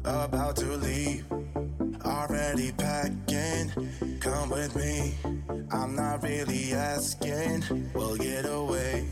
[0.06, 1.26] About to leave,
[2.06, 3.72] already packing.
[4.20, 5.16] Come with me.
[5.72, 7.64] I'm not really asking.
[7.94, 9.08] We'll get away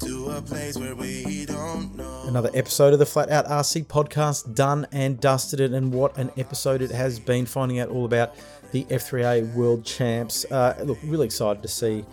[0.00, 2.24] to a place where we don't know.
[2.26, 6.30] Another episode of the Flat Out RC podcast done and dusted it, and what an
[6.36, 7.46] episode it has been.
[7.46, 8.34] Finding out all about
[8.72, 10.44] the F3A World Champs.
[10.50, 12.04] Uh, look, really excited to see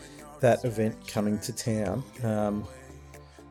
[0.41, 2.03] that event coming to town.
[2.23, 2.65] Um,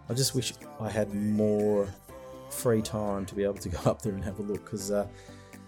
[0.09, 1.89] I just wish I had more
[2.51, 5.07] free time to be able to go up there and have a look because uh,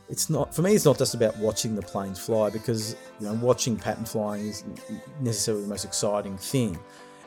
[0.09, 0.75] it's not for me.
[0.75, 4.65] It's not just about watching the planes fly because you know watching pattern flying is
[5.21, 6.79] necessarily the most exciting thing,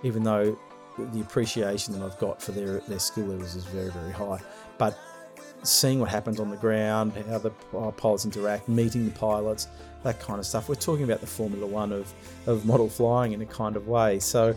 [0.03, 0.57] even though
[0.97, 4.39] the appreciation that I've got for their their skill levels is very very high.
[4.77, 4.97] But
[5.63, 9.67] seeing what happens on the ground, how the pilots interact, meeting the pilots,
[10.03, 10.69] that kind of stuff.
[10.69, 12.13] We're talking about the Formula One of,
[12.45, 14.19] of model flying in a kind of way.
[14.19, 14.55] So,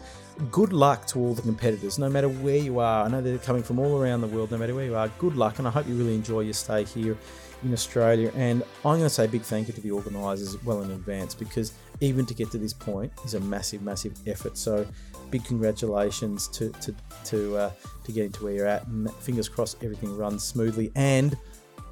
[0.51, 3.05] good luck to all the competitors, no matter where you are.
[3.05, 5.09] I know they're coming from all around the world, no matter where you are.
[5.19, 7.17] Good luck, and I hope you really enjoy your stay here
[7.65, 8.31] in Australia.
[8.35, 11.73] And I'm going to say big thank you to the organisers well in advance because
[12.01, 14.57] even to get to this point is a massive, massive effort.
[14.59, 14.87] So
[15.31, 16.95] big congratulations to to
[17.25, 17.71] to uh,
[18.05, 18.87] to getting to where you're at.
[18.87, 21.37] And fingers crossed everything runs smoothly and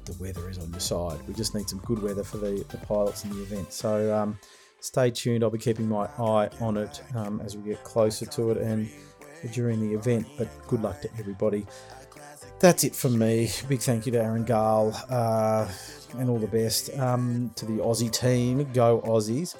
[0.05, 1.19] the weather is on your side.
[1.27, 3.73] We just need some good weather for the, the pilots in the event.
[3.73, 4.37] So um,
[4.79, 5.43] stay tuned.
[5.43, 8.89] I'll be keeping my eye on it um, as we get closer to it and
[9.53, 10.27] during the event.
[10.37, 11.65] But good luck to everybody
[12.59, 13.49] that's it from me.
[13.67, 15.69] Big thank you to Aaron Garle uh,
[16.19, 18.71] and all the best um, to the Aussie team.
[18.73, 19.55] Go Aussies.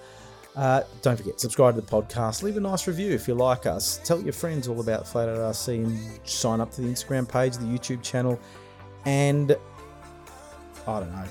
[0.56, 2.42] Uh, don't forget, subscribe to the podcast.
[2.42, 4.00] Leave a nice review if you like us.
[4.06, 7.66] Tell your friends all about Flat RC and sign up to the Instagram page, the
[7.66, 8.40] YouTube channel,
[9.04, 9.58] and
[10.88, 11.26] I don't know,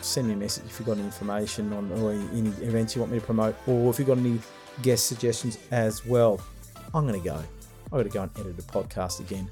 [0.00, 3.12] send me a message if you've got any information on or any events you want
[3.12, 4.38] me to promote, or if you've got any
[4.82, 6.40] guest suggestions as well.
[6.94, 7.42] I'm going to go.
[7.86, 9.50] I've got to go and edit a podcast again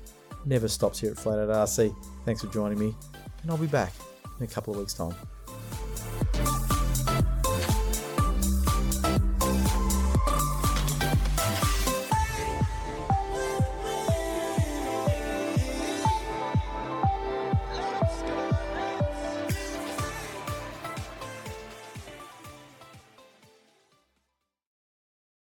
[0.49, 1.95] never stops here at Flat Out RC.
[2.25, 2.95] Thanks for joining me,
[3.43, 3.93] and I'll be back
[4.39, 5.15] in a couple of weeks' time.